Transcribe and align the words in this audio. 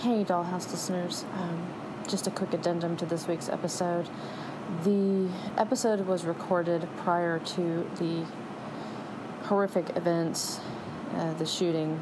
Hey, 0.00 0.24
Dollhouse 0.24 0.70
listeners. 0.70 1.26
Um, 1.34 1.62
just 2.08 2.26
a 2.26 2.30
quick 2.30 2.54
addendum 2.54 2.96
to 2.96 3.04
this 3.04 3.28
week's 3.28 3.50
episode. 3.50 4.08
The 4.82 5.28
episode 5.58 6.06
was 6.06 6.24
recorded 6.24 6.88
prior 6.96 7.38
to 7.38 7.90
the 7.98 8.24
horrific 9.42 9.94
events, 9.98 10.58
uh, 11.14 11.34
the 11.34 11.44
shooting 11.44 12.00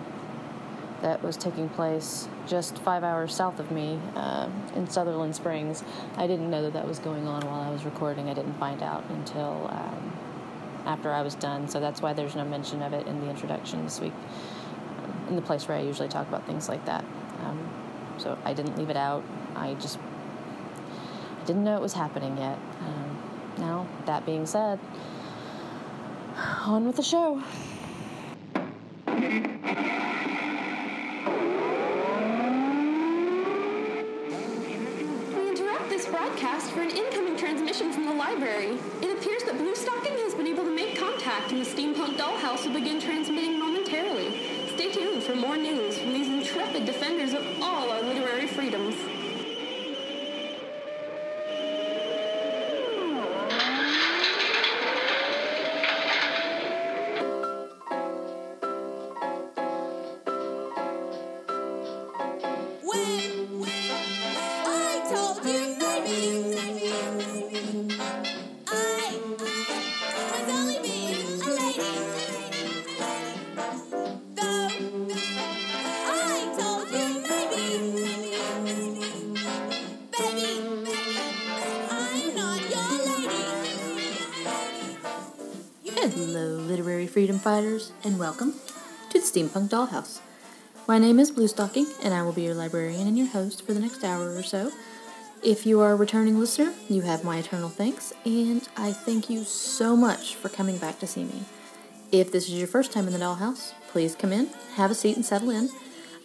that 1.03 1.25
was 1.25 1.37
taking 1.37 1.69
place 1.71 2.29
just 2.47 2.79
five 2.79 3.03
hours 3.03 3.35
south 3.35 3.59
of 3.59 3.73
me 3.73 3.99
uh, 4.15 4.49
in 4.77 4.89
Sutherland 4.89 5.35
Springs. 5.35 5.83
I 6.17 6.29
didn't 6.29 6.51
know 6.51 6.63
that 6.63 6.75
that 6.75 6.87
was 6.87 7.01
going 7.01 7.27
on 7.27 7.45
while 7.47 7.63
I 7.63 7.71
was 7.71 7.85
recording. 7.85 8.29
I 8.29 8.35
didn't 8.35 8.61
find 8.61 8.81
out 8.81 9.03
until 9.09 9.69
um, 9.73 10.13
after 10.87 11.11
I 11.11 11.23
was 11.23 11.35
done, 11.35 11.67
so 11.67 11.81
that's 11.81 12.01
why 12.01 12.13
there's 12.13 12.37
no 12.37 12.45
mention 12.45 12.81
of 12.81 12.93
it 12.93 13.09
in 13.09 13.19
the 13.19 13.29
introduction 13.29 13.83
this 13.83 13.99
week, 13.99 14.15
um, 15.03 15.31
in 15.31 15.35
the 15.35 15.43
place 15.43 15.67
where 15.67 15.77
I 15.77 15.81
usually 15.81 16.09
talk 16.09 16.29
about 16.29 16.47
things 16.47 16.69
like 16.69 16.85
that. 16.85 17.05
Um, 17.45 17.78
so 18.19 18.39
I 18.45 18.53
didn't 18.53 18.77
leave 18.79 18.91
it 18.91 18.97
out. 18.97 19.25
I 19.55 19.75
just 19.75 19.99
didn't 21.47 21.65
know 21.65 21.77
it 21.77 21.81
was 21.81 21.95
happening 21.95 22.37
yet. 22.37 22.59
Um, 22.81 23.19
now, 23.59 23.87
that 24.07 24.27
being 24.27 24.47
said, 24.47 24.79
on 26.37 26.87
with 26.87 26.97
the 26.97 27.03
show. 27.03 27.43
We 35.35 35.49
interrupt 35.49 35.89
this 35.89 36.07
broadcast 36.07 36.71
for 36.71 36.83
an 36.83 36.91
incoming 36.91 37.37
transmission 37.37 37.93
from 37.93 38.07
the 38.07 38.15
library. 38.15 38.79
It 39.03 39.17
appears 39.19 39.43
that 39.45 39.55
Bluestocking 39.55 40.19
has 40.23 40.35
been 40.35 40.47
able 40.47 40.65
to 40.65 40.75
make 40.75 40.99
contact, 40.99 41.51
and 41.53 41.61
the 41.61 41.65
Steampunk 41.65 42.17
Dollhouse 42.17 42.67
will 42.67 42.75
begin 42.75 43.01
transmitting 43.01 43.59
momentarily. 43.59 44.48
Stay 44.79 44.93
tuned 44.93 45.25
for 45.25 45.35
more 45.35 45.57
news 45.57 45.99
from 45.99 46.13
these 46.13 46.29
intrepid 46.29 46.87
defenders 46.87 47.33
of 47.33 47.45
all 47.61 47.91
our 47.91 48.01
literary 48.01 48.47
freedoms. 48.47 48.95
And 87.49 88.19
welcome 88.19 88.53
to 89.09 89.19
the 89.19 89.25
Steampunk 89.25 89.71
Dollhouse. 89.71 90.21
My 90.87 90.99
name 90.99 91.19
is 91.19 91.33
Bluestocking, 91.33 91.87
and 92.03 92.13
I 92.13 92.21
will 92.21 92.35
be 92.35 92.43
your 92.43 92.55
librarian 92.55 93.07
and 93.07 93.17
your 93.17 93.29
host 93.29 93.65
for 93.65 93.73
the 93.73 93.81
next 93.81 94.05
hour 94.05 94.37
or 94.37 94.43
so. 94.43 94.71
If 95.43 95.65
you 95.65 95.81
are 95.81 95.93
a 95.93 95.97
returning 95.97 96.39
listener, 96.39 96.75
you 96.91 97.01
have 97.01 97.25
my 97.25 97.39
eternal 97.39 97.71
thanks, 97.71 98.13
and 98.27 98.69
I 98.77 98.93
thank 98.93 99.31
you 99.31 99.45
so 99.45 99.97
much 99.97 100.35
for 100.35 100.51
coming 100.51 100.77
back 100.77 100.99
to 100.99 101.07
see 101.07 101.25
me. 101.25 101.45
If 102.13 102.31
this 102.33 102.51
is 102.51 102.59
your 102.59 102.69
first 102.69 102.93
time 102.93 103.07
in 103.07 103.15
the 103.15 103.19
dollhouse, 103.19 103.73
please 103.89 104.15
come 104.15 104.31
in, 104.31 104.51
have 104.75 104.91
a 104.91 104.95
seat, 104.95 105.17
and 105.17 105.25
settle 105.25 105.49
in. 105.49 105.71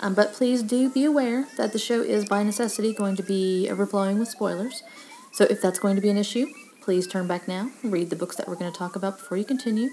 Um, 0.02 0.16
but 0.16 0.34
please 0.34 0.62
do 0.62 0.90
be 0.90 1.06
aware 1.06 1.48
that 1.56 1.72
the 1.72 1.80
show 1.80 2.02
is 2.02 2.26
by 2.26 2.44
necessity 2.44 2.94
going 2.94 3.16
to 3.16 3.24
be 3.24 3.70
overflowing 3.70 4.20
with 4.20 4.28
spoilers. 4.28 4.84
So 5.32 5.46
if 5.46 5.62
that's 5.62 5.80
going 5.80 5.96
to 5.96 6.02
be 6.02 6.10
an 6.10 6.18
issue, 6.18 6.48
please 6.82 7.08
turn 7.08 7.28
back 7.28 7.48
now, 7.48 7.72
read 7.82 8.10
the 8.10 8.18
books 8.18 8.36
that 8.36 8.50
we're 8.50 8.56
going 8.56 8.74
to 8.74 8.78
talk 8.78 8.98
about 8.98 9.20
before 9.20 9.38
you 9.38 9.46
continue. 9.46 9.90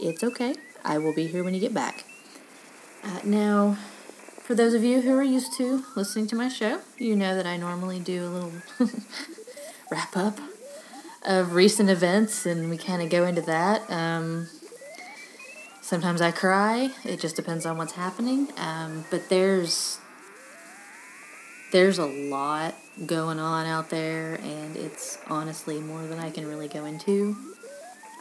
It's 0.00 0.24
okay. 0.24 0.56
I 0.84 0.98
will 0.98 1.14
be 1.14 1.26
here 1.26 1.44
when 1.44 1.54
you 1.54 1.60
get 1.60 1.74
back. 1.74 2.04
Uh, 3.04 3.20
now, 3.24 3.76
for 4.40 4.54
those 4.54 4.74
of 4.74 4.82
you 4.82 5.00
who 5.00 5.16
are 5.16 5.22
used 5.22 5.56
to 5.58 5.84
listening 5.96 6.26
to 6.28 6.36
my 6.36 6.48
show, 6.48 6.80
you 6.98 7.16
know 7.16 7.34
that 7.34 7.46
I 7.46 7.56
normally 7.56 8.00
do 8.00 8.24
a 8.24 8.28
little 8.28 8.52
wrap 9.90 10.16
up 10.16 10.38
of 11.24 11.54
recent 11.54 11.88
events 11.88 12.46
and 12.46 12.68
we 12.68 12.76
kind 12.76 13.02
of 13.02 13.10
go 13.10 13.24
into 13.24 13.42
that. 13.42 13.88
Um, 13.90 14.48
sometimes 15.80 16.20
I 16.20 16.30
cry, 16.30 16.90
it 17.04 17.20
just 17.20 17.36
depends 17.36 17.66
on 17.66 17.76
what's 17.76 17.92
happening. 17.92 18.48
Um, 18.56 19.04
but 19.10 19.28
there's 19.28 19.98
there's 21.72 21.98
a 21.98 22.06
lot 22.06 22.74
going 23.06 23.38
on 23.38 23.66
out 23.66 23.88
there, 23.88 24.34
and 24.34 24.76
it's 24.76 25.18
honestly 25.28 25.80
more 25.80 26.02
than 26.06 26.18
I 26.18 26.30
can 26.30 26.46
really 26.46 26.68
go 26.68 26.84
into 26.84 27.34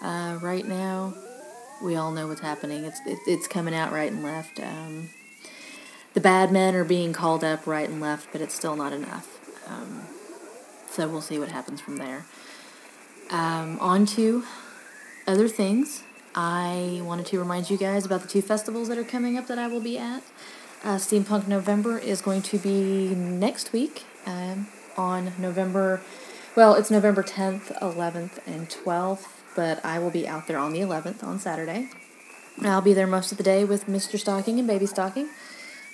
uh, 0.01 0.39
right 0.41 0.66
now. 0.66 1.13
We 1.84 1.96
all 1.96 2.12
know 2.12 2.28
what's 2.28 2.42
happening. 2.42 2.86
It's 2.86 3.00
it, 3.06 3.19
it's 3.28 3.47
coming 3.47 3.74
out 3.74 3.92
right 3.92 4.12
and 4.12 4.24
left. 4.24 4.59
Um, 4.59 5.09
the 6.14 6.22
bad 6.22 6.52
men 6.52 6.75
are 6.75 6.84
being 6.84 7.14
called 7.14 7.44
up 7.44 7.66
right 7.66 7.88
and 7.88 8.02
left, 8.02 8.28
but 8.31 8.42
it's 8.42 8.53
still 8.53 8.75
not 8.75 8.94
enough. 8.94 9.40
Um, 9.68 10.03
so 10.90 11.08
we'll 11.08 11.22
see 11.22 11.40
what 11.40 11.50
happens 11.50 11.80
from 11.80 11.97
there. 11.97 12.25
Um, 13.30 13.80
on 13.80 14.06
to 14.08 14.44
other 15.25 15.47
things. 15.47 16.03
I 16.36 17.02
wanted 17.03 17.25
to 17.28 17.40
remind 17.40 17.70
you 17.70 17.78
guys 17.78 18.06
about 18.06 18.22
the 18.22 18.28
two 18.28 18.41
festivals 18.41 18.88
that 18.90 18.97
are 18.97 19.03
coming 19.03 19.38
up 19.38 19.47
that 19.47 19.58
I 19.58 19.68
will 19.68 19.81
be 19.81 19.97
at. 19.97 20.24
Uh, 20.84 20.96
Steampunk 20.96 21.47
November 21.47 21.97
is 21.97 22.22
going 22.22 22.41
to 22.44 22.58
be 22.58 23.14
next 23.16 23.72
week 23.72 24.03
um, 24.25 24.68
on 24.97 25.34
November, 25.38 26.02
well, 26.56 26.75
it's 26.75 26.90
November 26.90 27.24
10th, 27.24 27.78
11th, 27.80 28.40
and 28.47 28.70
12th, 28.70 29.28
but 29.56 29.84
I 29.85 30.00
will 30.00 30.12
be 30.12 30.28
out 30.28 30.47
there 30.47 30.57
on 30.57 30.73
the 30.73 30.79
11th 30.79 31.23
on 31.23 31.39
Saturday. 31.39 31.89
I'll 32.62 32.81
be 32.81 32.94
there 32.94 33.07
most 33.07 33.31
of 33.31 33.38
the 33.38 33.44
day 33.44 33.63
with 33.63 33.88
Mr. 33.88 34.19
Stocking 34.19 34.59
and 34.59 34.67
Baby 34.67 34.85
Stocking. 34.85 35.29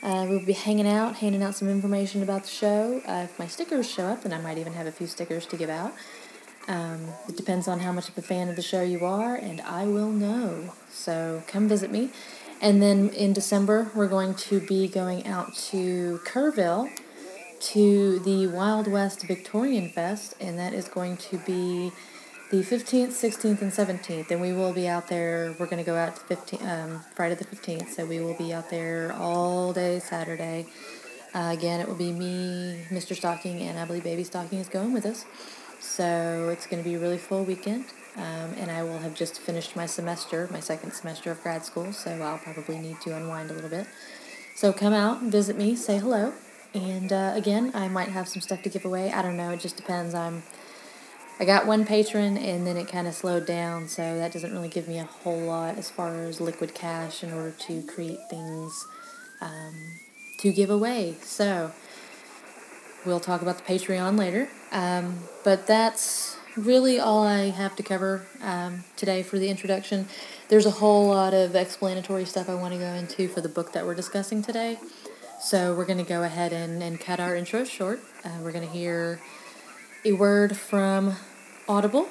Uh, 0.04 0.26
we'll 0.30 0.46
be 0.46 0.54
hanging 0.54 0.88
out, 0.88 1.18
handing 1.18 1.42
out 1.42 1.56
some 1.56 1.70
information 1.70 2.22
about 2.22 2.44
the 2.44 2.50
show. 2.50 3.02
Uh, 3.08 3.24
if 3.24 3.40
my 3.40 3.48
stickers 3.48 3.90
show 3.90 4.06
up, 4.06 4.24
then 4.24 4.34
I 4.34 4.40
might 4.40 4.58
even 4.58 4.74
have 4.74 4.86
a 4.86 4.92
few 4.92 5.08
stickers 5.08 5.46
to 5.48 5.58
give 5.58 5.70
out. 5.70 5.94
Um, 6.68 7.08
it 7.30 7.38
depends 7.38 7.68
on 7.68 7.80
how 7.80 7.92
much 7.92 8.10
of 8.10 8.18
a 8.18 8.22
fan 8.22 8.50
of 8.50 8.56
the 8.56 8.62
show 8.62 8.82
you 8.82 9.06
are, 9.06 9.36
and 9.36 9.62
I 9.62 9.86
will 9.86 10.12
know. 10.12 10.74
So 10.90 11.42
come 11.48 11.68
visit 11.68 11.92
me. 11.92 12.10
And 12.62 12.82
then 12.82 13.10
in 13.10 13.34
December, 13.34 13.92
we're 13.96 14.08
going 14.08 14.36
to 14.36 14.60
be 14.60 14.88
going 14.88 15.26
out 15.26 15.56
to 15.70 16.20
Kerrville 16.26 16.90
to 17.60 18.20
the 18.20 18.48
Wild 18.48 18.88
West 18.88 19.26
Victorian 19.26 19.90
Fest, 19.90 20.36
and 20.40 20.60
that 20.60 20.74
is 20.74 20.88
going 20.88 21.18
to 21.18 21.38
be 21.40 21.92
the 22.50 22.64
15th, 22.64 23.10
16th, 23.10 23.62
and 23.62 23.72
17th. 23.72 24.32
And 24.32 24.40
we 24.40 24.54
will 24.54 24.74
be 24.74 24.88
out 24.88 25.08
there. 25.08 25.56
We're 25.60 25.66
going 25.66 25.84
to 25.84 25.84
go 25.84 25.96
out 25.96 26.16
to 26.16 26.22
15, 26.22 26.68
um, 26.68 27.02
Friday 27.16 27.36
the 27.36 27.46
15th, 27.46 27.90
so 27.90 28.06
we 28.06 28.20
will 28.20 28.36
be 28.36 28.54
out 28.54 28.70
there 28.70 29.14
all 29.14 29.74
day 29.74 30.00
Saturday. 30.00 30.66
Uh, 31.34 31.52
again, 31.52 31.80
it 31.80 31.88
will 31.88 31.96
be 31.96 32.12
me, 32.12 32.80
Mr. 32.90 33.16
Stocking, 33.16 33.62
and 33.62 33.78
I 33.78 33.86
believe 33.86 34.04
Baby 34.04 34.24
Stocking 34.24 34.60
is 34.60 34.70
going 34.70 34.94
with 34.94 35.06
us. 35.06 35.26
So 35.80 36.50
it's 36.52 36.66
going 36.66 36.82
to 36.82 36.90
be 36.90 36.96
a 36.96 37.00
really 37.00 37.18
full 37.18 37.44
weekend. 37.44 37.86
Um, 38.16 38.54
and 38.58 38.72
I 38.72 38.82
will 38.82 38.98
have 38.98 39.14
just 39.14 39.40
finished 39.40 39.76
my 39.76 39.86
semester, 39.86 40.48
my 40.52 40.60
second 40.60 40.92
semester 40.94 41.30
of 41.30 41.44
grad 41.44 41.64
school, 41.64 41.94
so 41.94 42.12
I'll 42.12 42.40
probably 42.40 42.80
need 42.80 43.00
to 43.02 43.16
unwind 43.16 43.52
a 43.52 43.54
little 43.54 43.70
bit. 43.70 43.86
So 44.56 44.74
come 44.74 44.94
out, 44.94 45.22
visit 45.22 45.56
me, 45.56 45.76
say 45.76 46.00
hello, 46.00 46.34
and 46.74 47.14
uh, 47.14 47.34
again, 47.36 47.72
I 47.76 47.88
might 47.90 48.08
have 48.08 48.28
some 48.28 48.42
stuff 48.42 48.64
to 48.64 48.70
give 48.70 48.86
away. 48.86 49.12
I 49.12 49.22
don't 49.22 49.38
know, 49.38 49.52
it 49.52 49.60
just 49.60 49.78
depends. 49.78 50.16
I'm 50.16 50.42
I 51.40 51.46
got 51.46 51.68
one 51.68 51.86
patron, 51.86 52.36
and 52.38 52.66
then 52.66 52.78
it 52.78 52.88
kind 52.88 53.08
of 53.08 53.14
slowed 53.14 53.46
down, 53.46 53.88
so 53.88 54.18
that 54.18 54.34
doesn't 54.34 54.52
really 54.52 54.70
give 54.70 54.88
me 54.88 54.98
a 54.98 55.04
whole 55.04 55.40
lot 55.40 55.78
as 55.78 55.90
far 55.90 56.16
as 56.24 56.42
liquid 56.42 56.74
cash 56.74 57.24
in 57.24 57.32
order 57.32 57.52
to 57.52 57.84
create 57.84 58.20
things 58.30 58.86
um, 59.42 59.76
to 60.40 60.52
give 60.52 60.72
away. 60.72 61.16
So 61.22 61.72
we'll 63.06 63.20
talk 63.20 63.44
about 63.44 63.58
the 63.58 63.64
Patreon 63.64 64.18
later. 64.18 64.50
Um, 64.72 65.20
but 65.44 65.68
that's 65.68 66.38
really 66.56 67.00
all 67.00 67.24
I 67.24 67.52
have 67.52 67.76
to 67.76 67.84
cover 67.84 68.26
um, 68.42 68.84
today 68.96 69.22
for 69.22 69.38
the 69.38 69.50
introduction. 69.50 70.08
There's 70.50 70.66
a 70.66 70.72
whole 70.72 71.08
lot 71.08 71.36
of 71.36 71.56
explanatory 71.56 72.26
stuff 72.26 72.50
I 72.50 72.56
want 72.56 72.74
to 72.74 72.80
go 72.80 72.88
into 72.88 73.28
for 73.28 73.42
the 73.42 73.50
book 73.50 73.74
that 73.74 73.86
we're 73.86 73.96
discussing 73.96 74.42
today. 74.42 74.80
So 75.40 75.76
we're 75.76 75.86
going 75.86 76.04
to 76.04 76.10
go 76.10 76.24
ahead 76.24 76.52
and, 76.52 76.82
and 76.82 77.00
cut 77.00 77.20
our 77.20 77.36
intro 77.36 77.64
short. 77.64 78.00
Uh, 78.26 78.40
we're 78.42 78.52
going 78.52 78.68
to 78.68 78.74
hear 78.74 79.22
a 80.04 80.14
word 80.14 80.58
from 80.58 81.16
Audible, 81.70 82.08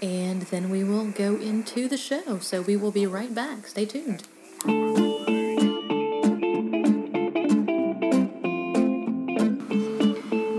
and 0.00 0.42
then 0.42 0.70
we 0.70 0.84
will 0.84 1.06
go 1.06 1.34
into 1.36 1.88
the 1.88 1.96
show. 1.96 2.38
So 2.38 2.62
we 2.62 2.76
will 2.76 2.92
be 2.92 3.06
right 3.06 3.34
back. 3.34 3.66
Stay 3.66 3.86
tuned. 3.86 4.22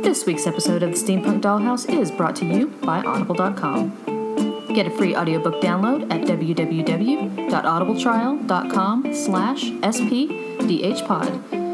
This 0.03 0.25
week's 0.25 0.47
episode 0.47 0.81
of 0.83 0.91
the 0.91 0.97
Steampunk 0.97 1.39
Dollhouse 1.41 1.89
is 1.89 2.11
brought 2.11 2.35
to 2.37 2.45
you 2.45 2.67
by 2.67 3.03
Audible.com. 3.03 4.71
Get 4.73 4.87
a 4.87 4.91
free 4.91 5.13
audiobook 5.15 5.61
download 5.61 6.11
at 6.11 6.21
www.audibletrial.com 6.21 9.13
slash 9.13 9.63
spdhpod. 9.63 11.64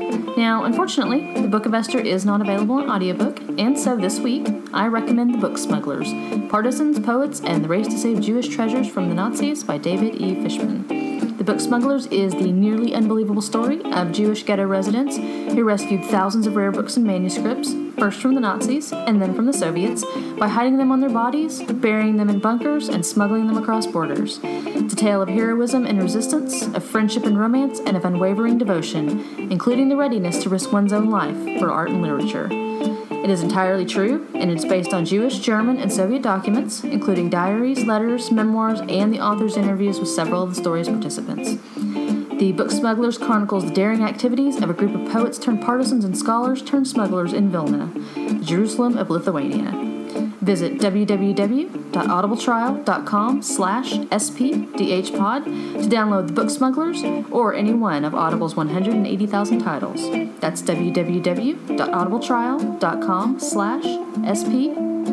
Now, 0.42 0.64
unfortunately, 0.64 1.40
the 1.40 1.48
Book 1.48 1.68
of 1.68 1.76
Esther 1.76 2.00
is 2.00 2.26
not 2.26 2.42
available 2.42 2.80
in 2.80 2.90
audiobook, 2.90 3.40
and 3.60 3.78
so 3.78 3.96
this 3.96 4.18
week 4.20 4.48
I 4.74 4.88
recommend 4.88 5.36
the 5.36 5.38
book 5.38 5.56
Smugglers 5.56 6.12
Partisans, 6.50 7.00
Poets, 7.00 7.42
and 7.42 7.64
the 7.64 7.70
Race 7.70 7.88
to 7.90 7.96
Save 8.00 8.22
Jewish 8.22 8.48
Treasures 8.48 8.90
from 8.90 9.08
the 9.08 9.14
Nazis 9.14 9.64
by 9.64 9.78
David 9.78 10.16
E. 10.20 10.34
Fishman. 10.42 10.91
The 11.42 11.54
book 11.54 11.60
Smugglers 11.60 12.06
is 12.06 12.34
the 12.34 12.52
nearly 12.52 12.94
unbelievable 12.94 13.42
story 13.42 13.82
of 13.84 14.12
Jewish 14.12 14.44
ghetto 14.44 14.68
residents 14.68 15.18
who 15.18 15.64
rescued 15.64 16.06
thousands 16.06 16.46
of 16.46 16.56
rare 16.56 16.72
books 16.72 16.98
and 16.98 17.04
manuscripts, 17.08 17.74
first 17.98 18.22
from 18.22 18.36
the 18.36 18.42
Nazis 18.42 18.94
and 18.94 19.20
then 19.20 19.34
from 19.34 19.48
the 19.48 19.52
Soviets, 19.52 20.06
by 20.38 20.48
hiding 20.48 20.78
them 20.78 20.92
on 20.92 21.00
their 21.00 21.10
bodies, 21.10 21.64
burying 21.64 22.18
them 22.18 22.30
in 22.30 22.38
bunkers, 22.38 22.90
and 22.90 23.04
smuggling 23.04 23.48
them 23.48 23.58
across 23.58 23.88
borders. 23.88 24.40
It's 24.44 24.94
a 24.94 24.96
tale 24.96 25.24
of 25.24 25.30
heroism 25.30 25.88
and 25.88 26.00
resistance, 26.00 26.62
of 26.62 26.84
friendship 26.84 27.26
and 27.26 27.40
romance, 27.40 27.80
and 27.88 27.98
of 27.98 28.06
unwavering 28.06 28.60
devotion, 28.60 29.50
including 29.52 29.90
the 29.90 29.98
readiness 29.98 30.44
to 30.44 30.50
risk 30.50 30.72
one's 30.72 30.94
own 30.94 31.10
life 31.10 31.60
for 31.60 31.72
art 31.72 31.90
and 31.90 32.04
literature. 32.04 32.71
It 33.24 33.30
is 33.30 33.44
entirely 33.44 33.86
true, 33.86 34.28
and 34.34 34.50
it's 34.50 34.66
based 34.66 34.96
on 34.96 35.06
Jewish, 35.06 35.40
German, 35.40 35.78
and 35.78 35.94
Soviet 35.94 36.24
documents, 36.24 36.84
including 36.84 37.30
diaries, 37.30 37.86
letters, 37.86 38.32
memoirs, 38.32 38.80
and 38.82 39.14
the 39.14 39.20
author's 39.20 39.58
interviews 39.58 40.00
with 40.00 40.10
several 40.10 40.42
of 40.42 40.50
the 40.50 40.60
story's 40.60 40.88
participants. 40.88 41.58
The 42.40 42.52
book 42.52 42.72
Smugglers 42.72 43.20
chronicles 43.20 43.66
the 43.66 43.72
daring 43.72 44.04
activities 44.04 44.60
of 44.60 44.72
a 44.72 44.74
group 44.74 44.96
of 44.96 45.12
poets 45.12 45.38
turned 45.38 45.62
partisans 45.62 46.04
and 46.04 46.18
scholars 46.18 46.64
turned 46.64 46.88
smugglers 46.88 47.34
in 47.34 47.52
Vilna, 47.52 47.92
the 48.16 48.44
Jerusalem 48.44 48.98
of 48.98 49.12
Lithuania. 49.12 49.91
Visit 50.42 50.80
www.audibletrial.com 50.80 53.42
slash 53.44 53.94
spdhpod 53.94 55.44
to 55.46 55.88
download 55.88 56.28
the 56.28 56.34
book 56.34 56.50
Smugglers 56.50 57.04
or 57.32 57.54
any 57.54 57.74
one 57.74 58.04
of 58.04 58.16
Audible's 58.16 58.56
180,000 58.56 59.60
titles. 59.60 60.02
That's 60.40 60.64
www.audibletrial.com 60.64 63.40
slash 63.40 63.84
spdhpod. 63.84 65.12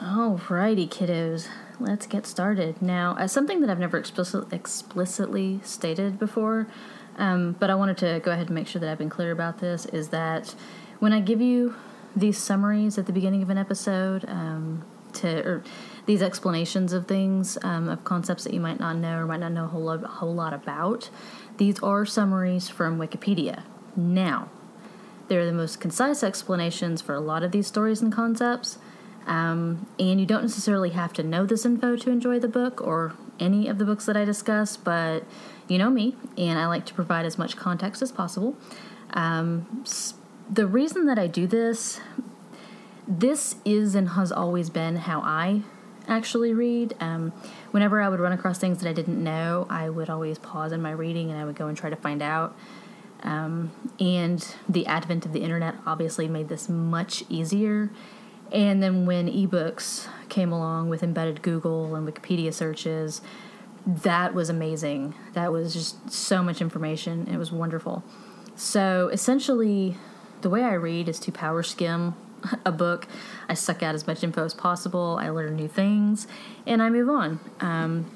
Alrighty, 0.00 0.88
kiddos, 0.88 1.48
let's 1.78 2.06
get 2.06 2.26
started. 2.26 2.80
Now, 2.80 3.14
as 3.18 3.32
something 3.32 3.60
that 3.60 3.68
I've 3.68 3.78
never 3.78 3.98
explicit, 3.98 4.50
explicitly 4.52 5.60
stated 5.62 6.18
before, 6.18 6.66
um, 7.16 7.56
but 7.58 7.70
I 7.70 7.74
wanted 7.74 7.98
to 7.98 8.20
go 8.22 8.30
ahead 8.30 8.46
and 8.46 8.54
make 8.54 8.66
sure 8.66 8.80
that 8.80 8.90
I've 8.90 8.98
been 8.98 9.10
clear 9.10 9.32
about 9.32 9.58
this, 9.58 9.86
is 9.86 10.08
that 10.08 10.54
when 10.98 11.12
I 11.12 11.20
give 11.20 11.40
you 11.40 11.74
these 12.16 12.38
summaries 12.38 12.98
at 12.98 13.06
the 13.06 13.12
beginning 13.12 13.42
of 13.42 13.50
an 13.50 13.58
episode, 13.58 14.24
um, 14.28 14.84
to 15.14 15.46
or 15.46 15.64
these 16.06 16.22
explanations 16.22 16.92
of 16.92 17.06
things, 17.06 17.56
um, 17.62 17.88
of 17.88 18.04
concepts 18.04 18.44
that 18.44 18.52
you 18.52 18.60
might 18.60 18.78
not 18.78 18.96
know 18.96 19.18
or 19.18 19.26
might 19.26 19.40
not 19.40 19.52
know 19.52 19.64
a 19.64 19.68
whole 19.68 19.82
lot, 19.82 20.02
whole 20.04 20.34
lot 20.34 20.52
about, 20.52 21.08
these 21.56 21.80
are 21.82 22.04
summaries 22.04 22.68
from 22.68 22.98
Wikipedia. 22.98 23.62
Now, 23.96 24.50
they're 25.28 25.46
the 25.46 25.52
most 25.52 25.80
concise 25.80 26.22
explanations 26.22 27.00
for 27.00 27.14
a 27.14 27.20
lot 27.20 27.42
of 27.42 27.52
these 27.52 27.66
stories 27.66 28.02
and 28.02 28.12
concepts. 28.12 28.78
Um, 29.26 29.86
and 29.98 30.20
you 30.20 30.26
don't 30.26 30.42
necessarily 30.42 30.90
have 30.90 31.14
to 31.14 31.22
know 31.22 31.46
this 31.46 31.64
info 31.64 31.96
to 31.96 32.10
enjoy 32.10 32.38
the 32.38 32.48
book 32.48 32.82
or 32.82 33.14
any 33.40 33.68
of 33.68 33.78
the 33.78 33.86
books 33.86 34.04
that 34.04 34.16
I 34.18 34.26
discuss, 34.26 34.76
but 34.76 35.24
you 35.68 35.78
know 35.78 35.90
me, 35.90 36.16
and 36.36 36.58
I 36.58 36.66
like 36.66 36.86
to 36.86 36.94
provide 36.94 37.26
as 37.26 37.38
much 37.38 37.56
context 37.56 38.02
as 38.02 38.12
possible. 38.12 38.56
Um, 39.10 39.84
the 40.50 40.66
reason 40.66 41.06
that 41.06 41.18
I 41.18 41.26
do 41.26 41.46
this, 41.46 42.00
this 43.08 43.56
is 43.64 43.94
and 43.94 44.10
has 44.10 44.30
always 44.32 44.70
been 44.70 44.96
how 44.96 45.20
I 45.20 45.62
actually 46.06 46.52
read. 46.52 46.94
Um, 47.00 47.32
whenever 47.70 48.00
I 48.00 48.08
would 48.08 48.20
run 48.20 48.32
across 48.32 48.58
things 48.58 48.80
that 48.80 48.88
I 48.88 48.92
didn't 48.92 49.22
know, 49.22 49.66
I 49.70 49.88
would 49.88 50.10
always 50.10 50.38
pause 50.38 50.72
in 50.72 50.82
my 50.82 50.90
reading 50.90 51.30
and 51.30 51.38
I 51.38 51.44
would 51.44 51.56
go 51.56 51.66
and 51.66 51.76
try 51.76 51.90
to 51.90 51.96
find 51.96 52.22
out. 52.22 52.56
Um, 53.22 53.72
and 53.98 54.46
the 54.68 54.86
advent 54.86 55.24
of 55.24 55.32
the 55.32 55.40
internet 55.40 55.74
obviously 55.86 56.28
made 56.28 56.48
this 56.48 56.68
much 56.68 57.24
easier. 57.30 57.90
And 58.52 58.82
then 58.82 59.06
when 59.06 59.28
ebooks 59.28 60.06
came 60.28 60.52
along 60.52 60.90
with 60.90 61.02
embedded 61.02 61.40
Google 61.40 61.94
and 61.94 62.06
Wikipedia 62.06 62.52
searches, 62.52 63.22
that 63.86 64.34
was 64.34 64.48
amazing. 64.48 65.14
That 65.34 65.52
was 65.52 65.74
just 65.74 66.10
so 66.10 66.42
much 66.42 66.60
information. 66.60 67.28
It 67.30 67.36
was 67.36 67.52
wonderful. 67.52 68.02
So 68.56 69.08
essentially, 69.12 69.96
the 70.40 70.50
way 70.50 70.62
I 70.62 70.74
read 70.74 71.08
is 71.08 71.18
to 71.20 71.32
power 71.32 71.62
skim 71.62 72.14
a 72.64 72.72
book. 72.72 73.06
I 73.48 73.54
suck 73.54 73.82
out 73.82 73.94
as 73.94 74.06
much 74.06 74.22
info 74.22 74.44
as 74.44 74.54
possible. 74.54 75.18
I 75.20 75.28
learn 75.30 75.56
new 75.56 75.68
things, 75.68 76.26
and 76.66 76.82
I 76.82 76.90
move 76.90 77.08
on. 77.08 77.40
Um, 77.60 78.10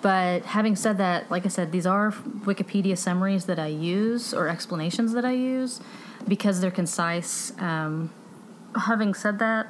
but 0.00 0.44
having 0.46 0.74
said 0.74 0.98
that, 0.98 1.30
like 1.30 1.44
I 1.44 1.48
said, 1.48 1.70
these 1.70 1.86
are 1.86 2.10
Wikipedia 2.10 2.98
summaries 2.98 3.44
that 3.46 3.58
I 3.58 3.68
use 3.68 4.34
or 4.34 4.48
explanations 4.48 5.12
that 5.12 5.24
I 5.24 5.32
use 5.32 5.80
because 6.26 6.60
they're 6.60 6.72
concise. 6.72 7.52
Um, 7.58 8.12
having 8.74 9.14
said 9.14 9.38
that, 9.38 9.68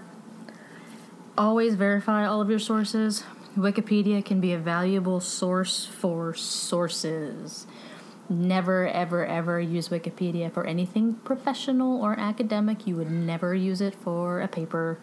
always 1.37 1.75
verify 1.75 2.27
all 2.27 2.41
of 2.41 2.49
your 2.49 2.59
sources. 2.59 3.25
Wikipedia 3.57 4.25
can 4.25 4.41
be 4.41 4.53
a 4.53 4.59
valuable 4.59 5.21
source 5.21 5.85
for 5.85 6.33
sources. 6.35 7.67
Never, 8.29 8.89
ever, 8.89 9.27
ever 9.27 9.61
use 9.61 9.91
Wikipedia 9.91 10.51
for 10.51 10.65
anything 10.65 11.15
professional 11.17 12.03
or 12.03 12.19
academic. 12.19 12.87
You 12.87 12.97
would 12.97 13.11
never 13.11 13.55
use 13.55 13.83
it 13.83 13.95
for 13.95 14.41
a 14.41 14.49
paper, 14.49 14.99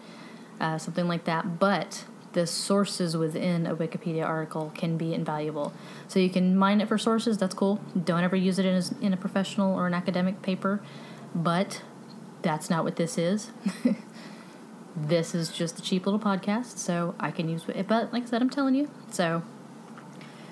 uh, 0.60 0.80
something 0.80 1.07
like 1.07 1.25
that. 1.25 1.60
But 1.60 2.06
the 2.34 2.48
sources 2.48 3.16
within 3.16 3.68
a 3.68 3.75
Wikipedia 3.75 4.25
article 4.25 4.72
can 4.75 4.98
be 4.98 5.13
invaluable. 5.13 5.74
So 6.07 6.19
you 6.19 6.30
can 6.30 6.57
mine 6.57 6.81
it 6.81 6.88
for 6.88 6.98
sources, 6.98 7.38
that's 7.38 7.54
cool. 7.54 7.80
Don't 8.04 8.24
ever 8.24 8.36
use 8.36 8.57
it 8.57 8.66
in 8.66 8.75
a, 8.75 9.06
in 9.06 9.13
a 9.13 9.18
professional 9.18 9.75
or 9.75 9.86
an 9.86 9.94
academic 9.94 10.42
paper. 10.42 10.81
But 11.36 11.84
that's 12.42 12.69
not 12.69 12.84
what 12.84 12.95
this 12.95 13.18
is. 13.18 13.52
this 15.07 15.34
is 15.34 15.50
just 15.50 15.80
a 15.80 15.81
cheap 15.81 16.06
little 16.06 16.19
podcast, 16.19 16.78
so 16.78 17.16
I 17.19 17.31
can 17.31 17.50
use 17.50 17.63
it. 17.68 17.88
But 17.88 18.12
like 18.13 18.24
I 18.24 18.25
said, 18.25 18.42
I'm 18.42 18.50
telling 18.50 18.75
you. 18.75 18.90
So 19.12 19.44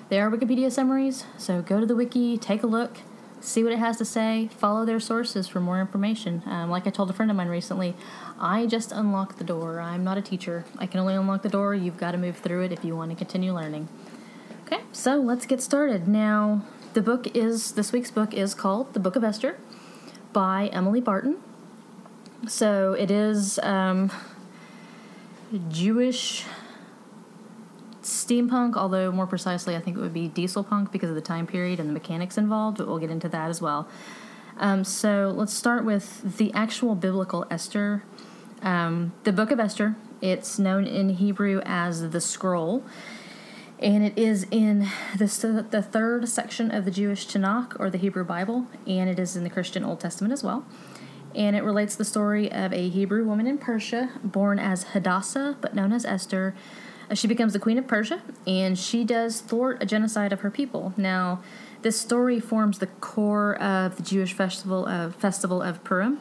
there 0.08 0.26
are 0.26 0.30
Wikipedia 0.30 0.70
summaries. 0.72 1.24
So 1.36 1.62
go 1.62 1.80
to 1.80 1.86
the 1.86 1.96
wiki, 1.96 2.38
take 2.38 2.62
a 2.62 2.66
look, 2.66 2.98
see 3.40 3.62
what 3.62 3.72
it 3.72 3.78
has 3.78 3.98
to 3.98 4.04
say, 4.04 4.48
follow 4.56 4.84
their 4.84 5.00
sources 5.00 5.48
for 5.48 5.60
more 5.60 5.80
information. 5.80 6.42
Um, 6.46 6.70
like 6.70 6.86
I 6.86 6.90
told 6.90 7.10
a 7.10 7.12
friend 7.12 7.30
of 7.30 7.36
mine 7.36 7.48
recently, 7.48 7.94
I 8.40 8.66
just 8.66 8.92
unlocked 8.92 9.38
the 9.38 9.44
door. 9.44 9.80
I'm 9.80 10.04
not 10.04 10.18
a 10.18 10.22
teacher. 10.22 10.64
I 10.78 10.86
can 10.86 11.00
only 11.00 11.14
unlock 11.14 11.42
the 11.42 11.48
door. 11.48 11.74
You've 11.74 11.98
got 11.98 12.12
to 12.12 12.18
move 12.18 12.38
through 12.38 12.64
it 12.64 12.72
if 12.72 12.84
you 12.84 12.96
want 12.96 13.10
to 13.10 13.16
continue 13.16 13.52
learning. 13.52 13.88
Okay, 14.66 14.82
so 14.92 15.16
let's 15.16 15.46
get 15.46 15.62
started. 15.62 16.06
Now, 16.08 16.64
the 16.94 17.02
book 17.02 17.34
is, 17.36 17.72
this 17.72 17.92
week's 17.92 18.10
book 18.10 18.34
is 18.34 18.54
called 18.54 18.92
The 18.92 19.00
Book 19.00 19.16
of 19.16 19.24
Esther 19.24 19.58
by 20.32 20.68
Emily 20.72 21.00
Barton. 21.00 21.38
So 22.46 22.92
it 22.92 23.10
is 23.10 23.58
um, 23.60 24.10
Jewish 25.68 26.44
steampunk, 28.02 28.76
although 28.76 29.12
more 29.12 29.26
precisely, 29.26 29.76
I 29.76 29.80
think 29.80 29.96
it 29.96 30.00
would 30.00 30.14
be 30.14 30.28
diesel 30.28 30.64
punk 30.64 30.92
because 30.92 31.10
of 31.10 31.14
the 31.14 31.22
time 31.22 31.46
period 31.46 31.80
and 31.80 31.88
the 31.88 31.92
mechanics 31.92 32.38
involved, 32.38 32.78
but 32.78 32.86
we'll 32.86 32.98
get 32.98 33.10
into 33.10 33.28
that 33.28 33.50
as 33.50 33.60
well. 33.60 33.88
Um, 34.58 34.84
so 34.84 35.32
let's 35.34 35.52
start 35.52 35.84
with 35.84 36.36
the 36.38 36.52
actual 36.52 36.94
biblical 36.94 37.46
Esther. 37.50 38.02
Um, 38.62 39.12
the 39.24 39.32
book 39.32 39.50
of 39.50 39.60
Esther, 39.60 39.96
it's 40.20 40.58
known 40.58 40.86
in 40.86 41.10
Hebrew 41.10 41.60
as 41.64 42.10
the 42.10 42.20
scroll, 42.20 42.82
and 43.78 44.02
it 44.02 44.18
is 44.18 44.46
in 44.50 44.88
the, 45.16 45.66
the 45.70 45.82
third 45.82 46.28
section 46.28 46.72
of 46.72 46.84
the 46.84 46.90
Jewish 46.90 47.26
Tanakh 47.26 47.78
or 47.78 47.88
the 47.88 47.98
Hebrew 47.98 48.24
Bible, 48.24 48.66
and 48.86 49.08
it 49.08 49.18
is 49.18 49.36
in 49.36 49.44
the 49.44 49.50
Christian 49.50 49.84
Old 49.84 50.00
Testament 50.00 50.32
as 50.32 50.42
well 50.42 50.64
and 51.38 51.54
it 51.54 51.62
relates 51.62 51.94
the 51.94 52.04
story 52.04 52.50
of 52.50 52.72
a 52.72 52.88
Hebrew 52.88 53.24
woman 53.24 53.46
in 53.46 53.58
Persia 53.58 54.10
born 54.24 54.58
as 54.58 54.82
Hadassah, 54.92 55.56
but 55.60 55.74
known 55.74 55.92
as 55.92 56.04
Esther. 56.04 56.54
Uh, 57.08 57.14
She 57.14 57.28
becomes 57.28 57.52
the 57.52 57.60
queen 57.60 57.78
of 57.78 57.86
Persia, 57.86 58.20
and 58.46 58.76
she 58.76 59.04
does 59.04 59.40
thwart 59.40 59.80
a 59.80 59.86
genocide 59.86 60.32
of 60.32 60.40
her 60.40 60.50
people. 60.50 60.92
Now, 60.96 61.40
this 61.82 61.98
story 61.98 62.40
forms 62.40 62.80
the 62.80 62.88
core 62.88 63.54
of 63.62 63.96
the 63.96 64.02
Jewish 64.02 64.32
festival 64.32 64.84
of 64.84 65.14
festival 65.14 65.62
of 65.62 65.84
Purim, 65.84 66.18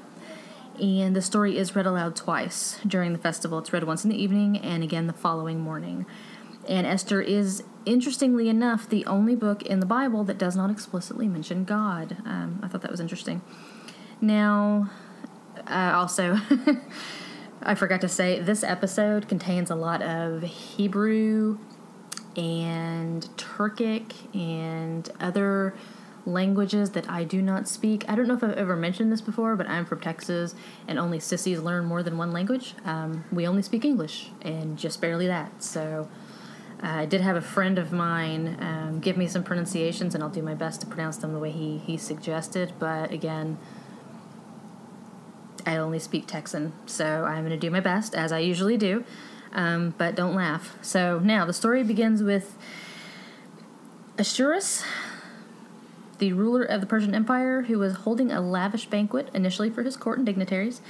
and 0.79 1.15
the 1.15 1.21
story 1.23 1.57
is 1.57 1.75
read 1.75 1.87
aloud 1.87 2.15
twice 2.15 2.79
during 2.85 3.11
the 3.11 3.19
festival. 3.19 3.57
It's 3.57 3.73
read 3.73 3.83
once 3.83 4.03
in 4.05 4.11
the 4.11 4.21
evening 4.23 4.59
and 4.59 4.83
again 4.83 5.07
the 5.07 5.13
following 5.13 5.59
morning. 5.59 6.05
And 6.69 6.85
Esther 6.85 7.21
is, 7.21 7.63
interestingly 7.85 8.49
enough, 8.49 8.87
the 8.87 9.03
only 9.07 9.35
book 9.35 9.63
in 9.63 9.79
the 9.79 9.87
Bible 9.87 10.23
that 10.25 10.37
does 10.37 10.55
not 10.55 10.69
explicitly 10.69 11.27
mention 11.27 11.63
God. 11.63 12.17
Um, 12.25 12.59
I 12.61 12.67
thought 12.67 12.83
that 12.83 12.91
was 12.91 12.99
interesting. 12.99 13.41
Now, 14.21 14.91
uh, 15.69 15.93
also, 15.95 16.37
I 17.61 17.75
forgot 17.75 18.01
to 18.01 18.07
say, 18.09 18.39
this 18.39 18.63
episode 18.63 19.27
contains 19.27 19.69
a 19.69 19.75
lot 19.75 20.01
of 20.01 20.43
Hebrew 20.43 21.57
and 22.35 23.23
Turkic 23.37 24.13
and 24.35 25.09
other 25.19 25.73
languages 26.25 26.91
that 26.91 27.09
I 27.09 27.23
do 27.23 27.41
not 27.41 27.67
speak. 27.67 28.03
I 28.07 28.15
don't 28.15 28.27
know 28.27 28.35
if 28.35 28.43
I've 28.43 28.51
ever 28.57 28.75
mentioned 28.75 29.11
this 29.11 29.21
before, 29.21 29.55
but 29.55 29.67
I'm 29.69 29.85
from 29.85 30.01
Texas 30.01 30.55
and 30.87 30.99
only 30.99 31.19
sissies 31.19 31.59
learn 31.59 31.85
more 31.85 32.03
than 32.03 32.17
one 32.17 32.31
language. 32.31 32.75
Um, 32.85 33.23
we 33.31 33.47
only 33.47 33.61
speak 33.61 33.85
English 33.85 34.29
and 34.41 34.77
just 34.77 35.01
barely 35.01 35.27
that. 35.27 35.63
So 35.63 36.07
Uh, 36.83 37.01
I 37.01 37.05
did 37.07 37.21
have 37.21 37.35
a 37.35 37.41
friend 37.41 37.79
of 37.79 37.91
mine 37.91 38.55
um, 38.59 38.99
give 38.99 39.17
me 39.17 39.27
some 39.27 39.43
pronunciations, 39.43 40.13
and 40.13 40.23
I'll 40.23 40.29
do 40.29 40.43
my 40.43 40.53
best 40.53 40.81
to 40.81 40.87
pronounce 40.87 41.17
them 41.17 41.33
the 41.33 41.39
way 41.39 41.49
he, 41.49 41.79
he 41.79 41.97
suggested. 41.97 42.73
But 42.77 43.11
again, 43.11 43.57
I 45.67 45.75
only 45.75 45.99
speak 45.99 46.27
Texan, 46.27 46.71
so 46.85 47.25
I'm 47.25 47.39
going 47.39 47.51
to 47.51 47.57
do 47.57 47.69
my 47.69 47.81
best, 47.81 48.15
as 48.15 48.31
I 48.31 48.39
usually 48.39 48.77
do. 48.77 49.03
Um, 49.51 49.93
but 49.97 50.15
don't 50.15 50.33
laugh. 50.33 50.77
So 50.81 51.19
now 51.19 51.43
the 51.43 51.51
story 51.51 51.83
begins 51.83 52.23
with 52.23 52.57
Ahasuerus, 54.17 54.85
the 56.19 56.31
ruler 56.31 56.63
of 56.63 56.79
the 56.79 56.87
Persian 56.87 57.13
Empire, 57.13 57.63
who 57.63 57.79
was 57.79 57.95
holding 57.95 58.31
a 58.31 58.39
lavish 58.39 58.85
banquet 58.85 59.29
initially 59.33 59.69
for 59.69 59.83
his 59.83 59.97
court 59.97 60.17
and 60.17 60.25
dignitaries, 60.25 60.81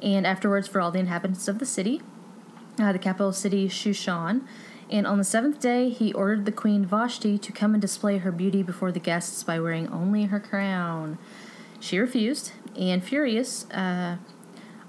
and 0.00 0.24
afterwards 0.24 0.68
for 0.68 0.80
all 0.80 0.92
the 0.92 1.00
inhabitants 1.00 1.48
of 1.48 1.58
the 1.58 1.66
city, 1.66 2.00
uh, 2.78 2.92
the 2.92 3.00
capital 3.00 3.32
city 3.32 3.68
Shushan. 3.68 4.42
And 4.90 5.08
on 5.08 5.18
the 5.18 5.24
seventh 5.24 5.58
day, 5.58 5.88
he 5.88 6.12
ordered 6.12 6.44
the 6.44 6.52
queen 6.52 6.86
Vashti 6.86 7.36
to 7.38 7.50
come 7.50 7.74
and 7.74 7.80
display 7.80 8.18
her 8.18 8.30
beauty 8.30 8.62
before 8.62 8.92
the 8.92 9.00
guests 9.00 9.42
by 9.42 9.58
wearing 9.58 9.88
only 9.88 10.26
her 10.26 10.38
crown. 10.38 11.18
She 11.80 11.98
refused, 11.98 12.52
and 12.76 13.02
furious, 13.02 13.68
uh, 13.70 14.16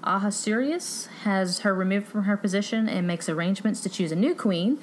Ahasuerus 0.04 1.06
has 1.24 1.60
her 1.60 1.74
removed 1.74 2.06
from 2.06 2.24
her 2.24 2.36
position 2.36 2.88
and 2.88 3.06
makes 3.06 3.28
arrangements 3.28 3.80
to 3.80 3.88
choose 3.88 4.12
a 4.12 4.16
new 4.16 4.34
queen 4.34 4.78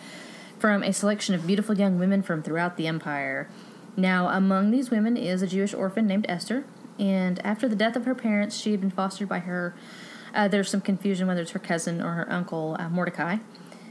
from 0.59 0.83
a 0.83 0.93
selection 0.93 1.33
of 1.33 1.47
beautiful 1.47 1.77
young 1.77 1.97
women 1.97 2.21
from 2.21 2.43
throughout 2.43 2.77
the 2.77 2.87
empire. 2.87 3.49
Now, 3.95 4.29
among 4.29 4.71
these 4.71 4.89
women 4.89 5.17
is 5.17 5.41
a 5.41 5.47
Jewish 5.47 5.73
orphan 5.73 6.07
named 6.07 6.25
Esther, 6.27 6.65
and 6.99 7.43
after 7.45 7.67
the 7.67 7.75
death 7.75 7.95
of 7.95 8.05
her 8.05 8.15
parents, 8.15 8.57
she 8.57 8.71
had 8.71 8.81
been 8.81 8.91
fostered 8.91 9.29
by 9.29 9.39
her. 9.39 9.75
Uh, 10.33 10.47
there's 10.47 10.69
some 10.69 10.81
confusion 10.81 11.27
whether 11.27 11.41
it's 11.41 11.51
her 11.51 11.59
cousin 11.59 12.01
or 12.01 12.13
her 12.13 12.31
uncle, 12.31 12.75
uh, 12.79 12.89
Mordecai. 12.89 13.37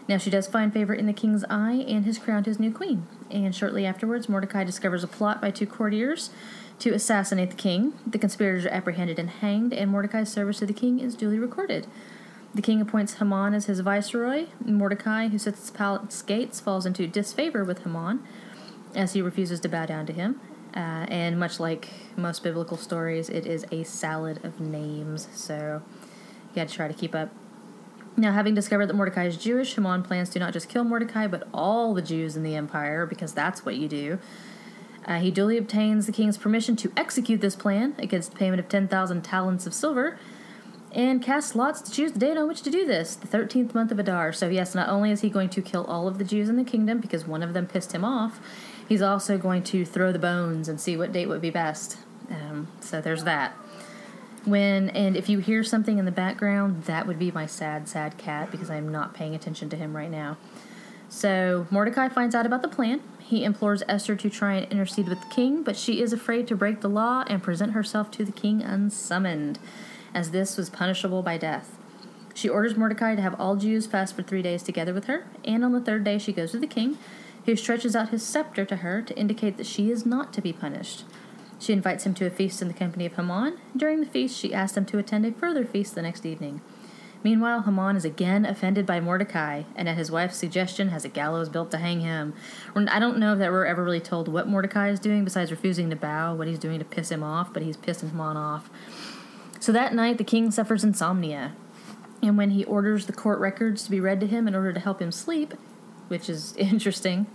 Now, 0.08 0.18
she 0.18 0.30
does 0.30 0.48
find 0.48 0.72
favor 0.72 0.92
in 0.92 1.06
the 1.06 1.12
king's 1.12 1.44
eye 1.48 1.84
and 1.86 2.04
has 2.06 2.18
crowned 2.18 2.46
his 2.46 2.58
new 2.58 2.72
queen. 2.72 3.06
And 3.30 3.54
shortly 3.54 3.86
afterwards, 3.86 4.28
Mordecai 4.28 4.64
discovers 4.64 5.04
a 5.04 5.08
plot 5.08 5.40
by 5.40 5.50
two 5.52 5.66
courtiers 5.66 6.30
to 6.82 6.92
assassinate 6.92 7.50
the 7.50 7.56
king. 7.56 7.92
The 8.04 8.18
conspirators 8.18 8.66
are 8.66 8.70
apprehended 8.70 9.16
and 9.16 9.30
hanged, 9.30 9.72
and 9.72 9.88
Mordecai's 9.88 10.32
service 10.32 10.58
to 10.58 10.66
the 10.66 10.72
king 10.72 10.98
is 10.98 11.14
duly 11.14 11.38
recorded. 11.38 11.86
The 12.56 12.60
king 12.60 12.80
appoints 12.80 13.14
Haman 13.14 13.54
as 13.54 13.66
his 13.66 13.78
viceroy. 13.78 14.46
Mordecai, 14.64 15.28
who 15.28 15.38
sits 15.38 15.60
at 15.60 15.72
the 15.72 15.78
palace 15.78 16.22
gates, 16.22 16.58
falls 16.58 16.84
into 16.84 17.06
disfavor 17.06 17.62
with 17.62 17.84
Haman 17.84 18.24
as 18.96 19.12
he 19.12 19.22
refuses 19.22 19.60
to 19.60 19.68
bow 19.68 19.86
down 19.86 20.06
to 20.06 20.12
him. 20.12 20.40
Uh, 20.74 21.06
and 21.08 21.38
much 21.38 21.60
like 21.60 21.88
most 22.16 22.42
biblical 22.42 22.76
stories, 22.76 23.28
it 23.28 23.46
is 23.46 23.64
a 23.70 23.84
salad 23.84 24.44
of 24.44 24.58
names, 24.58 25.28
so 25.32 25.82
you 26.48 26.54
got 26.56 26.66
to 26.66 26.74
try 26.74 26.88
to 26.88 26.94
keep 26.94 27.14
up. 27.14 27.30
Now, 28.16 28.32
having 28.32 28.56
discovered 28.56 28.86
that 28.86 28.94
Mordecai 28.94 29.26
is 29.26 29.36
Jewish, 29.36 29.76
Haman 29.76 30.02
plans 30.02 30.30
to 30.30 30.40
not 30.40 30.52
just 30.52 30.68
kill 30.68 30.82
Mordecai, 30.82 31.28
but 31.28 31.46
all 31.54 31.94
the 31.94 32.02
Jews 32.02 32.36
in 32.36 32.42
the 32.42 32.56
empire, 32.56 33.06
because 33.06 33.32
that's 33.32 33.64
what 33.64 33.76
you 33.76 33.86
do. 33.86 34.18
Uh, 35.04 35.18
he 35.18 35.30
duly 35.30 35.58
obtains 35.58 36.06
the 36.06 36.12
king's 36.12 36.38
permission 36.38 36.76
to 36.76 36.92
execute 36.96 37.40
this 37.40 37.56
plan 37.56 37.94
against 37.98 38.34
payment 38.34 38.60
of 38.60 38.68
10,000 38.68 39.22
talents 39.22 39.66
of 39.66 39.74
silver 39.74 40.18
and 40.94 41.22
casts 41.22 41.54
lots 41.54 41.80
to 41.80 41.90
choose 41.90 42.12
the 42.12 42.18
date 42.18 42.36
on 42.36 42.46
which 42.46 42.62
to 42.62 42.70
do 42.70 42.86
this, 42.86 43.16
the 43.16 43.26
13th 43.26 43.74
month 43.74 43.90
of 43.90 43.98
Adar. 43.98 44.32
So, 44.32 44.48
yes, 44.48 44.74
not 44.74 44.88
only 44.88 45.10
is 45.10 45.22
he 45.22 45.30
going 45.30 45.48
to 45.50 45.62
kill 45.62 45.84
all 45.84 46.06
of 46.06 46.18
the 46.18 46.24
Jews 46.24 46.48
in 46.48 46.56
the 46.56 46.64
kingdom 46.64 46.98
because 46.98 47.26
one 47.26 47.42
of 47.42 47.54
them 47.54 47.66
pissed 47.66 47.92
him 47.92 48.04
off, 48.04 48.40
he's 48.88 49.02
also 49.02 49.38
going 49.38 49.62
to 49.64 49.84
throw 49.84 50.12
the 50.12 50.18
bones 50.18 50.68
and 50.68 50.80
see 50.80 50.96
what 50.96 51.12
date 51.12 51.26
would 51.28 51.40
be 51.40 51.50
best. 51.50 51.96
Um, 52.30 52.68
so, 52.80 53.00
there's 53.00 53.24
that. 53.24 53.56
When 54.44 54.90
and 54.90 55.16
if 55.16 55.28
you 55.28 55.38
hear 55.38 55.62
something 55.62 55.98
in 55.98 56.04
the 56.04 56.10
background, 56.10 56.84
that 56.84 57.06
would 57.06 57.18
be 57.18 57.30
my 57.30 57.46
sad, 57.46 57.88
sad 57.88 58.18
cat 58.18 58.50
because 58.50 58.70
I 58.70 58.76
am 58.76 58.90
not 58.90 59.14
paying 59.14 59.34
attention 59.34 59.70
to 59.70 59.76
him 59.76 59.96
right 59.96 60.10
now. 60.10 60.36
So 61.12 61.66
Mordecai 61.70 62.08
finds 62.08 62.34
out 62.34 62.46
about 62.46 62.62
the 62.62 62.68
plan. 62.68 63.02
He 63.18 63.44
implores 63.44 63.82
Esther 63.86 64.16
to 64.16 64.30
try 64.30 64.54
and 64.54 64.72
intercede 64.72 65.08
with 65.10 65.20
the 65.20 65.34
king, 65.34 65.62
but 65.62 65.76
she 65.76 66.00
is 66.00 66.10
afraid 66.10 66.48
to 66.48 66.56
break 66.56 66.80
the 66.80 66.88
law 66.88 67.22
and 67.26 67.42
present 67.42 67.72
herself 67.72 68.10
to 68.12 68.24
the 68.24 68.32
king 68.32 68.62
unsummoned, 68.62 69.58
as 70.14 70.30
this 70.30 70.56
was 70.56 70.70
punishable 70.70 71.22
by 71.22 71.36
death. 71.36 71.76
She 72.32 72.48
orders 72.48 72.78
Mordecai 72.78 73.14
to 73.14 73.20
have 73.20 73.38
all 73.38 73.56
Jews 73.56 73.86
fast 73.86 74.16
for 74.16 74.22
three 74.22 74.40
days 74.40 74.62
together 74.62 74.94
with 74.94 75.04
her, 75.04 75.26
and 75.44 75.62
on 75.62 75.72
the 75.72 75.82
third 75.82 76.02
day 76.02 76.16
she 76.16 76.32
goes 76.32 76.52
to 76.52 76.58
the 76.58 76.66
king, 76.66 76.96
who 77.44 77.56
stretches 77.56 77.94
out 77.94 78.08
his 78.08 78.22
scepter 78.22 78.64
to 78.64 78.76
her 78.76 79.02
to 79.02 79.18
indicate 79.18 79.58
that 79.58 79.66
she 79.66 79.90
is 79.90 80.06
not 80.06 80.32
to 80.32 80.40
be 80.40 80.52
punished. 80.54 81.04
She 81.60 81.74
invites 81.74 82.06
him 82.06 82.14
to 82.14 82.26
a 82.26 82.30
feast 82.30 82.62
in 82.62 82.68
the 82.68 82.74
company 82.74 83.04
of 83.04 83.16
Haman. 83.16 83.58
During 83.76 84.00
the 84.00 84.06
feast, 84.06 84.38
she 84.38 84.54
asks 84.54 84.78
him 84.78 84.86
to 84.86 84.98
attend 84.98 85.26
a 85.26 85.32
further 85.32 85.66
feast 85.66 85.94
the 85.94 86.00
next 86.00 86.24
evening. 86.24 86.62
Meanwhile, 87.24 87.62
Haman 87.62 87.96
is 87.96 88.04
again 88.04 88.44
offended 88.44 88.84
by 88.84 88.98
Mordecai, 88.98 89.62
and 89.76 89.88
at 89.88 89.96
his 89.96 90.10
wife's 90.10 90.36
suggestion, 90.36 90.88
has 90.88 91.04
a 91.04 91.08
gallows 91.08 91.48
built 91.48 91.70
to 91.70 91.78
hang 91.78 92.00
him. 92.00 92.34
I 92.74 92.98
don't 92.98 93.18
know 93.18 93.36
that 93.36 93.52
we're 93.52 93.66
ever 93.66 93.84
really 93.84 94.00
told 94.00 94.26
what 94.26 94.48
Mordecai 94.48 94.88
is 94.88 94.98
doing 94.98 95.22
besides 95.22 95.52
refusing 95.52 95.88
to 95.90 95.96
bow, 95.96 96.34
what 96.34 96.48
he's 96.48 96.58
doing 96.58 96.80
to 96.80 96.84
piss 96.84 97.10
him 97.10 97.22
off, 97.22 97.52
but 97.52 97.62
he's 97.62 97.76
pissing 97.76 98.10
Haman 98.10 98.36
off. 98.36 98.68
So 99.60 99.70
that 99.70 99.94
night, 99.94 100.18
the 100.18 100.24
king 100.24 100.50
suffers 100.50 100.82
insomnia, 100.82 101.54
and 102.20 102.36
when 102.36 102.50
he 102.50 102.64
orders 102.64 103.06
the 103.06 103.12
court 103.12 103.38
records 103.38 103.84
to 103.84 103.90
be 103.90 104.00
read 104.00 104.18
to 104.20 104.26
him 104.26 104.48
in 104.48 104.56
order 104.56 104.72
to 104.72 104.80
help 104.80 105.00
him 105.00 105.12
sleep, 105.12 105.54
which 106.08 106.28
is 106.28 106.56
interesting, 106.56 107.26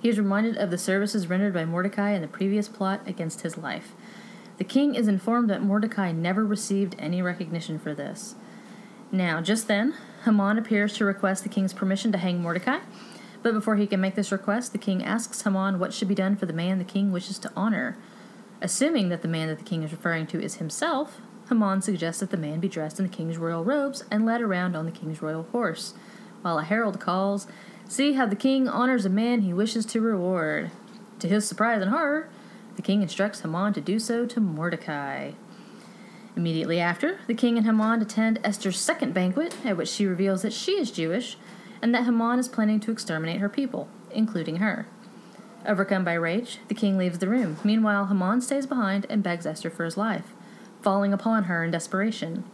he 0.00 0.08
is 0.08 0.18
reminded 0.18 0.56
of 0.56 0.72
the 0.72 0.78
services 0.78 1.28
rendered 1.28 1.54
by 1.54 1.64
Mordecai 1.64 2.10
in 2.10 2.22
the 2.22 2.28
previous 2.28 2.68
plot 2.68 3.02
against 3.06 3.42
his 3.42 3.56
life. 3.56 3.92
The 4.58 4.64
king 4.64 4.96
is 4.96 5.06
informed 5.06 5.48
that 5.50 5.62
Mordecai 5.62 6.10
never 6.10 6.44
received 6.44 6.96
any 6.98 7.22
recognition 7.22 7.78
for 7.78 7.94
this. 7.94 8.34
Now, 9.12 9.42
just 9.42 9.68
then, 9.68 9.94
Haman 10.24 10.56
appears 10.56 10.94
to 10.94 11.04
request 11.04 11.42
the 11.42 11.50
king's 11.50 11.74
permission 11.74 12.12
to 12.12 12.18
hang 12.18 12.40
Mordecai, 12.40 12.78
but 13.42 13.52
before 13.52 13.76
he 13.76 13.86
can 13.86 14.00
make 14.00 14.14
this 14.14 14.32
request, 14.32 14.72
the 14.72 14.78
king 14.78 15.04
asks 15.04 15.42
Haman 15.42 15.78
what 15.78 15.92
should 15.92 16.08
be 16.08 16.14
done 16.14 16.34
for 16.34 16.46
the 16.46 16.54
man 16.54 16.78
the 16.78 16.84
king 16.84 17.12
wishes 17.12 17.38
to 17.40 17.52
honor. 17.54 17.98
Assuming 18.62 19.10
that 19.10 19.20
the 19.20 19.28
man 19.28 19.48
that 19.48 19.58
the 19.58 19.64
king 19.64 19.82
is 19.82 19.92
referring 19.92 20.26
to 20.28 20.40
is 20.40 20.54
himself, 20.54 21.20
Haman 21.50 21.82
suggests 21.82 22.20
that 22.20 22.30
the 22.30 22.38
man 22.38 22.58
be 22.58 22.68
dressed 22.68 22.98
in 22.98 23.06
the 23.06 23.14
king's 23.14 23.36
royal 23.36 23.62
robes 23.62 24.02
and 24.10 24.24
led 24.24 24.40
around 24.40 24.74
on 24.74 24.86
the 24.86 24.92
king's 24.92 25.20
royal 25.20 25.42
horse, 25.52 25.92
while 26.40 26.58
a 26.58 26.64
herald 26.64 26.98
calls, 26.98 27.46
See 27.88 28.14
how 28.14 28.24
the 28.24 28.34
king 28.34 28.68
honors 28.68 29.04
a 29.04 29.10
man 29.10 29.42
he 29.42 29.52
wishes 29.52 29.84
to 29.86 30.00
reward. 30.00 30.70
To 31.18 31.28
his 31.28 31.46
surprise 31.46 31.82
and 31.82 31.90
horror, 31.90 32.30
the 32.76 32.82
king 32.82 33.02
instructs 33.02 33.40
Haman 33.40 33.74
to 33.74 33.82
do 33.82 33.98
so 33.98 34.24
to 34.24 34.40
Mordecai. 34.40 35.32
Immediately 36.36 36.80
after, 36.80 37.18
the 37.26 37.34
king 37.34 37.56
and 37.58 37.66
Haman 37.66 38.00
attend 38.00 38.40
Esther's 38.42 38.78
second 38.78 39.12
banquet, 39.12 39.54
at 39.64 39.76
which 39.76 39.88
she 39.88 40.06
reveals 40.06 40.42
that 40.42 40.52
she 40.52 40.72
is 40.72 40.90
Jewish 40.90 41.36
and 41.82 41.94
that 41.94 42.04
Haman 42.04 42.38
is 42.38 42.48
planning 42.48 42.80
to 42.80 42.92
exterminate 42.92 43.40
her 43.40 43.48
people, 43.48 43.88
including 44.10 44.56
her. 44.56 44.86
Overcome 45.66 46.04
by 46.04 46.14
rage, 46.14 46.58
the 46.68 46.74
king 46.74 46.96
leaves 46.96 47.18
the 47.18 47.28
room. 47.28 47.58
Meanwhile, 47.62 48.06
Haman 48.06 48.40
stays 48.40 48.66
behind 48.66 49.06
and 49.10 49.22
begs 49.22 49.46
Esther 49.46 49.70
for 49.70 49.84
his 49.84 49.96
life, 49.96 50.32
falling 50.80 51.12
upon 51.12 51.44
her 51.44 51.62
in 51.64 51.70
desperation. 51.70 52.44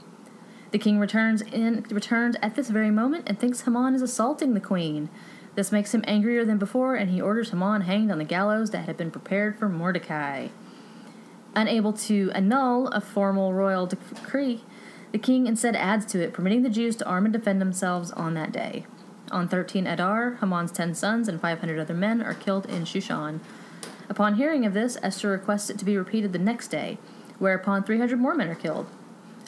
The 0.72 0.78
king 0.78 0.98
returns 0.98 1.40
in 1.40 1.86
returns 1.90 2.36
at 2.42 2.54
this 2.54 2.68
very 2.68 2.90
moment 2.90 3.24
and 3.26 3.38
thinks 3.38 3.62
Haman 3.62 3.94
is 3.94 4.02
assaulting 4.02 4.54
the 4.54 4.60
queen. 4.60 5.08
This 5.54 5.72
makes 5.72 5.94
him 5.94 6.04
angrier 6.06 6.44
than 6.44 6.58
before, 6.58 6.94
and 6.94 7.10
he 7.10 7.20
orders 7.20 7.50
Haman 7.50 7.82
hanged 7.82 8.10
on 8.10 8.18
the 8.18 8.24
gallows 8.24 8.70
that 8.70 8.84
had 8.84 8.96
been 8.96 9.10
prepared 9.10 9.58
for 9.58 9.68
Mordecai. 9.68 10.48
Unable 11.58 11.92
to 11.92 12.30
annul 12.36 12.86
a 12.90 13.00
formal 13.00 13.52
royal 13.52 13.84
decree, 13.84 14.62
the 15.10 15.18
king 15.18 15.48
instead 15.48 15.74
adds 15.74 16.06
to 16.06 16.22
it, 16.22 16.32
permitting 16.32 16.62
the 16.62 16.70
Jews 16.70 16.94
to 16.94 17.04
arm 17.04 17.24
and 17.24 17.32
defend 17.32 17.60
themselves 17.60 18.12
on 18.12 18.34
that 18.34 18.52
day. 18.52 18.86
On 19.32 19.48
13 19.48 19.84
Adar, 19.84 20.36
Haman's 20.36 20.70
ten 20.70 20.94
sons 20.94 21.26
and 21.26 21.40
500 21.40 21.80
other 21.80 21.94
men 21.94 22.22
are 22.22 22.32
killed 22.32 22.66
in 22.66 22.84
Shushan. 22.84 23.40
Upon 24.08 24.36
hearing 24.36 24.64
of 24.66 24.72
this, 24.72 24.98
Esther 25.02 25.30
requests 25.30 25.68
it 25.68 25.78
to 25.78 25.84
be 25.84 25.96
repeated 25.96 26.32
the 26.32 26.38
next 26.38 26.68
day, 26.68 26.96
whereupon 27.40 27.82
300 27.82 28.20
more 28.20 28.36
men 28.36 28.50
are 28.50 28.54
killed. 28.54 28.86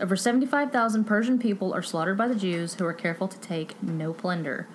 Over 0.01 0.17
75,000 0.17 1.05
Persian 1.05 1.39
people 1.39 1.73
are 1.73 1.81
slaughtered 1.81 2.19
by 2.19 2.27
the 2.27 2.35
Jews, 2.35 2.75
who 2.75 2.87
are 2.87 2.93
careful 2.93 3.29
to 3.29 3.39
take 3.39 3.81
no 3.81 4.13
plunder. 4.13 4.67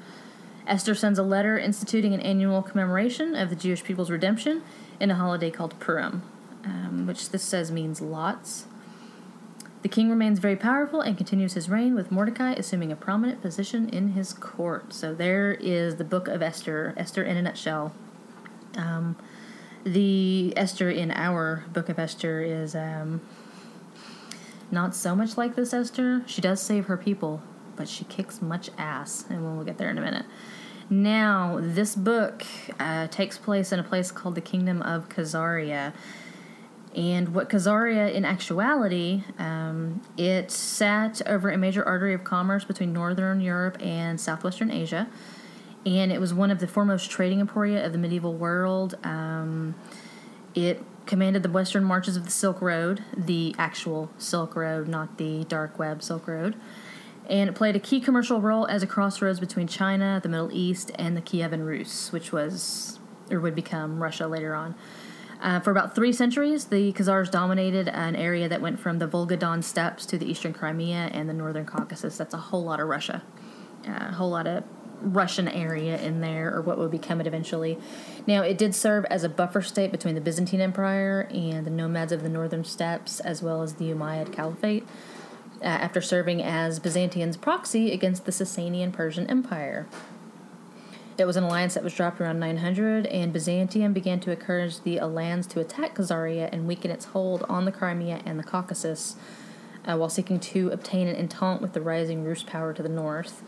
Esther 0.66 0.96
sends 0.96 1.20
a 1.20 1.24
letter 1.24 1.60
instituting 1.60 2.14
an 2.14 2.22
annual 2.22 2.62
commemoration 2.62 3.36
of 3.36 3.50
the 3.50 3.58
Jewish 3.58 3.84
people's 3.84 4.10
redemption 4.10 4.64
in 5.02 5.12
a 5.12 5.16
holiday 5.16 5.52
called 5.52 5.78
Purim, 5.82 6.24
um, 6.66 7.06
which 7.08 7.30
this 7.30 7.44
says 7.44 7.72
means 7.72 8.02
lots. 8.02 8.66
The 9.82 9.90
king 9.90 10.10
remains 10.10 10.40
very 10.40 10.56
powerful 10.56 11.02
and 11.02 11.16
continues 11.16 11.54
his 11.54 11.70
reign, 11.70 11.94
with 11.94 12.12
Mordecai 12.12 12.54
assuming 12.54 12.92
a 12.92 12.96
prominent 12.96 13.42
position 13.42 13.88
in 13.90 14.14
his 14.14 14.34
court. 14.34 14.94
So 14.94 15.14
there 15.14 15.54
is 15.54 15.98
the 15.98 16.04
book 16.04 16.28
of 16.28 16.42
Esther, 16.42 16.96
Esther 16.98 17.24
in 17.24 17.38
a 17.38 17.42
nutshell. 17.44 17.94
Um, 18.76 19.16
the 19.84 20.54
Esther 20.58 20.90
in 20.90 21.12
our 21.12 21.66
book 21.72 21.90
of 21.90 22.00
Esther 22.00 22.42
is 22.42 22.74
um, 22.76 23.22
not 24.72 24.96
so 24.96 25.16
much 25.16 25.38
like 25.38 25.56
this 25.56 25.72
Esther. 25.72 26.24
She 26.26 26.42
does 26.42 26.60
save 26.60 26.88
her 26.88 26.98
people, 26.98 27.44
but 27.76 27.88
she 27.88 28.06
kicks 28.06 28.42
much 28.42 28.72
ass, 28.80 29.26
and 29.30 29.44
we'll 29.44 29.64
get 29.64 29.78
there 29.78 29.92
in 29.92 30.00
a 30.00 30.02
minute. 30.02 30.26
Now, 30.90 31.60
this 31.62 31.96
book 31.96 32.44
uh, 32.80 33.06
takes 33.08 33.38
place 33.38 33.72
in 33.72 33.80
a 33.80 33.84
place 33.84 34.12
called 34.12 34.34
the 34.34 34.42
Kingdom 34.42 34.82
of 34.82 35.10
Khazaria. 35.10 35.94
And 36.96 37.36
what 37.36 37.50
Khazaria, 37.50 38.14
in 38.14 38.24
actuality, 38.24 39.24
um, 39.38 40.02
it 40.18 40.50
sat 40.50 41.22
over 41.28 41.50
a 41.50 41.58
major 41.58 41.84
artery 41.84 42.14
of 42.14 42.24
commerce 42.24 42.64
between 42.64 42.94
northern 42.94 43.42
Europe 43.42 43.78
and 43.82 44.20
southwestern 44.20 44.72
Asia. 44.72 45.08
and 45.86 46.12
it 46.12 46.20
was 46.20 46.34
one 46.34 46.50
of 46.50 46.60
the 46.60 46.68
foremost 46.68 47.12
trading 47.12 47.40
emporia 47.40 47.86
of 47.86 47.92
the 47.92 47.98
medieval 48.00 48.34
world. 48.34 48.96
Um, 49.04 49.76
it 50.56 50.82
commanded 51.06 51.44
the 51.44 51.50
western 51.50 51.84
marches 51.84 52.18
of 52.18 52.26
the 52.26 52.32
Silk 52.32 52.62
Road, 52.62 53.04
the 53.16 53.54
actual 53.60 54.10
Silk 54.18 54.56
Road, 54.56 54.88
not 54.88 55.18
the 55.18 55.44
dark 55.44 55.78
web 55.78 56.02
Silk 56.02 56.28
Road. 56.28 56.56
And 57.30 57.50
it 57.50 57.54
played 57.54 57.76
a 57.76 57.80
key 57.80 58.00
commercial 58.00 58.42
role 58.42 58.66
as 58.68 58.82
a 58.82 58.88
crossroads 58.88 59.40
between 59.40 59.68
China, 59.68 60.20
the 60.22 60.30
Middle 60.30 60.52
East, 60.52 60.92
and 60.96 61.16
the 61.16 61.22
Kievan 61.22 61.66
Rus, 61.66 62.12
which 62.12 62.32
was 62.32 63.00
or 63.30 63.40
would 63.40 63.56
become 63.56 64.02
Russia 64.02 64.28
later 64.28 64.56
on. 64.56 64.76
Uh, 65.46 65.60
for 65.60 65.70
about 65.70 65.94
three 65.94 66.12
centuries, 66.12 66.66
the 66.66 66.92
Khazars 66.94 67.30
dominated 67.30 67.88
an 67.90 68.16
area 68.16 68.50
that 68.50 68.62
went 68.62 68.80
from 68.80 68.98
the 68.98 69.06
Volga 69.06 69.38
Don 69.38 69.62
steppes 69.62 70.04
to 70.08 70.18
the 70.18 70.26
eastern 70.26 70.54
Crimea 70.54 71.12
and 71.14 71.30
the 71.30 71.34
northern 71.34 71.68
Caucasus. 71.68 72.18
That's 72.18 72.34
a 72.34 72.38
whole 72.38 72.64
lot 72.64 72.80
of 72.80 72.88
Russia, 72.88 73.22
uh, 73.88 74.08
a 74.10 74.14
whole 74.14 74.32
lot 74.32 74.48
of 74.48 74.64
Russian 75.02 75.48
area 75.48 76.02
in 76.02 76.20
there, 76.20 76.52
or 76.52 76.64
what 76.64 76.80
would 76.80 76.90
become 76.90 77.22
it 77.22 77.28
eventually. 77.28 77.78
Now, 78.26 78.42
it 78.42 78.58
did 78.58 78.74
serve 78.74 79.06
as 79.06 79.24
a 79.24 79.30
buffer 79.30 79.62
state 79.62 79.92
between 79.92 80.16
the 80.16 80.22
Byzantine 80.22 80.62
Empire 80.62 81.28
and 81.30 81.64
the 81.64 81.70
nomads 81.70 82.12
of 82.12 82.24
the 82.24 82.30
northern 82.30 82.64
steppes, 82.64 83.20
as 83.20 83.44
well 83.44 83.62
as 83.62 83.76
the 83.76 83.92
Umayyad 83.92 84.34
Caliphate, 84.34 84.88
uh, 85.62 85.66
after 85.66 86.02
serving 86.02 86.42
as 86.42 86.80
Byzantium's 86.80 87.38
proxy 87.38 87.92
against 87.92 88.26
the 88.26 88.32
Sasanian 88.32 88.92
Persian 88.92 89.30
Empire. 89.30 89.86
It 91.18 91.26
was 91.26 91.38
an 91.38 91.46
alliance 91.46 91.76
that 91.76 91.84
was 91.84 91.94
dropped 91.94 92.20
around 92.20 92.40
900, 92.42 93.06
and 93.06 93.32
Byzantium 93.32 93.94
began 93.94 94.20
to 94.20 94.32
encourage 94.32 94.82
the 94.82 95.00
Alans 95.00 95.48
to 95.48 95.62
attack 95.62 95.96
Khazaria 95.96 96.50
and 96.52 96.68
weaken 96.68 96.92
its 96.92 97.06
hold 97.06 97.44
on 97.48 97.64
the 97.64 97.72
Crimea 97.72 98.22
and 98.26 98.38
the 98.38 98.44
Caucasus, 98.44 99.16
uh, 99.86 99.96
while 99.96 100.10
seeking 100.10 100.42
to 100.42 100.70
obtain 100.72 101.08
an 101.08 101.16
entente 101.16 101.62
with 101.62 101.72
the 101.72 101.80
rising 101.80 102.26
Rus 102.26 102.44
power 102.44 102.74
to 102.74 102.84
the 102.84 102.90
north, 102.90 103.44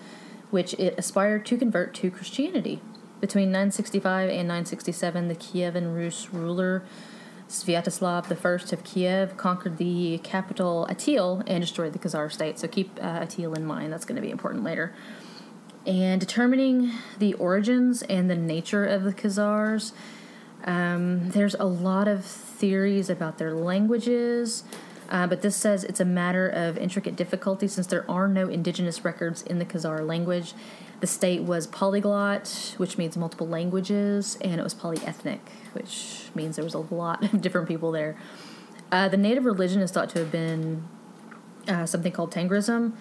which 0.50 0.76
it 0.76 0.98
aspired 0.98 1.46
to 1.48 1.58
convert 1.58 1.94
to 1.96 2.10
Christianity. 2.10 2.80
Between 3.20 3.52
965 3.52 4.30
and 4.30 4.48
967, 4.48 5.28
the 5.28 5.36
Kievan 5.36 5.94
Rus 5.94 6.30
ruler 6.30 6.84
Sviatoslav 7.50 8.32
I 8.32 8.74
of 8.74 8.84
Kiev 8.86 9.36
conquered 9.36 9.78
the 9.78 10.20
capital 10.20 10.88
Atil 10.90 11.44
and 11.48 11.62
destroyed 11.62 11.92
the 11.92 12.00
Khazar 12.00 12.32
state. 12.32 12.60
So 12.60 12.68
keep 12.70 12.98
uh, 13.02 13.22
Atil 13.22 13.58
in 13.58 13.66
mind. 13.66 13.92
That's 13.92 14.06
going 14.06 14.16
to 14.16 14.22
be 14.22 14.32
important 14.32 14.64
later 14.64 14.94
and 15.88 16.20
determining 16.20 16.92
the 17.18 17.34
origins 17.36 18.04
and 18.04 18.30
the 18.30 18.36
nature 18.36 18.86
of 18.86 19.04
the 19.04 19.14
Khazars. 19.14 19.94
Um, 20.66 21.30
there's 21.30 21.56
a 21.56 21.64
lot 21.64 22.10
of 22.10 22.26
theories 22.26 23.10
about 23.10 23.38
their 23.38 23.54
languages, 23.54 24.66
uh, 25.10 25.26
but 25.28 25.42
this 25.42 25.56
says 25.56 25.86
it's 25.86 26.02
a 26.02 26.06
matter 26.06 26.50
of 26.50 26.78
intricate 26.78 27.16
difficulty 27.16 27.70
since 27.70 27.88
there 27.88 28.10
are 28.12 28.28
no 28.28 28.50
indigenous 28.50 29.06
records 29.06 29.42
in 29.44 29.60
the 29.60 29.66
Khazar 29.66 30.06
language. 30.06 30.54
The 31.00 31.08
state 31.08 31.44
was 31.44 31.68
polyglot, 31.68 32.76
which 32.78 32.98
means 32.98 33.16
multiple 33.16 33.48
languages, 33.48 34.38
and 34.42 34.60
it 34.60 34.64
was 34.64 34.76
polyethnic, 34.76 35.40
which 35.72 36.24
means 36.36 36.58
there 36.58 36.66
was 36.66 36.74
a 36.74 36.80
lot 36.80 37.24
of 37.34 37.42
different 37.42 37.70
people 37.70 37.92
there. 37.92 38.18
Uh, 38.92 39.08
the 39.08 39.18
native 39.18 39.46
religion 39.46 39.82
is 39.82 39.92
thought 39.92 40.10
to 40.10 40.20
have 40.20 40.32
been 40.32 40.86
uh, 41.68 41.86
something 41.86 42.12
called 42.12 42.32
Tengrism, 42.32 42.94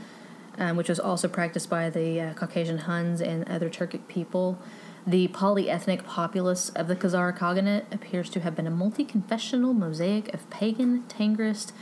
um, 0.58 0.76
which 0.76 0.88
was 0.88 1.00
also 1.00 1.28
practiced 1.28 1.68
by 1.68 1.90
the 1.90 2.20
uh, 2.20 2.34
Caucasian 2.34 2.78
Huns 2.78 3.20
and 3.20 3.48
other 3.48 3.68
Turkic 3.68 4.08
people. 4.08 4.58
The 5.06 5.28
polyethnic 5.28 6.04
populace 6.04 6.70
of 6.70 6.88
the 6.88 6.96
Khazar 6.96 7.36
Khaganate 7.36 7.92
appears 7.94 8.28
to 8.30 8.40
have 8.40 8.56
been 8.56 8.66
a 8.66 8.70
multi 8.70 9.04
confessional 9.04 9.72
mosaic 9.72 10.32
of 10.34 10.48
pagan, 10.50 11.04
Tengrist, 11.08 11.72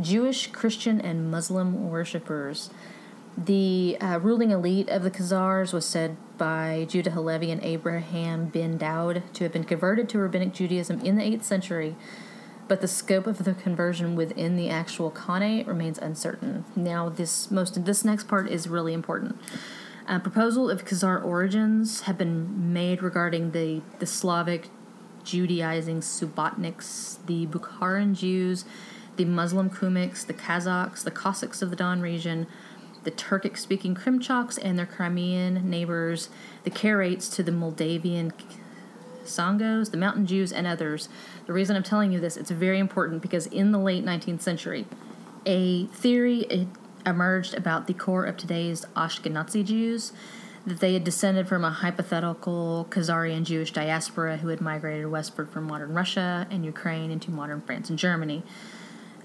Jewish, 0.00 0.52
Christian, 0.52 1.00
and 1.00 1.30
Muslim 1.30 1.90
worshippers. 1.90 2.70
The 3.36 3.96
uh, 4.00 4.18
ruling 4.20 4.50
elite 4.50 4.88
of 4.88 5.02
the 5.02 5.10
Khazars 5.10 5.72
was 5.72 5.84
said 5.84 6.16
by 6.38 6.86
Judah 6.88 7.10
Halevi 7.10 7.50
and 7.50 7.62
Abraham 7.62 8.46
bin 8.46 8.78
Daud 8.78 9.22
to 9.34 9.44
have 9.44 9.52
been 9.52 9.64
converted 9.64 10.08
to 10.10 10.18
Rabbinic 10.18 10.52
Judaism 10.52 11.00
in 11.00 11.16
the 11.16 11.22
8th 11.22 11.44
century 11.44 11.96
but 12.68 12.80
the 12.80 12.88
scope 12.88 13.26
of 13.26 13.44
the 13.44 13.54
conversion 13.54 14.14
within 14.14 14.56
the 14.56 14.68
actual 14.68 15.10
Khanate 15.10 15.66
remains 15.66 15.98
uncertain. 15.98 16.64
Now, 16.76 17.08
this 17.08 17.50
most 17.50 17.84
this 17.84 18.04
next 18.04 18.28
part 18.28 18.48
is 18.48 18.68
really 18.68 18.92
important. 18.92 19.40
A 20.06 20.20
proposal 20.20 20.70
of 20.70 20.84
Khazar 20.84 21.22
origins 21.22 22.02
have 22.02 22.16
been 22.16 22.72
made 22.72 23.02
regarding 23.02 23.50
the, 23.50 23.82
the 23.98 24.06
Slavic 24.06 24.70
Judaizing 25.22 26.00
Subbotniks, 26.00 27.18
the 27.26 27.46
Bukharan 27.46 28.14
Jews, 28.14 28.64
the 29.16 29.26
Muslim 29.26 29.68
Kumyks, 29.68 30.26
the 30.26 30.32
Kazakhs, 30.32 31.04
the 31.04 31.10
Cossacks 31.10 31.60
of 31.60 31.68
the 31.68 31.76
Don 31.76 32.00
region, 32.00 32.46
the 33.04 33.10
Turkic 33.10 33.58
speaking 33.58 33.94
Krimchaks 33.94 34.58
and 34.62 34.78
their 34.78 34.86
Crimean 34.86 35.68
neighbors, 35.68 36.30
the 36.64 36.70
Karaites 36.70 37.34
to 37.34 37.42
the 37.42 37.52
Moldavian 37.52 38.32
Sangos, 39.24 39.90
the 39.90 39.96
Mountain 39.98 40.26
Jews, 40.26 40.52
and 40.52 40.66
others. 40.66 41.08
The 41.48 41.54
reason 41.54 41.76
I'm 41.76 41.82
telling 41.82 42.12
you 42.12 42.20
this, 42.20 42.36
it's 42.36 42.50
very 42.50 42.78
important 42.78 43.22
because 43.22 43.46
in 43.46 43.72
the 43.72 43.78
late 43.78 44.04
19th 44.04 44.42
century, 44.42 44.86
a 45.46 45.86
theory 45.86 46.68
emerged 47.06 47.54
about 47.54 47.86
the 47.86 47.94
core 47.94 48.26
of 48.26 48.36
today's 48.36 48.84
Ashkenazi 48.94 49.64
Jews 49.64 50.12
that 50.66 50.80
they 50.80 50.92
had 50.92 51.04
descended 51.04 51.48
from 51.48 51.64
a 51.64 51.70
hypothetical 51.70 52.86
Khazarian 52.90 53.44
Jewish 53.44 53.72
diaspora 53.72 54.36
who 54.36 54.48
had 54.48 54.60
migrated 54.60 55.06
westward 55.06 55.48
from 55.48 55.64
modern 55.64 55.94
Russia 55.94 56.46
and 56.50 56.66
Ukraine 56.66 57.10
into 57.10 57.30
modern 57.30 57.62
France 57.62 57.88
and 57.88 57.98
Germany. 57.98 58.42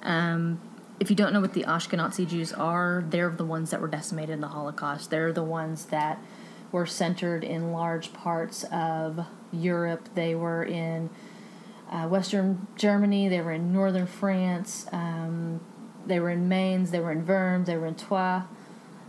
Um, 0.01 0.61
if 1.01 1.09
you 1.09 1.17
don't 1.17 1.33
know 1.33 1.41
what 1.41 1.53
the 1.53 1.65
Ashkenazi 1.65 2.25
Jews 2.25 2.53
are, 2.53 3.03
they're 3.09 3.31
the 3.31 3.43
ones 3.43 3.71
that 3.71 3.81
were 3.81 3.89
decimated 3.89 4.29
in 4.29 4.39
the 4.39 4.47
Holocaust. 4.47 5.09
They're 5.09 5.33
the 5.33 5.43
ones 5.43 5.87
that 5.87 6.19
were 6.71 6.85
centered 6.85 7.43
in 7.43 7.73
large 7.73 8.13
parts 8.13 8.63
of 8.71 9.25
Europe. 9.51 10.07
They 10.15 10.35
were 10.35 10.63
in 10.63 11.09
uh, 11.93 12.07
Western 12.07 12.67
Germany. 12.75 13.29
They 13.29 13.39
were 13.39 13.51
in 13.51 13.71
Northern 13.71 14.07
France. 14.07 14.87
Um, 14.91 15.61
they 16.05 16.19
were 16.19 16.31
in 16.31 16.49
Mainz. 16.49 16.91
They 16.91 16.99
were 16.99 17.11
in 17.11 17.25
Worms. 17.25 17.67
They 17.67 17.77
were 17.77 17.85
in 17.85 17.95
Troyes. 17.95 18.43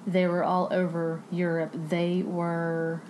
They 0.07 0.27
were 0.27 0.45
all 0.45 0.69
over 0.71 1.23
Europe. 1.31 1.75
They 1.75 2.23
were, 2.23 3.01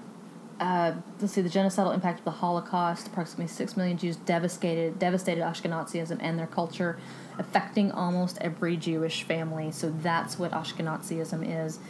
uh, 0.60 0.92
let's 1.20 1.32
see, 1.32 1.40
the 1.40 1.48
genocidal 1.48 1.92
impact 1.92 2.20
of 2.20 2.24
the 2.24 2.30
Holocaust. 2.30 3.08
Approximately 3.08 3.48
six 3.48 3.76
million 3.76 3.98
Jews 3.98 4.16
devastated 4.16 5.00
devastated 5.00 5.42
Ashkenazism 5.42 6.18
and 6.20 6.38
their 6.38 6.46
culture, 6.46 6.96
affecting 7.36 7.90
almost 7.90 8.38
every 8.40 8.76
Jewish 8.76 9.24
family. 9.24 9.72
So 9.72 9.90
that's 9.90 10.38
what 10.38 10.52
Ashkenazism 10.52 11.66
is. 11.66 11.80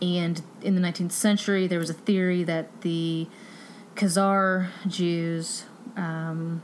And 0.00 0.40
in 0.62 0.76
the 0.76 0.80
19th 0.80 1.12
century, 1.12 1.66
there 1.66 1.80
was 1.80 1.90
a 1.90 1.94
theory 1.94 2.44
that 2.44 2.82
the 2.82 3.26
Khazar 3.96 4.68
Jews 4.86 5.64
um, 5.96 6.62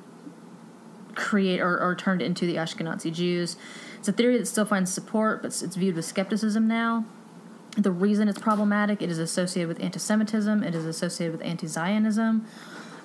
create 1.14 1.60
or, 1.60 1.78
or 1.80 1.94
turned 1.94 2.22
into 2.22 2.46
the 2.46 2.56
Ashkenazi 2.56 3.12
Jews. 3.12 3.56
It's 3.98 4.08
a 4.08 4.12
theory 4.12 4.38
that 4.38 4.46
still 4.46 4.64
finds 4.64 4.92
support, 4.92 5.42
but 5.42 5.48
it's 5.62 5.76
viewed 5.76 5.96
with 5.96 6.04
skepticism 6.04 6.66
now. 6.66 7.04
The 7.76 7.92
reason 7.92 8.28
it's 8.28 8.38
problematic, 8.38 9.00
it 9.00 9.10
is 9.10 9.18
associated 9.18 9.68
with 9.68 9.82
anti 9.82 9.98
Semitism, 9.98 10.62
it 10.62 10.74
is 10.74 10.84
associated 10.84 11.32
with 11.32 11.42
anti 11.46 11.66
Zionism. 11.66 12.44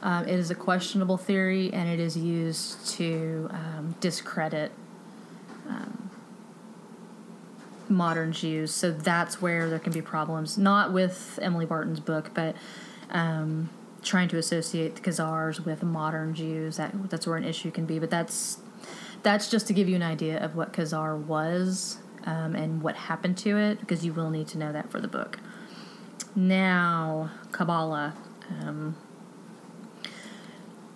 Um, 0.01 0.27
it 0.27 0.39
is 0.39 0.51
a 0.51 0.55
questionable 0.55 1.17
theory, 1.17 1.73
and 1.73 1.89
it 1.89 1.99
is 1.99 2.15
used 2.17 2.87
to 2.91 3.49
um, 3.51 3.95
discredit 3.99 4.71
um, 5.67 6.09
modern 7.89 8.31
Jews. 8.31 8.71
So 8.71 8.91
that's 8.91 9.41
where 9.41 9.69
there 9.69 9.79
can 9.79 9.93
be 9.93 10.01
problems. 10.01 10.57
Not 10.57 10.93
with 10.93 11.39
Emily 11.41 11.65
Barton's 11.65 11.99
book, 11.99 12.31
but 12.33 12.55
um, 13.09 13.69
trying 14.01 14.27
to 14.29 14.37
associate 14.37 14.95
the 14.95 15.01
Khazars 15.01 15.65
with 15.65 15.83
modern 15.83 16.33
Jews. 16.33 16.77
That 16.77 17.09
that's 17.09 17.27
where 17.27 17.37
an 17.37 17.43
issue 17.43 17.71
can 17.71 17.85
be. 17.85 17.99
But 17.99 18.09
that's 18.09 18.59
that's 19.23 19.49
just 19.49 19.67
to 19.67 19.73
give 19.73 19.89
you 19.89 19.95
an 19.95 20.03
idea 20.03 20.43
of 20.43 20.55
what 20.55 20.73
Khazar 20.73 21.17
was 21.17 21.97
um, 22.25 22.55
and 22.55 22.81
what 22.81 22.95
happened 22.95 23.37
to 23.39 23.57
it, 23.57 23.79
because 23.79 24.05
you 24.05 24.13
will 24.13 24.29
need 24.29 24.47
to 24.49 24.57
know 24.57 24.71
that 24.71 24.91
for 24.91 24.99
the 24.99 25.07
book. 25.07 25.39
Now, 26.35 27.31
Kabbalah. 27.51 28.13
Um, 28.61 28.95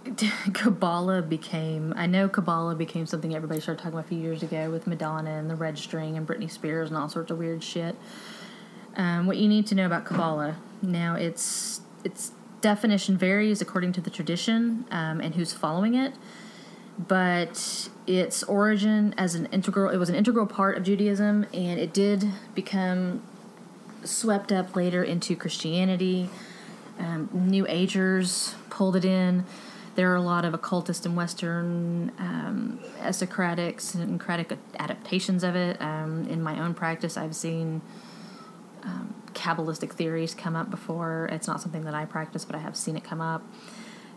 Kabbalah 0.54 1.22
became, 1.22 1.94
I 1.96 2.08
know 2.08 2.28
Kabbalah 2.28 2.76
became 2.76 3.06
something 3.06 3.36
everybody 3.36 3.60
started 3.60 3.80
talking 3.80 3.94
about 3.94 4.06
a 4.06 4.08
few 4.08 4.20
years 4.20 4.44
ago 4.44 4.70
with 4.70 4.88
Madonna 4.88 5.32
and 5.32 5.50
the 5.50 5.56
red 5.56 5.78
string 5.78 6.18
and 6.18 6.28
Britney 6.28 6.50
Spears 6.50 6.90
and 6.90 6.98
all 6.98 7.10
sorts 7.10 7.32
of 7.32 7.38
weird 7.38 7.64
shit. 7.64 7.96
Um, 8.96 9.26
what 9.26 9.38
you 9.38 9.48
need 9.48 9.68
to 9.68 9.76
know 9.76 9.86
about 9.86 10.06
Kabbalah 10.06 10.58
now, 10.82 11.16
its 11.16 11.82
its 12.04 12.32
definition 12.62 13.18
varies 13.18 13.62
according 13.62 13.94
to 13.94 14.02
the 14.02 14.10
tradition 14.10 14.86
um, 14.92 15.20
and 15.20 15.36
who's 15.36 15.54
following 15.54 15.96
it, 15.96 16.14
but 16.98 17.90
its 18.08 18.44
origin 18.44 19.14
as 19.18 19.36
an 19.36 19.48
integral, 19.48 19.92
it 19.92 19.98
was 19.98 20.10
an 20.10 20.16
integral 20.16 20.46
part 20.46 20.78
of 20.78 20.84
Judaism, 20.84 21.46
and 21.54 21.80
it 21.80 21.94
did 21.94 22.30
become 22.56 23.22
swept 24.04 24.52
up 24.52 24.76
later 24.76 25.04
into 25.04 25.36
Christianity. 25.36 26.30
Um, 27.00 27.30
New 27.34 27.66
Agers 27.68 28.56
pulled 28.70 28.96
it 28.96 29.06
in 29.06 29.46
there 29.96 30.12
are 30.12 30.16
a 30.16 30.22
lot 30.22 30.46
of 30.46 30.54
occultist 30.54 31.06
and 31.06 31.16
Western 31.16 32.12
um, 32.18 32.80
esoteric, 33.02 33.82
syncretic 33.82 34.58
adaptations 34.80 35.44
of 35.44 35.56
it. 35.56 35.82
Um, 35.82 36.28
in 36.28 36.42
my 36.42 36.60
own 36.60 36.74
practice, 36.74 37.18
I've 37.18 37.36
seen 37.36 37.82
um, 38.84 39.14
Kabbalistic 39.34 39.94
theories 39.94 40.34
come 40.34 40.56
up 40.56 40.70
before. 40.70 41.30
It's 41.32 41.48
not 41.48 41.62
something 41.62 41.84
that 41.84 41.94
I 41.94 42.06
practice, 42.06 42.46
but 42.46 42.56
I 42.56 42.60
have 42.60 42.76
seen 42.76 42.96
it 42.96 43.04
come 43.04 43.22
up. 43.22 43.44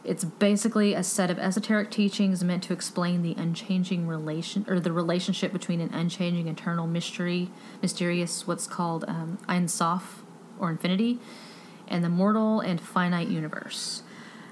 It's 0.04 0.24
basically 0.24 0.92
a 0.92 1.02
set 1.02 1.30
of 1.30 1.38
esoteric 1.38 1.90
teachings 1.90 2.44
meant 2.44 2.62
to 2.64 2.74
explain 2.74 3.22
the 3.22 3.34
unchanging 3.38 4.06
relation 4.06 4.66
or 4.68 4.78
the 4.78 4.92
relationship 4.92 5.50
between 5.50 5.80
an 5.80 5.94
unchanging 5.94 6.46
eternal 6.46 6.86
mystery, 6.86 7.50
mysterious 7.80 8.46
what's 8.46 8.66
called 8.66 9.06
um, 9.08 9.38
Ein 9.48 9.66
Sof 9.66 10.22
or 10.58 10.70
infinity, 10.70 11.18
and 11.88 12.04
the 12.04 12.10
mortal 12.10 12.60
and 12.60 12.80
finite 12.80 13.28
universe. 13.28 14.02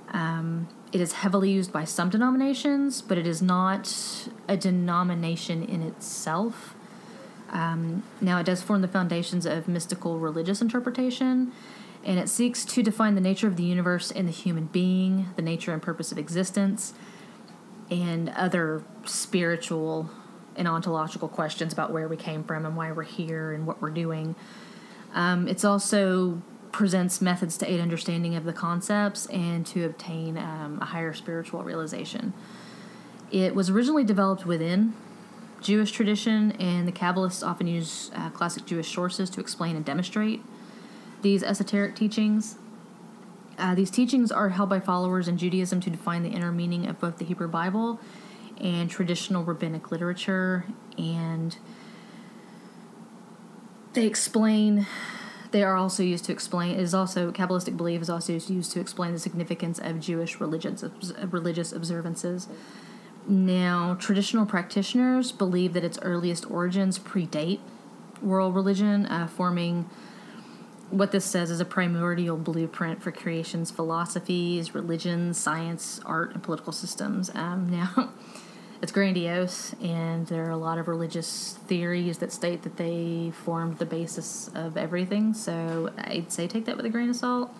Um, 0.09 0.68
it 0.90 1.01
is 1.01 1.12
heavily 1.12 1.51
used 1.51 1.72
by 1.72 1.85
some 1.85 2.11
denominations, 2.11 3.03
but 3.03 3.18
it 3.18 3.27
is 3.27 3.42
not 3.42 4.29
a 4.48 4.57
denomination 4.57 5.62
in 5.62 5.83
itself. 5.83 6.71
Um, 7.53 8.03
now, 8.21 8.38
it 8.38 8.47
does 8.47 8.62
form 8.62 8.83
the 8.83 8.88
foundations 8.88 9.47
of 9.47 9.69
mystical 9.69 10.19
religious 10.19 10.62
interpretation, 10.62 11.53
and 12.03 12.19
it 12.19 12.29
seeks 12.29 12.65
to 12.65 12.83
define 12.83 13.15
the 13.15 13.21
nature 13.21 13.47
of 13.47 13.57
the 13.57 13.62
universe 13.62 14.11
and 14.11 14.27
the 14.27 14.33
human 14.33 14.67
being, 14.67 15.27
the 15.37 15.43
nature 15.43 15.73
and 15.73 15.83
purpose 15.83 16.11
of 16.11 16.19
existence, 16.19 16.95
and 17.91 18.31
other 18.31 18.83
spiritual 19.05 20.11
and 20.57 20.67
ontological 20.67 21.29
questions 21.29 21.73
about 21.73 21.91
where 21.91 22.09
we 22.09 22.17
came 22.17 22.43
from 22.45 22.67
and 22.67 22.77
why 22.77 22.91
we're 22.93 23.03
here 23.03 23.53
and 23.53 23.67
what 23.67 23.81
we're 23.81 23.91
doing. 23.91 24.35
Um, 25.15 25.49
also 25.65 26.43
presents 26.73 27.21
methods 27.21 27.59
to 27.59 27.71
aid 27.71 27.81
understanding 27.81 28.35
of 28.35 28.45
the 28.45 28.53
concepts 28.53 29.27
and 29.27 29.67
to 29.67 29.85
obtain 29.85 30.38
um, 30.38 30.79
a 30.81 30.87
higher 30.87 31.12
spiritual 31.12 31.62
realization. 31.62 32.33
It 33.31 33.55
was 33.55 33.71
originally 33.71 34.05
developed 34.05 34.47
within 34.47 34.95
Jewish 35.62 35.92
tradition, 35.92 36.53
and 36.53 36.87
the 36.87 36.92
Kabbalists 36.92 37.46
often 37.46 37.66
use 37.66 38.11
uh, 38.14 38.31
classic 38.31 38.66
Jewish 38.66 38.92
sources 38.92 39.31
to 39.31 39.40
explain 39.40 39.77
and 39.77 39.85
demonstrate 39.85 40.42
these 41.22 41.42
esoteric 41.42 41.94
teachings. 41.94 42.57
Uh, 43.59 43.75
these 43.75 43.90
teachings 43.90 44.33
are 44.33 44.51
held 44.51 44.68
by 44.68 44.81
followers 44.81 45.29
in 45.29 45.37
Judaism 45.37 45.81
to 45.81 45.90
define 45.90 46.22
the 46.22 46.31
inner 46.31 46.51
meaning 46.51 46.87
of 46.87 46.98
both 46.98 47.18
the 47.18 47.25
Hebrew 47.25 47.48
Bible 47.48 48.01
and 48.61 48.90
traditional 48.90 49.44
rabbinic 49.44 49.90
literature, 49.90 50.66
and 50.98 51.57
they 53.92 54.07
explain. 54.07 54.87
They 55.51 55.62
are 55.62 55.77
also 55.77 56.03
used 56.03 56.25
to 56.25 56.33
explain. 56.33 56.77
Is 56.77 56.94
also 56.94 57.31
Kabbalistic 57.31 57.77
belief 57.77 58.01
is 58.01 58.09
also 58.09 58.33
used 58.33 58.72
to 58.72 58.81
explain 58.81 59.12
the 59.12 59.18
significance 59.18 59.79
of 59.79 60.01
Jewish 60.01 60.40
religious 60.40 60.85
religious 61.31 61.72
observances. 61.72 62.48
Now, 63.26 63.96
traditional 64.00 64.46
practitioners 64.46 65.32
believe 65.32 65.74
that 65.74 65.85
its 65.85 65.98
earliest 66.02 66.50
origins 66.50 66.98
predate 66.98 67.61
world 68.20 68.54
religion, 68.54 69.06
uh, 69.06 69.26
forming 69.26 69.88
what 70.90 71.11
this 71.11 71.24
says 71.24 71.50
is 71.50 71.61
a 71.61 71.64
primordial 71.64 72.37
blueprint 72.37 73.02
for 73.02 73.11
creation's 73.11 73.70
philosophies, 73.70 74.74
religions, 74.74 75.38
science, 75.38 76.00
art, 76.04 76.32
and 76.32 76.42
political 76.42 76.72
systems. 76.72 77.30
Um, 77.35 77.68
now, 77.96 78.12
it's 78.82 78.92
grandiose, 78.92 79.74
and 79.80 80.26
there 80.26 80.44
are 80.46 80.50
a 80.50 80.56
lot 80.56 80.78
of 80.78 80.88
religious 80.88 81.58
theories 81.66 82.18
that 82.18 82.32
state 82.32 82.62
that 82.62 82.76
they 82.76 83.32
formed 83.44 83.78
the 83.78 83.87
basis 83.87 84.50
of 84.54 84.76
everything. 84.76 85.35
So 85.35 85.90
I'd 85.98 86.32
say 86.32 86.48
take 86.48 86.64
that 86.66 86.76
with 86.76 86.85
a 86.85 86.90
grain 86.90 87.08
of 87.08 87.16
salt. 87.16 87.54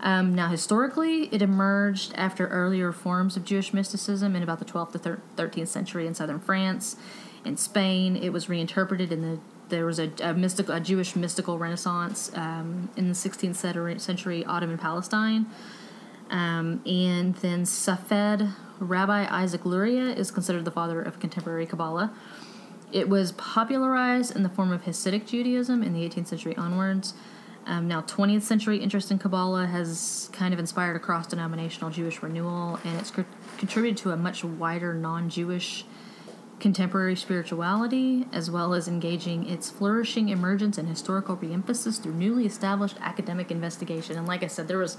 Um, 0.00 0.34
now, 0.34 0.48
historically, 0.48 1.24
it 1.34 1.42
emerged 1.42 2.12
after 2.14 2.46
earlier 2.48 2.92
forms 2.92 3.36
of 3.36 3.44
Jewish 3.44 3.72
mysticism 3.72 4.36
in 4.36 4.42
about 4.42 4.60
the 4.60 4.64
12th 4.64 4.92
to 5.02 5.18
13th 5.36 5.68
century 5.68 6.06
in 6.06 6.14
southern 6.14 6.38
France. 6.38 6.96
In 7.44 7.56
Spain, 7.56 8.16
it 8.16 8.32
was 8.32 8.48
reinterpreted 8.48 9.10
in 9.10 9.22
the 9.22 9.38
there 9.68 9.86
was 9.86 9.98
a, 9.98 10.10
a 10.22 10.34
mystical, 10.34 10.74
a 10.74 10.80
Jewish 10.80 11.14
mystical 11.16 11.58
renaissance 11.58 12.30
um, 12.34 12.88
in 12.96 13.08
the 13.08 13.14
16th 13.14 14.00
century 14.00 14.44
Ottoman 14.44 14.78
Palestine. 14.78 15.46
Um, 16.30 16.82
and 16.86 17.34
then 17.36 17.64
Safed, 17.64 18.44
Rabbi 18.78 19.26
Isaac 19.30 19.64
Luria, 19.64 20.14
is 20.14 20.30
considered 20.30 20.64
the 20.64 20.70
father 20.70 21.00
of 21.00 21.20
contemporary 21.20 21.66
Kabbalah. 21.66 22.12
It 22.92 23.08
was 23.08 23.32
popularized 23.32 24.34
in 24.34 24.42
the 24.42 24.48
form 24.48 24.72
of 24.72 24.82
Hasidic 24.82 25.26
Judaism 25.26 25.82
in 25.82 25.92
the 25.92 26.08
18th 26.08 26.28
century 26.28 26.56
onwards. 26.56 27.14
Um, 27.68 27.86
now, 27.86 28.00
20th 28.00 28.42
century 28.42 28.78
interest 28.78 29.10
in 29.10 29.18
Kabbalah 29.18 29.66
has 29.66 30.30
kind 30.32 30.54
of 30.54 30.58
inspired 30.58 30.96
a 30.96 30.98
cross 30.98 31.26
denominational 31.26 31.90
Jewish 31.90 32.22
renewal, 32.22 32.80
and 32.82 32.98
it's 32.98 33.10
co- 33.10 33.26
contributed 33.58 33.98
to 33.98 34.10
a 34.10 34.16
much 34.16 34.42
wider 34.42 34.94
non 34.94 35.28
Jewish 35.28 35.84
contemporary 36.60 37.14
spirituality, 37.14 38.26
as 38.32 38.50
well 38.50 38.72
as 38.72 38.88
engaging 38.88 39.46
its 39.46 39.68
flourishing 39.68 40.30
emergence 40.30 40.78
and 40.78 40.88
historical 40.88 41.36
reemphasis 41.36 42.02
through 42.02 42.14
newly 42.14 42.46
established 42.46 42.96
academic 43.02 43.50
investigation. 43.50 44.16
And 44.16 44.26
like 44.26 44.42
I 44.42 44.46
said, 44.46 44.66
there 44.66 44.78
was 44.78 44.96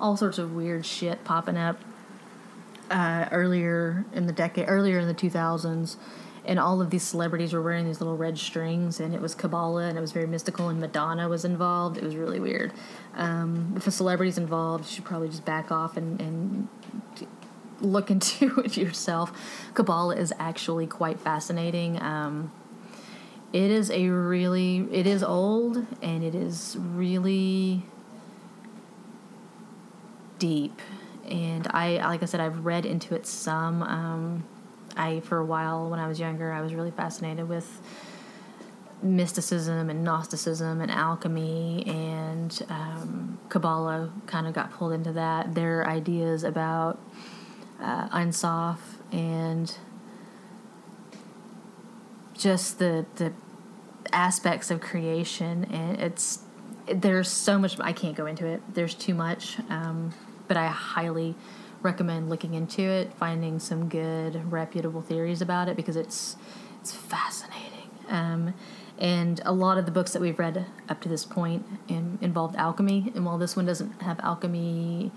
all 0.00 0.16
sorts 0.16 0.38
of 0.38 0.56
weird 0.56 0.84
shit 0.84 1.22
popping 1.22 1.56
up 1.56 1.78
uh, 2.90 3.28
earlier 3.30 4.04
in 4.12 4.26
the 4.26 4.32
decade, 4.32 4.64
earlier 4.68 4.98
in 4.98 5.06
the 5.06 5.14
2000s 5.14 5.94
and 6.48 6.58
all 6.58 6.80
of 6.80 6.88
these 6.88 7.02
celebrities 7.02 7.52
were 7.52 7.60
wearing 7.60 7.84
these 7.84 8.00
little 8.00 8.16
red 8.16 8.38
strings, 8.38 9.00
and 9.00 9.14
it 9.14 9.20
was 9.20 9.34
Kabbalah, 9.34 9.84
and 9.84 9.98
it 9.98 10.00
was 10.00 10.12
very 10.12 10.26
mystical, 10.26 10.70
and 10.70 10.80
Madonna 10.80 11.28
was 11.28 11.44
involved. 11.44 11.98
It 11.98 12.02
was 12.02 12.16
really 12.16 12.40
weird. 12.40 12.72
Um, 13.14 13.74
if 13.76 13.86
a 13.86 13.90
celebrity's 13.90 14.38
involved, 14.38 14.86
you 14.86 14.94
should 14.94 15.04
probably 15.04 15.28
just 15.28 15.44
back 15.44 15.70
off 15.70 15.98
and, 15.98 16.18
and 16.18 16.68
look 17.82 18.10
into 18.14 18.60
it 18.60 18.78
yourself. 18.78 19.30
Kabbalah 19.74 20.16
is 20.16 20.32
actually 20.38 20.86
quite 20.86 21.20
fascinating. 21.20 22.00
Um, 22.00 22.50
it 23.52 23.70
is 23.70 23.90
a 23.90 24.08
really, 24.08 24.88
it 24.90 25.06
is 25.06 25.22
old, 25.22 25.86
and 26.00 26.24
it 26.24 26.34
is 26.34 26.78
really 26.80 27.82
deep. 30.38 30.80
And 31.28 31.68
I, 31.72 31.98
like 31.98 32.22
I 32.22 32.26
said, 32.26 32.40
I've 32.40 32.64
read 32.64 32.86
into 32.86 33.14
it 33.14 33.26
some. 33.26 33.82
Um, 33.82 34.44
I, 34.98 35.20
for 35.20 35.38
a 35.38 35.44
while 35.44 35.88
when 35.88 36.00
I 36.00 36.08
was 36.08 36.18
younger, 36.18 36.52
I 36.52 36.60
was 36.60 36.74
really 36.74 36.90
fascinated 36.90 37.48
with 37.48 37.80
mysticism 39.02 39.90
and 39.90 40.02
Gnosticism 40.02 40.80
and 40.80 40.90
alchemy 40.90 41.84
and 41.86 42.66
um, 42.68 43.38
Kabbalah 43.48 44.10
kind 44.26 44.46
of 44.46 44.54
got 44.54 44.72
pulled 44.72 44.92
into 44.92 45.12
that. 45.12 45.54
Their 45.54 45.86
ideas 45.86 46.42
about 46.42 46.98
uh, 47.80 48.08
Ein 48.10 48.32
Sof 48.32 48.98
and 49.12 49.72
just 52.36 52.78
the 52.78 53.06
the 53.16 53.32
aspects 54.12 54.70
of 54.70 54.80
creation 54.80 55.64
and 55.64 56.00
it's 56.00 56.40
there's 56.86 57.28
so 57.30 57.58
much 57.58 57.78
I 57.80 57.92
can't 57.92 58.16
go 58.16 58.26
into 58.26 58.46
it. 58.46 58.62
There's 58.72 58.94
too 58.94 59.14
much, 59.14 59.58
um, 59.68 60.14
but 60.46 60.56
I 60.56 60.68
highly 60.68 61.34
recommend 61.82 62.28
looking 62.28 62.54
into 62.54 62.82
it, 62.82 63.12
finding 63.14 63.58
some 63.58 63.88
good 63.88 64.50
reputable 64.50 65.02
theories 65.02 65.40
about 65.40 65.68
it 65.68 65.76
because 65.76 65.96
it's 65.96 66.36
it's 66.80 66.92
fascinating. 66.92 67.90
Um, 68.08 68.54
and 68.98 69.40
a 69.44 69.52
lot 69.52 69.78
of 69.78 69.86
the 69.86 69.92
books 69.92 70.12
that 70.12 70.20
we've 70.20 70.38
read 70.38 70.66
up 70.88 71.00
to 71.02 71.08
this 71.08 71.24
point 71.24 71.64
in, 71.86 72.18
involved 72.20 72.56
alchemy, 72.56 73.12
and 73.14 73.24
while 73.24 73.38
this 73.38 73.54
one 73.54 73.66
doesn't 73.66 74.02
have 74.02 74.18
alchemy 74.20 75.12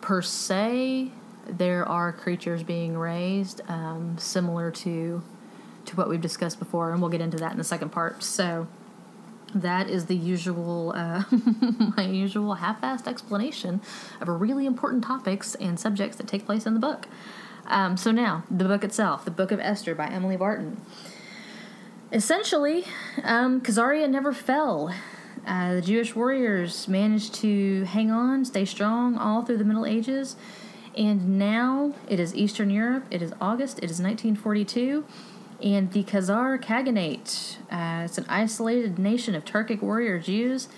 per 0.00 0.22
se, 0.22 1.12
there 1.46 1.88
are 1.88 2.12
creatures 2.12 2.62
being 2.62 2.98
raised 2.98 3.60
um, 3.68 4.16
similar 4.18 4.70
to 4.70 5.22
to 5.86 5.96
what 5.96 6.08
we've 6.08 6.20
discussed 6.20 6.58
before, 6.58 6.92
and 6.92 7.00
we'll 7.00 7.10
get 7.10 7.20
into 7.20 7.38
that 7.38 7.52
in 7.52 7.58
the 7.58 7.64
second 7.64 7.90
part. 7.90 8.22
So 8.22 8.66
that 9.54 9.88
is 9.88 10.06
the 10.06 10.16
usual 10.16 10.92
uh, 10.94 11.24
my 11.96 12.06
usual 12.06 12.54
half-assed 12.54 13.06
explanation 13.06 13.80
of 14.20 14.28
really 14.28 14.66
important 14.66 15.04
topics 15.04 15.54
and 15.56 15.78
subjects 15.78 16.16
that 16.16 16.26
take 16.26 16.46
place 16.46 16.66
in 16.66 16.74
the 16.74 16.80
book. 16.80 17.06
Um, 17.66 17.96
so 17.96 18.10
now 18.10 18.44
the 18.50 18.64
book 18.64 18.84
itself 18.84 19.24
the 19.24 19.30
book 19.30 19.52
of 19.52 19.60
esther 19.60 19.94
by 19.94 20.08
emily 20.08 20.36
barton. 20.36 20.80
Essentially 22.12 22.84
um, 23.22 23.62
never 23.66 24.32
fell. 24.32 24.94
Uh, 25.46 25.74
the 25.76 25.80
jewish 25.82 26.14
warriors 26.14 26.86
managed 26.86 27.34
to 27.34 27.84
hang 27.84 28.10
on 28.10 28.44
stay 28.44 28.64
strong 28.64 29.16
all 29.16 29.42
through 29.42 29.56
the 29.56 29.64
middle 29.64 29.86
ages 29.86 30.36
and 30.96 31.38
now 31.38 31.94
it 32.08 32.20
is 32.20 32.34
eastern 32.34 32.68
europe 32.68 33.04
it 33.10 33.22
is 33.22 33.32
august 33.40 33.78
it 33.78 33.90
is 33.90 34.00
1942 34.02 35.02
and 35.62 35.92
the 35.92 36.04
Khazar 36.04 36.62
Khaganate. 36.62 37.56
Uh, 37.70 38.04
it's 38.04 38.18
an 38.18 38.26
isolated 38.28 38.98
nation 38.98 39.34
of 39.34 39.44
Turkic 39.44 39.82
warrior 39.82 40.18
Jews. 40.18 40.68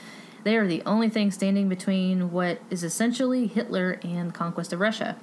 They 0.45 0.57
are 0.57 0.67
the 0.67 0.83
only 0.85 1.09
thing 1.09 1.31
standing 1.31 1.69
between 1.69 2.33
what 2.33 2.61
is 2.71 2.83
essentially 2.83 3.47
Hitler 3.47 4.01
and 4.03 4.35
conquest 4.35 4.73
of 4.73 4.81
Russia. 4.81 5.17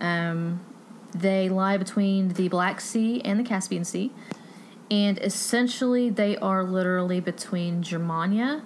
Um, 0.00 0.60
they 1.14 1.48
lie 1.48 1.76
between 1.76 2.28
the 2.28 2.48
Black 2.48 2.80
Sea 2.80 3.20
and 3.22 3.38
the 3.38 3.44
Caspian 3.44 3.84
Sea, 3.84 4.12
and 4.90 5.18
essentially 5.18 6.08
they 6.10 6.36
are 6.38 6.64
literally 6.64 7.20
between 7.20 7.82
Germania 7.82 8.62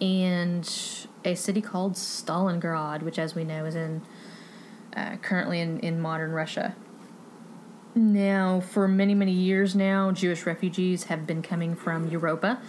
and 0.00 1.06
a 1.24 1.34
city 1.34 1.60
called 1.60 1.94
Stalingrad, 1.94 3.02
which, 3.02 3.18
as 3.18 3.34
we 3.34 3.44
know, 3.44 3.64
is 3.64 3.74
in 3.74 4.02
uh, 4.96 5.16
currently 5.22 5.60
in, 5.60 5.78
in 5.80 6.00
modern 6.00 6.32
Russia. 6.32 6.74
Now, 7.98 8.60
for 8.60 8.86
many, 8.86 9.12
many 9.12 9.32
years 9.32 9.74
now, 9.74 10.12
Jewish 10.12 10.46
refugees 10.46 11.04
have 11.04 11.26
been 11.26 11.42
coming 11.42 11.74
from 11.74 12.08
Europa. 12.08 12.60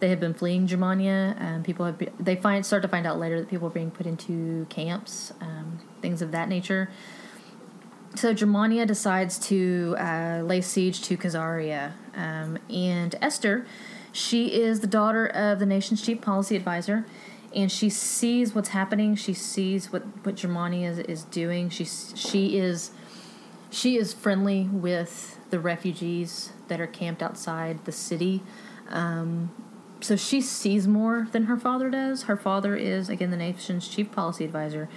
they 0.00 0.08
have 0.08 0.20
been 0.20 0.32
fleeing 0.32 0.66
Germania. 0.66 1.36
Um, 1.38 1.62
people 1.62 1.84
have 1.84 1.98
be, 1.98 2.08
they 2.18 2.36
find 2.36 2.64
start 2.64 2.82
to 2.82 2.88
find 2.88 3.06
out 3.06 3.18
later 3.18 3.38
that 3.40 3.50
people 3.50 3.66
are 3.66 3.72
being 3.72 3.90
put 3.90 4.06
into 4.06 4.64
camps, 4.70 5.32
um, 5.40 5.80
things 6.00 6.22
of 6.22 6.32
that 6.32 6.48
nature. 6.48 6.88
So 8.14 8.32
Germania 8.32 8.86
decides 8.86 9.38
to 9.48 9.94
uh, 9.98 10.40
lay 10.42 10.62
siege 10.62 11.02
to 11.02 11.16
Khazaria, 11.16 11.92
um, 12.16 12.58
and 12.70 13.14
Esther, 13.20 13.66
she 14.12 14.60
is 14.60 14.80
the 14.80 14.86
daughter 14.86 15.26
of 15.26 15.58
the 15.58 15.66
nation's 15.66 16.00
chief 16.00 16.22
policy 16.22 16.56
advisor, 16.56 17.04
and 17.54 17.70
she 17.70 17.90
sees 17.90 18.54
what's 18.54 18.70
happening. 18.70 19.14
She 19.16 19.34
sees 19.34 19.92
what 19.92 20.02
what 20.24 20.36
Germania 20.36 20.90
is, 20.90 20.98
is 21.00 21.24
doing. 21.24 21.68
She 21.68 21.84
she 21.84 22.56
is 22.56 22.90
she 23.70 23.96
is 23.96 24.12
friendly 24.12 24.64
with 24.64 25.38
the 25.50 25.58
refugees 25.58 26.52
that 26.68 26.80
are 26.80 26.86
camped 26.86 27.22
outside 27.22 27.84
the 27.84 27.92
city. 27.92 28.42
Um, 28.88 29.50
so 30.00 30.16
she 30.16 30.40
sees 30.40 30.86
more 30.86 31.28
than 31.32 31.44
her 31.44 31.56
father 31.56 31.90
does. 31.90 32.24
Her 32.24 32.36
father 32.36 32.76
is 32.76 33.08
again 33.08 33.30
the 33.30 33.36
nation's 33.36 33.88
chief 33.88 34.12
policy 34.12 34.44
advisor. 34.44 34.88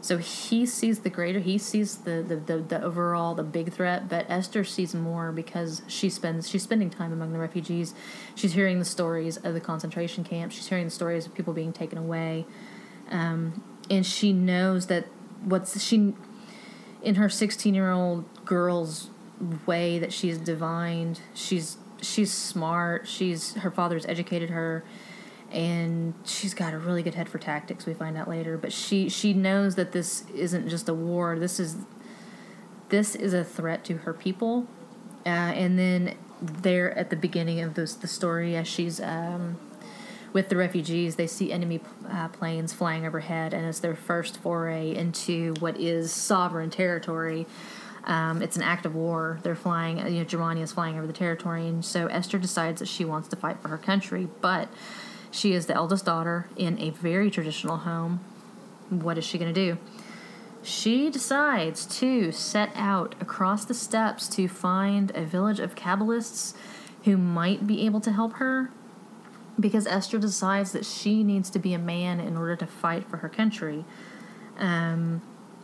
So 0.00 0.18
he 0.18 0.64
sees 0.64 1.00
the 1.00 1.10
greater, 1.10 1.40
he 1.40 1.58
sees 1.58 1.98
the, 1.98 2.22
the, 2.22 2.36
the, 2.36 2.58
the, 2.58 2.82
overall, 2.82 3.34
the 3.34 3.42
big 3.42 3.72
threat, 3.72 4.08
but 4.08 4.26
Esther 4.30 4.62
sees 4.62 4.94
more 4.94 5.32
because 5.32 5.82
she 5.88 6.08
spends, 6.08 6.48
she's 6.48 6.62
spending 6.62 6.88
time 6.88 7.12
among 7.12 7.32
the 7.32 7.38
refugees. 7.38 7.94
She's 8.34 8.52
hearing 8.52 8.78
the 8.78 8.84
stories 8.84 9.38
of 9.38 9.54
the 9.54 9.60
concentration 9.60 10.22
camps. 10.22 10.54
She's 10.54 10.68
hearing 10.68 10.84
the 10.84 10.90
stories 10.90 11.26
of 11.26 11.34
people 11.34 11.52
being 11.52 11.72
taken 11.72 11.98
away. 11.98 12.46
Um, 13.10 13.64
and 13.90 14.06
she 14.06 14.32
knows 14.32 14.86
that 14.86 15.06
what's, 15.42 15.80
she, 15.82 16.14
in 17.02 17.16
her 17.16 17.28
16 17.28 17.74
year 17.74 17.90
old 17.90 18.24
girl's 18.44 19.10
way 19.66 19.98
that 19.98 20.12
she's 20.12 20.38
divined, 20.38 21.20
she's, 21.34 21.78
she's 22.02 22.32
smart. 22.32 23.06
She's, 23.06 23.54
her 23.54 23.70
father's 23.70 24.06
educated 24.06 24.50
her 24.50 24.84
and 25.50 26.12
she's 26.24 26.52
got 26.52 26.74
a 26.74 26.78
really 26.78 27.02
good 27.02 27.14
head 27.14 27.28
for 27.28 27.38
tactics 27.38 27.86
we 27.86 27.94
find 27.94 28.16
out 28.16 28.28
later. 28.28 28.58
But 28.58 28.72
she 28.72 29.08
she 29.08 29.32
knows 29.32 29.76
that 29.76 29.92
this 29.92 30.24
isn't 30.34 30.68
just 30.68 30.88
a 30.88 30.94
war. 30.94 31.38
This 31.38 31.58
is 31.58 31.76
this 32.90 33.14
is 33.14 33.32
a 33.32 33.44
threat 33.44 33.84
to 33.84 33.98
her 33.98 34.12
people. 34.12 34.66
Uh, 35.24 35.28
and 35.28 35.78
then 35.78 36.16
there 36.40 36.96
at 36.96 37.10
the 37.10 37.16
beginning 37.16 37.60
of 37.60 37.74
this 37.74 37.94
the 37.94 38.06
story 38.06 38.56
as 38.56 38.68
she's 38.68 39.00
um, 39.00 39.58
with 40.32 40.48
the 40.48 40.56
refugees 40.56 41.16
they 41.16 41.26
see 41.26 41.52
enemy 41.52 41.80
uh, 42.08 42.28
planes 42.28 42.72
flying 42.72 43.06
overhead 43.06 43.52
and 43.54 43.66
it's 43.66 43.80
their 43.80 43.96
first 43.96 44.38
foray 44.38 44.94
into 44.94 45.54
what 45.60 45.78
is 45.78 46.12
sovereign 46.12 46.70
territory 46.70 47.46
um, 48.08 48.40
it's 48.40 48.56
an 48.56 48.62
act 48.62 48.86
of 48.86 48.94
war. 48.94 49.38
They're 49.42 49.54
flying, 49.54 49.98
you 49.98 50.20
know, 50.20 50.24
Germania 50.24 50.64
is 50.64 50.72
flying 50.72 50.96
over 50.96 51.06
the 51.06 51.12
territory, 51.12 51.68
and 51.68 51.84
so 51.84 52.06
Esther 52.06 52.38
decides 52.38 52.80
that 52.80 52.88
she 52.88 53.04
wants 53.04 53.28
to 53.28 53.36
fight 53.36 53.60
for 53.60 53.68
her 53.68 53.76
country, 53.76 54.28
but 54.40 54.68
she 55.30 55.52
is 55.52 55.66
the 55.66 55.74
eldest 55.74 56.06
daughter 56.06 56.48
in 56.56 56.78
a 56.80 56.88
very 56.88 57.30
traditional 57.30 57.76
home. 57.76 58.20
What 58.88 59.18
is 59.18 59.24
she 59.24 59.36
going 59.36 59.52
to 59.52 59.72
do? 59.72 59.78
She 60.62 61.10
decides 61.10 61.84
to 61.98 62.32
set 62.32 62.70
out 62.74 63.14
across 63.20 63.66
the 63.66 63.74
steppes 63.74 64.26
to 64.28 64.48
find 64.48 65.14
a 65.14 65.24
village 65.24 65.60
of 65.60 65.74
Kabbalists 65.74 66.54
who 67.04 67.18
might 67.18 67.66
be 67.66 67.84
able 67.84 68.00
to 68.00 68.10
help 68.10 68.34
her 68.34 68.70
because 69.58 69.86
Esther 69.86 70.18
decides 70.18 70.72
that 70.72 70.84
she 70.84 71.24
needs 71.24 71.50
to 71.50 71.58
be 71.58 71.74
a 71.74 71.78
man 71.78 72.20
in 72.20 72.36
order 72.36 72.56
to 72.56 72.66
fight 72.66 73.08
for 73.08 73.18
her 73.18 73.28
country. 73.28 73.84
Um, 74.58 75.22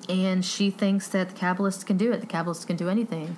and 0.08 0.44
she 0.44 0.70
thinks 0.70 1.08
that 1.08 1.30
the 1.30 1.34
Kabbalists 1.34 1.84
can 1.84 1.96
do 1.96 2.12
it. 2.12 2.20
The 2.20 2.26
Kabbalists 2.26 2.66
can 2.66 2.76
do 2.76 2.88
anything. 2.88 3.36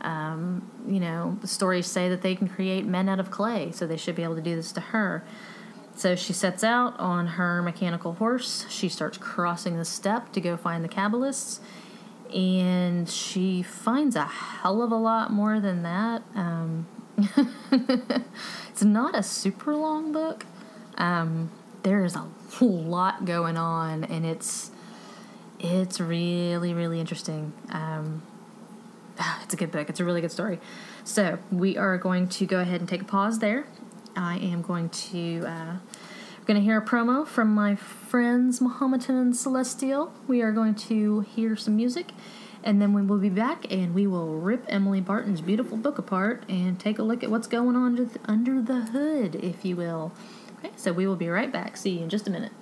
Um, 0.00 0.70
you 0.86 1.00
know, 1.00 1.38
the 1.40 1.48
stories 1.48 1.86
say 1.86 2.08
that 2.08 2.22
they 2.22 2.34
can 2.34 2.48
create 2.48 2.84
men 2.84 3.08
out 3.08 3.18
of 3.18 3.30
clay, 3.30 3.70
so 3.72 3.86
they 3.86 3.96
should 3.96 4.14
be 4.14 4.22
able 4.22 4.36
to 4.36 4.42
do 4.42 4.54
this 4.54 4.70
to 4.72 4.80
her. 4.80 5.24
So 5.96 6.14
she 6.14 6.32
sets 6.32 6.62
out 6.62 6.98
on 6.98 7.26
her 7.26 7.62
mechanical 7.62 8.14
horse. 8.14 8.66
She 8.68 8.88
starts 8.88 9.16
crossing 9.16 9.78
the 9.78 9.84
steppe 9.84 10.32
to 10.32 10.40
go 10.40 10.56
find 10.56 10.84
the 10.84 10.88
Kabbalists. 10.88 11.60
And 12.34 13.08
she 13.08 13.62
finds 13.62 14.16
a 14.16 14.24
hell 14.24 14.82
of 14.82 14.90
a 14.90 14.96
lot 14.96 15.30
more 15.30 15.60
than 15.60 15.84
that. 15.84 16.22
Um, 16.34 16.86
it's 18.70 18.82
not 18.82 19.16
a 19.16 19.22
super 19.22 19.74
long 19.74 20.12
book. 20.12 20.46
Um, 20.96 21.50
there 21.82 22.04
is 22.04 22.16
a 22.16 22.26
lot 22.60 23.24
going 23.24 23.56
on, 23.56 24.04
and 24.04 24.24
it's 24.24 24.70
it's 25.58 26.00
really 26.00 26.74
really 26.74 27.00
interesting. 27.00 27.52
Um, 27.70 28.22
it's 29.42 29.54
a 29.54 29.56
good 29.56 29.70
book. 29.70 29.88
It's 29.88 30.00
a 30.00 30.04
really 30.04 30.20
good 30.20 30.32
story. 30.32 30.60
So 31.04 31.38
we 31.50 31.76
are 31.76 31.98
going 31.98 32.28
to 32.28 32.46
go 32.46 32.60
ahead 32.60 32.80
and 32.80 32.88
take 32.88 33.02
a 33.02 33.04
pause 33.04 33.38
there 33.38 33.66
I 34.16 34.38
am 34.38 34.62
going 34.62 34.88
to 34.90 35.44
uh, 35.46 35.76
going 36.46 36.58
to 36.58 36.64
hear 36.64 36.78
a 36.78 36.84
promo 36.84 37.26
from 37.26 37.54
my 37.54 37.74
friends 37.74 38.60
Mohammedan 38.60 39.16
and 39.16 39.36
Celestial. 39.36 40.12
We 40.28 40.42
are 40.42 40.52
going 40.52 40.74
to 40.76 41.20
hear 41.20 41.56
some 41.56 41.76
music, 41.76 42.12
and 42.64 42.80
then 42.80 42.94
we 42.94 43.02
will 43.02 43.18
be 43.18 43.28
back 43.28 43.70
and 43.70 43.94
we 43.94 44.06
will 44.06 44.34
rip 44.40 44.64
Emily 44.68 45.00
Barton's 45.00 45.42
beautiful 45.42 45.76
book 45.76 45.98
apart 45.98 46.42
and 46.48 46.80
take 46.80 46.98
a 46.98 47.02
look 47.02 47.22
at 47.22 47.30
what's 47.30 47.46
going 47.46 47.76
on 47.76 48.10
under 48.24 48.62
the 48.62 48.80
hood, 48.86 49.36
if 49.36 49.64
you 49.64 49.76
will. 49.76 50.12
Okay, 50.58 50.72
so 50.74 50.92
we 50.92 51.06
will 51.06 51.14
be 51.14 51.28
right 51.28 51.52
back. 51.52 51.76
See 51.76 51.90
you 51.90 52.00
in 52.02 52.08
just 52.08 52.26
a 52.26 52.30
minute. 52.30 52.52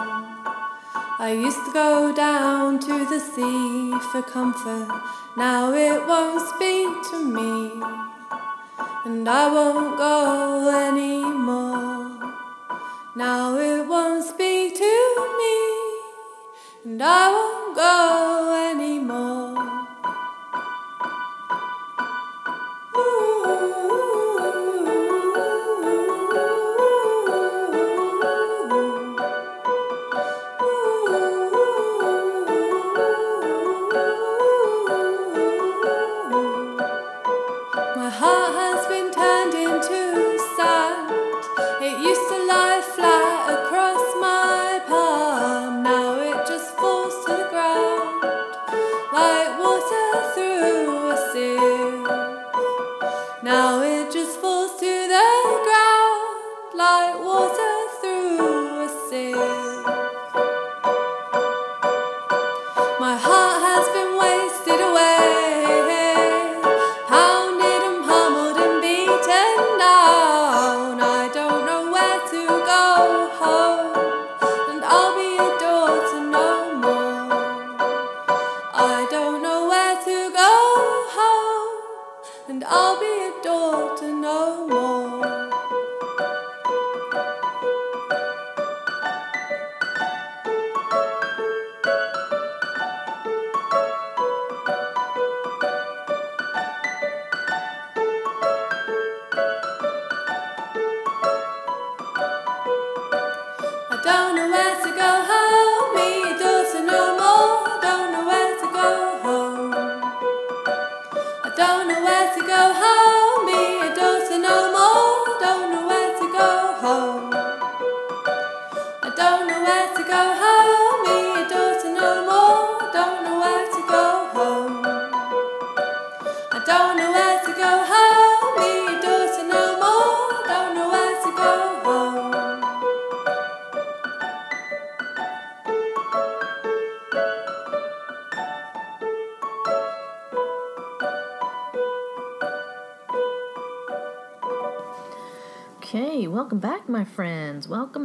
I 1.21 1.33
used 1.33 1.65
to 1.67 1.73
go 1.73 2.13
down 2.15 2.79
to 2.81 3.05
the 3.11 3.21
sea 3.21 3.93
for 4.11 4.23
comfort. 4.23 4.89
Now 5.37 5.73
it 5.73 6.07
won't 6.09 6.41
speak 6.49 6.89
to 7.11 7.25
me. 7.25 7.71
And 9.03 9.27
I 9.27 9.51
won't 9.51 9.97
go 9.97 10.69
anymore. 10.89 12.21
Now 13.17 13.57
it 13.57 13.89
won't 13.89 14.25
speak 14.25 14.77
to 14.77 15.37
me. 15.39 15.57
And 16.85 17.03
I 17.03 17.31
won't 17.31 17.77
go 17.77 18.71
anymore. 18.71 19.70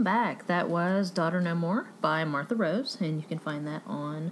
Back. 0.06 0.46
That 0.46 0.70
was 0.70 1.10
Daughter 1.10 1.42
No 1.42 1.56
More 1.56 1.88
by 2.00 2.24
Martha 2.24 2.56
Rose, 2.56 2.96
and 3.02 3.20
you 3.20 3.28
can 3.28 3.40
find 3.40 3.66
that 3.66 3.82
on 3.88 4.32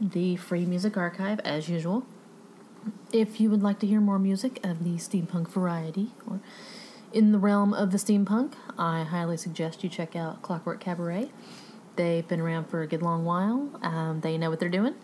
the 0.00 0.36
Free 0.36 0.64
Music 0.64 0.96
Archive 0.96 1.40
as 1.40 1.68
usual. 1.68 2.06
If 3.12 3.40
you 3.40 3.50
would 3.50 3.64
like 3.64 3.80
to 3.80 3.86
hear 3.86 4.00
more 4.00 4.20
music 4.20 4.64
of 4.64 4.84
the 4.84 4.94
steampunk 4.94 5.48
variety 5.48 6.12
or 6.24 6.40
in 7.12 7.32
the 7.32 7.38
realm 7.38 7.74
of 7.74 7.90
the 7.90 7.98
steampunk, 7.98 8.52
I 8.78 9.02
highly 9.02 9.36
suggest 9.36 9.82
you 9.82 9.90
check 9.90 10.14
out 10.14 10.40
Clockwork 10.42 10.78
Cabaret. 10.78 11.30
They've 11.96 12.26
been 12.26 12.40
around 12.40 12.68
for 12.68 12.82
a 12.82 12.86
good 12.86 13.02
long 13.02 13.24
while. 13.24 13.70
Um, 13.82 14.20
they 14.20 14.38
know 14.38 14.50
what 14.50 14.60
they're 14.60 14.68
doing. 14.68 14.94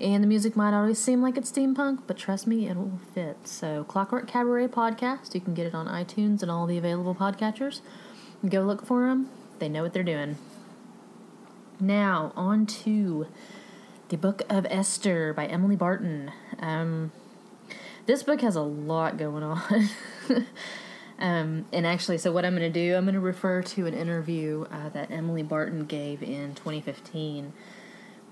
And 0.00 0.24
the 0.24 0.28
music 0.28 0.56
might 0.56 0.74
always 0.76 0.98
seem 0.98 1.22
like 1.22 1.36
it's 1.36 1.52
steampunk, 1.52 2.00
but 2.08 2.16
trust 2.16 2.48
me, 2.48 2.68
it 2.68 2.76
will 2.76 2.98
fit. 3.14 3.36
So, 3.46 3.84
Clockwork 3.84 4.26
Cabaret 4.26 4.68
podcast, 4.68 5.36
you 5.36 5.40
can 5.40 5.54
get 5.54 5.66
it 5.66 5.74
on 5.74 5.86
iTunes 5.86 6.42
and 6.42 6.50
all 6.50 6.66
the 6.66 6.78
available 6.78 7.14
podcatchers. 7.14 7.80
Go 8.48 8.62
look 8.62 8.86
for 8.86 9.06
them. 9.06 9.28
They 9.58 9.68
know 9.68 9.82
what 9.82 9.92
they're 9.92 10.02
doing. 10.02 10.38
Now, 11.78 12.32
on 12.36 12.66
to 12.66 13.26
the 14.08 14.16
Book 14.16 14.42
of 14.48 14.66
Esther 14.70 15.32
by 15.34 15.46
Emily 15.46 15.76
Barton. 15.76 16.32
Um, 16.58 17.12
this 18.06 18.22
book 18.22 18.40
has 18.40 18.56
a 18.56 18.62
lot 18.62 19.18
going 19.18 19.42
on. 19.42 19.88
um, 21.18 21.66
and 21.72 21.86
actually, 21.86 22.18
so 22.18 22.32
what 22.32 22.44
I'm 22.44 22.56
going 22.56 22.72
to 22.72 22.80
do, 22.80 22.96
I'm 22.96 23.04
going 23.04 23.14
to 23.14 23.20
refer 23.20 23.62
to 23.62 23.86
an 23.86 23.94
interview 23.94 24.66
uh, 24.70 24.88
that 24.88 25.10
Emily 25.10 25.42
Barton 25.42 25.84
gave 25.84 26.22
in 26.22 26.54
2015, 26.54 27.52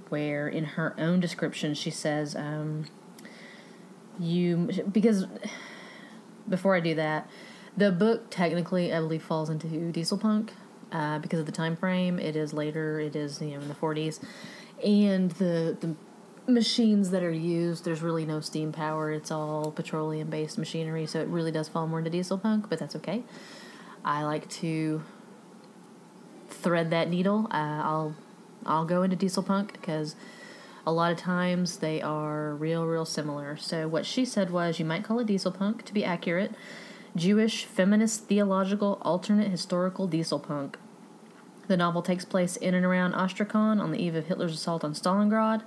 where 0.08 0.48
in 0.48 0.64
her 0.64 0.94
own 0.98 1.20
description 1.20 1.74
she 1.74 1.90
says, 1.90 2.34
um, 2.34 2.86
"You 4.18 4.68
because 4.90 5.26
before 6.48 6.74
I 6.74 6.80
do 6.80 6.94
that, 6.96 7.28
the 7.78 7.92
book 7.92 8.28
technically 8.28 8.92
I 8.92 8.98
believe 8.98 9.22
falls 9.22 9.48
into 9.48 9.68
diesel 9.92 10.18
punk 10.18 10.52
uh, 10.90 11.18
because 11.20 11.38
of 11.38 11.46
the 11.46 11.52
time 11.52 11.76
frame. 11.76 12.18
It 12.18 12.34
is 12.34 12.52
later. 12.52 12.98
It 12.98 13.14
is 13.14 13.40
you 13.40 13.52
know 13.52 13.60
in 13.60 13.68
the 13.68 13.74
40s, 13.74 14.20
and 14.84 15.30
the 15.32 15.76
the 15.80 15.94
machines 16.50 17.10
that 17.10 17.22
are 17.22 17.30
used 17.30 17.84
there's 17.84 18.02
really 18.02 18.26
no 18.26 18.40
steam 18.40 18.72
power. 18.72 19.12
It's 19.12 19.30
all 19.30 19.70
petroleum 19.70 20.28
based 20.28 20.58
machinery 20.58 21.06
so 21.06 21.20
it 21.20 21.28
really 21.28 21.52
does 21.52 21.68
fall 21.68 21.86
more 21.86 21.98
into 21.98 22.10
diesel 22.10 22.38
punk 22.38 22.68
but 22.68 22.78
that's 22.78 22.96
okay. 22.96 23.22
I 24.04 24.24
like 24.24 24.48
to 24.50 25.02
thread 26.48 26.90
that 26.90 27.08
needle. 27.08 27.46
Uh, 27.50 27.82
i'll 27.84 28.16
i'll 28.66 28.86
go 28.86 29.02
into 29.02 29.14
diesel 29.14 29.42
punk 29.42 29.74
because 29.74 30.16
a 30.86 30.90
lot 30.90 31.12
of 31.12 31.18
times 31.18 31.78
they 31.78 32.00
are 32.00 32.54
real 32.54 32.86
real 32.86 33.04
similar. 33.04 33.56
So 33.58 33.86
what 33.86 34.06
she 34.06 34.24
said 34.24 34.50
was 34.50 34.78
you 34.78 34.86
might 34.86 35.04
call 35.04 35.20
it 35.20 35.26
diesel 35.26 35.52
punk 35.52 35.84
to 35.84 35.92
be 35.92 36.02
accurate 36.02 36.52
jewish 37.16 37.64
feminist 37.64 38.24
theological 38.24 38.98
alternate 39.02 39.50
historical 39.50 40.06
diesel 40.06 40.38
punk 40.38 40.78
the 41.68 41.76
novel 41.76 42.00
takes 42.00 42.24
place 42.24 42.56
in 42.56 42.74
and 42.74 42.84
around 42.84 43.14
Astrakhan 43.14 43.78
on 43.78 43.92
the 43.92 44.02
eve 44.02 44.14
of 44.14 44.26
Hitler's 44.26 44.54
assault 44.54 44.82
on 44.82 44.94
Stalingrad, 44.94 45.62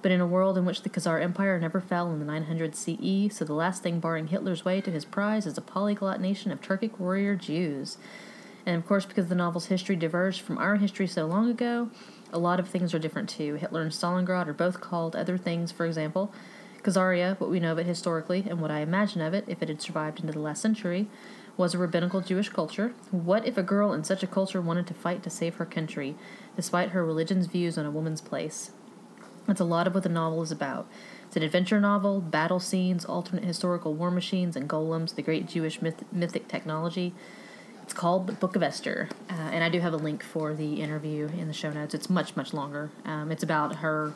but 0.00 0.10
in 0.10 0.20
a 0.20 0.26
world 0.26 0.56
in 0.56 0.64
which 0.64 0.82
the 0.82 0.88
Khazar 0.88 1.22
Empire 1.22 1.60
never 1.60 1.80
fell 1.80 2.10
in 2.10 2.18
the 2.18 2.24
900 2.24 2.74
CE, 2.74 3.34
so 3.34 3.44
the 3.44 3.52
last 3.52 3.82
thing 3.82 4.00
barring 4.00 4.28
Hitler's 4.28 4.64
way 4.64 4.80
to 4.80 4.90
his 4.90 5.04
prize 5.04 5.46
is 5.46 5.58
a 5.58 5.62
polyglot 5.62 6.20
nation 6.20 6.50
of 6.50 6.62
Turkic 6.62 6.98
warrior 6.98 7.36
Jews. 7.36 7.98
And 8.66 8.76
of 8.76 8.86
course, 8.86 9.04
because 9.04 9.28
the 9.28 9.34
novel's 9.34 9.66
history 9.66 9.96
diverged 9.96 10.40
from 10.40 10.56
our 10.56 10.76
history 10.76 11.06
so 11.06 11.26
long 11.26 11.50
ago, 11.50 11.90
a 12.32 12.38
lot 12.38 12.58
of 12.58 12.68
things 12.68 12.94
are 12.94 12.98
different 12.98 13.28
too. 13.28 13.56
Hitler 13.56 13.82
and 13.82 13.92
Stalingrad 13.92 14.46
are 14.46 14.54
both 14.54 14.80
called 14.80 15.14
other 15.14 15.36
things, 15.36 15.70
for 15.70 15.84
example. 15.84 16.32
Khazaria, 16.84 17.40
what 17.40 17.50
we 17.50 17.60
know 17.60 17.72
of 17.72 17.78
it 17.78 17.86
historically, 17.86 18.44
and 18.48 18.60
what 18.60 18.70
I 18.70 18.80
imagine 18.80 19.20
of 19.22 19.34
it 19.34 19.44
if 19.48 19.62
it 19.62 19.68
had 19.68 19.82
survived 19.82 20.20
into 20.20 20.32
the 20.32 20.38
last 20.38 20.62
century, 20.62 21.08
was 21.56 21.74
a 21.74 21.78
rabbinical 21.78 22.20
Jewish 22.20 22.48
culture. 22.50 22.92
What 23.10 23.46
if 23.46 23.56
a 23.56 23.62
girl 23.62 23.92
in 23.92 24.04
such 24.04 24.22
a 24.22 24.26
culture 24.26 24.60
wanted 24.60 24.86
to 24.88 24.94
fight 24.94 25.22
to 25.22 25.30
save 25.30 25.54
her 25.56 25.64
country, 25.64 26.14
despite 26.56 26.90
her 26.90 27.04
religion's 27.04 27.46
views 27.46 27.78
on 27.78 27.86
a 27.86 27.90
woman's 27.90 28.20
place? 28.20 28.70
That's 29.46 29.60
a 29.60 29.64
lot 29.64 29.86
of 29.86 29.94
what 29.94 30.02
the 30.02 30.08
novel 30.08 30.42
is 30.42 30.52
about. 30.52 30.86
It's 31.26 31.36
an 31.36 31.42
adventure 31.42 31.80
novel, 31.80 32.20
battle 32.20 32.60
scenes, 32.60 33.04
alternate 33.04 33.44
historical 33.44 33.94
war 33.94 34.10
machines, 34.10 34.56
and 34.56 34.68
golems, 34.68 35.14
the 35.14 35.22
great 35.22 35.46
Jewish 35.46 35.82
myth- 35.82 36.04
mythic 36.12 36.48
technology. 36.48 37.14
It's 37.82 37.92
called 37.92 38.26
The 38.26 38.32
Book 38.32 38.56
of 38.56 38.62
Esther, 38.62 39.08
uh, 39.28 39.34
and 39.34 39.62
I 39.62 39.68
do 39.68 39.80
have 39.80 39.92
a 39.92 39.98
link 39.98 40.22
for 40.22 40.54
the 40.54 40.80
interview 40.80 41.28
in 41.28 41.48
the 41.48 41.54
show 41.54 41.70
notes. 41.70 41.94
It's 41.94 42.08
much, 42.08 42.34
much 42.34 42.54
longer. 42.54 42.90
Um, 43.04 43.30
it's 43.30 43.42
about 43.42 43.76
her, 43.76 44.14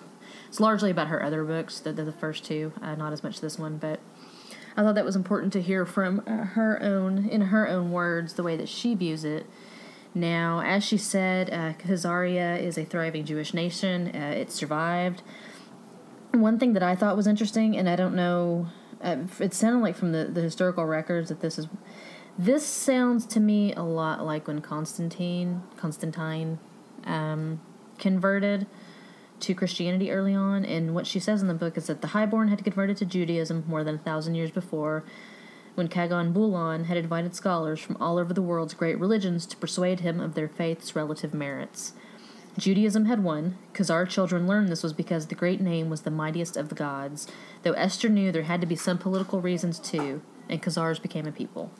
it's 0.48 0.60
largely 0.60 0.90
about 0.90 1.08
her 1.08 1.22
other 1.22 1.44
books, 1.44 1.78
the, 1.78 1.92
the, 1.92 2.04
the 2.04 2.12
first 2.12 2.44
two, 2.44 2.72
uh, 2.82 2.94
not 2.94 3.12
as 3.12 3.22
much 3.22 3.40
this 3.40 3.58
one, 3.58 3.76
but 3.76 4.00
I 4.76 4.82
thought 4.82 4.94
that 4.94 5.04
was 5.04 5.16
important 5.16 5.52
to 5.54 5.62
hear 5.62 5.84
from 5.84 6.22
uh, 6.26 6.44
her 6.44 6.82
own, 6.82 7.28
in 7.28 7.42
her 7.42 7.68
own 7.68 7.92
words, 7.92 8.34
the 8.34 8.42
way 8.42 8.56
that 8.56 8.68
she 8.68 8.94
views 8.94 9.24
it. 9.24 9.46
Now, 10.14 10.60
as 10.60 10.84
she 10.84 10.96
said, 10.96 11.50
uh, 11.50 11.74
Khazaria 11.74 12.60
is 12.60 12.78
a 12.78 12.84
thriving 12.84 13.24
Jewish 13.24 13.52
nation. 13.52 14.08
Uh, 14.14 14.34
it 14.36 14.50
survived. 14.50 15.22
One 16.32 16.58
thing 16.58 16.72
that 16.72 16.82
I 16.82 16.94
thought 16.94 17.16
was 17.16 17.26
interesting, 17.26 17.76
and 17.76 17.88
I 17.88 17.96
don't 17.96 18.14
know, 18.14 18.68
uh, 19.02 19.16
it 19.40 19.52
sounded 19.52 19.80
like 19.80 19.96
from 19.96 20.12
the, 20.12 20.24
the 20.24 20.40
historical 20.40 20.86
records 20.86 21.28
that 21.28 21.40
this 21.40 21.58
is. 21.58 21.68
This 22.38 22.64
sounds 22.64 23.26
to 23.26 23.40
me 23.40 23.74
a 23.74 23.82
lot 23.82 24.24
like 24.24 24.46
when 24.46 24.60
Constantine, 24.60 25.62
Constantine, 25.76 26.60
um, 27.04 27.60
converted 27.98 28.66
to 29.40 29.54
Christianity 29.54 30.10
early 30.10 30.34
on, 30.34 30.64
and 30.64 30.94
what 30.94 31.06
she 31.06 31.20
says 31.20 31.42
in 31.42 31.48
the 31.48 31.54
book 31.54 31.76
is 31.76 31.86
that 31.86 32.00
the 32.00 32.08
highborn 32.08 32.48
had 32.48 32.64
converted 32.64 32.96
to 32.98 33.04
Judaism 33.04 33.64
more 33.66 33.84
than 33.84 33.96
a 33.96 33.98
thousand 33.98 34.34
years 34.34 34.50
before, 34.50 35.04
when 35.74 35.88
Kagan 35.88 36.32
Bulan 36.32 36.84
had 36.84 36.96
invited 36.96 37.36
scholars 37.36 37.78
from 37.78 37.96
all 38.00 38.18
over 38.18 38.34
the 38.34 38.42
world's 38.42 38.74
great 38.74 38.98
religions 38.98 39.46
to 39.46 39.56
persuade 39.56 40.00
him 40.00 40.18
of 40.18 40.34
their 40.34 40.48
faith's 40.48 40.96
relative 40.96 41.32
merits. 41.32 41.92
Judaism 42.58 43.04
had 43.04 43.22
won. 43.22 43.56
because 43.72 43.88
our 43.88 44.04
children 44.04 44.48
learned 44.48 44.68
this 44.68 44.82
was 44.82 44.92
because 44.92 45.26
the 45.26 45.36
great 45.36 45.60
name 45.60 45.88
was 45.88 46.00
the 46.00 46.10
mightiest 46.10 46.56
of 46.56 46.68
the 46.68 46.74
gods, 46.74 47.28
though 47.62 47.72
Esther 47.72 48.08
knew 48.08 48.32
there 48.32 48.42
had 48.42 48.60
to 48.60 48.66
be 48.66 48.74
some 48.74 48.98
political 48.98 49.40
reasons 49.40 49.78
too, 49.78 50.20
and 50.48 50.60
Khazars 50.60 51.00
became 51.00 51.26
a 51.26 51.32
people. 51.32 51.70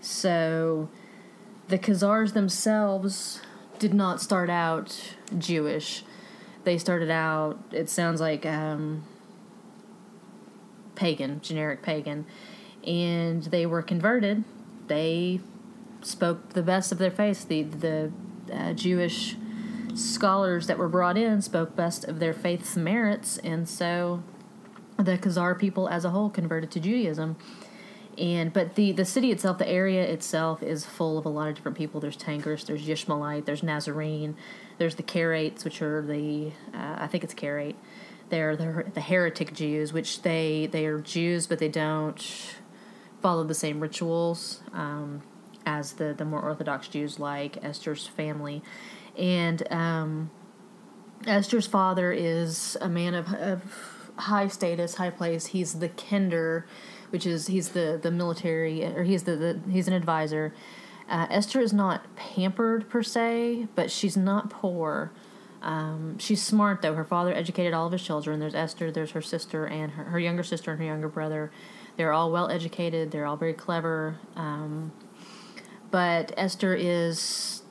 So, 0.00 0.88
the 1.66 1.78
Khazars 1.78 2.34
themselves 2.34 3.40
did 3.80 3.92
not 3.92 4.20
start 4.20 4.48
out 4.48 5.14
Jewish 5.36 6.04
they 6.68 6.76
started 6.76 7.10
out 7.10 7.58
it 7.72 7.88
sounds 7.88 8.20
like 8.20 8.44
um, 8.44 9.02
pagan 10.94 11.40
generic 11.40 11.82
pagan. 11.82 12.26
And 12.86 13.42
they 13.44 13.64
were 13.64 13.80
converted. 13.80 14.44
They 14.86 15.40
spoke 16.02 16.50
the 16.50 16.62
best 16.62 16.92
of 16.92 16.98
their 16.98 17.10
faith. 17.10 17.48
The 17.48 17.62
the 17.62 18.12
uh, 18.52 18.72
jewish 18.74 19.36
scholars 19.94 20.66
that 20.66 20.76
were 20.76 20.88
brought 20.88 21.16
in 21.16 21.40
spoke 21.40 21.74
best 21.74 22.04
of 22.04 22.18
their 22.18 22.34
faith's 22.34 22.76
merits. 22.76 23.38
And 23.38 23.66
so 23.66 24.22
the 24.98 25.16
khazar 25.16 25.58
people 25.58 25.88
as 25.88 26.04
a 26.04 26.10
whole 26.10 26.28
converted 26.28 26.70
to 26.72 26.80
judaism 26.80 27.36
and 28.18 28.52
but 28.52 28.74
the 28.74 28.92
the 28.92 29.04
city 29.04 29.30
itself 29.30 29.58
the 29.58 29.68
area 29.68 30.02
itself 30.02 30.62
is 30.62 30.84
full 30.84 31.18
of 31.18 31.24
a 31.24 31.28
lot 31.28 31.48
of 31.48 31.54
different 31.54 31.76
people 31.76 32.00
there's 32.00 32.16
tangers 32.16 32.64
there's 32.64 32.86
yishmaelite 32.86 33.44
there's 33.44 33.62
nazarene 33.62 34.36
there's 34.78 34.94
the 34.94 35.02
Karaites, 35.02 35.64
which 35.64 35.82
are 35.82 36.02
the 36.02 36.52
uh, 36.72 36.96
I 36.98 37.06
think 37.08 37.24
it's 37.24 37.34
Karaite. 37.34 37.74
they're 38.30 38.56
the, 38.56 38.84
the 38.94 39.00
heretic 39.00 39.52
Jews, 39.52 39.92
which 39.92 40.22
they 40.22 40.68
they 40.70 40.86
are 40.86 41.00
Jews, 41.00 41.46
but 41.46 41.58
they 41.58 41.68
don't 41.68 42.54
follow 43.20 43.44
the 43.44 43.54
same 43.54 43.80
rituals 43.80 44.60
um, 44.72 45.22
as 45.66 45.94
the 45.94 46.14
the 46.16 46.24
more 46.24 46.40
Orthodox 46.40 46.88
Jews, 46.88 47.18
like 47.18 47.62
Esther's 47.62 48.06
family, 48.06 48.62
and 49.16 49.70
um, 49.72 50.30
Esther's 51.26 51.66
father 51.66 52.12
is 52.12 52.76
a 52.80 52.88
man 52.88 53.14
of, 53.14 53.32
of 53.34 54.10
high 54.16 54.46
status, 54.46 54.94
high 54.94 55.10
place. 55.10 55.46
He's 55.46 55.74
the 55.80 55.88
Kender, 55.88 56.64
which 57.10 57.26
is 57.26 57.46
he's 57.48 57.70
the 57.70 57.98
the 58.00 58.10
military, 58.10 58.84
or 58.84 59.04
he's 59.04 59.24
the, 59.24 59.36
the 59.36 59.60
he's 59.70 59.88
an 59.88 59.94
advisor. 59.94 60.54
Uh, 61.08 61.26
Esther 61.30 61.60
is 61.60 61.72
not 61.72 62.14
pampered 62.16 62.88
per 62.88 63.02
se, 63.02 63.68
but 63.74 63.90
she's 63.90 64.16
not 64.16 64.50
poor. 64.50 65.10
Um, 65.62 66.18
she's 66.18 66.42
smart 66.42 66.82
though. 66.82 66.94
Her 66.94 67.04
father 67.04 67.32
educated 67.32 67.72
all 67.72 67.86
of 67.86 67.92
his 67.92 68.02
children. 68.02 68.40
There's 68.40 68.54
Esther, 68.54 68.90
there's 68.90 69.12
her 69.12 69.22
sister, 69.22 69.66
and 69.66 69.92
her, 69.92 70.04
her 70.04 70.18
younger 70.18 70.42
sister 70.42 70.70
and 70.70 70.80
her 70.80 70.86
younger 70.86 71.08
brother. 71.08 71.50
They're 71.96 72.12
all 72.12 72.30
well 72.30 72.50
educated. 72.50 73.10
They're 73.10 73.26
all 73.26 73.36
very 73.36 73.54
clever. 73.54 74.18
Um, 74.36 74.92
but 75.90 76.32
Esther 76.36 76.74
is 76.74 77.62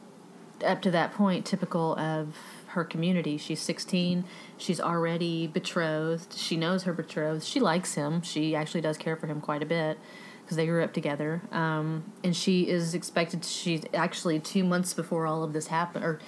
up 0.65 0.81
to 0.81 0.91
that 0.91 1.13
point 1.13 1.45
typical 1.45 1.95
of 1.97 2.35
her 2.67 2.83
community. 2.83 3.37
She's 3.37 3.59
16. 3.61 4.25
She's 4.57 4.79
already 4.79 5.47
betrothed. 5.47 6.33
She 6.33 6.57
knows 6.57 6.83
her 6.83 6.93
betrothed. 6.93 7.43
She 7.43 7.59
likes 7.59 7.93
him. 7.93 8.21
She 8.21 8.55
actually 8.55 8.81
does 8.81 8.97
care 8.97 9.15
for 9.15 9.27
him 9.27 9.39
quite 9.39 9.61
a 9.61 9.65
bit 9.65 9.99
because 10.43 10.57
they 10.57 10.65
grew 10.65 10.83
up 10.83 10.93
together. 10.93 11.41
Um, 11.51 12.13
and 12.23 12.35
she 12.35 12.67
is 12.67 12.93
expected. 12.93 13.43
To, 13.43 13.49
she's 13.49 13.83
actually 13.93 14.39
two 14.39 14.63
months 14.63 14.93
before 14.93 15.27
all 15.27 15.43
of 15.43 15.53
this 15.53 15.67
happened, 15.67 16.05
or 16.05 16.19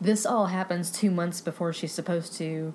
this 0.00 0.26
all 0.26 0.46
happens 0.46 0.90
two 0.90 1.10
months 1.10 1.40
before 1.40 1.72
she's 1.72 1.92
supposed 1.92 2.34
to 2.38 2.74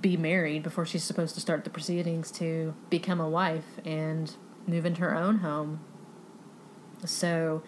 be 0.00 0.16
married, 0.16 0.62
before 0.62 0.84
she's 0.84 1.02
supposed 1.02 1.34
to 1.34 1.40
start 1.40 1.64
the 1.64 1.70
proceedings 1.70 2.30
to 2.32 2.74
become 2.90 3.20
a 3.20 3.28
wife 3.28 3.80
and 3.84 4.36
move 4.66 4.84
into 4.84 5.00
her 5.00 5.14
own 5.16 5.38
home. 5.38 5.80
So 7.04 7.62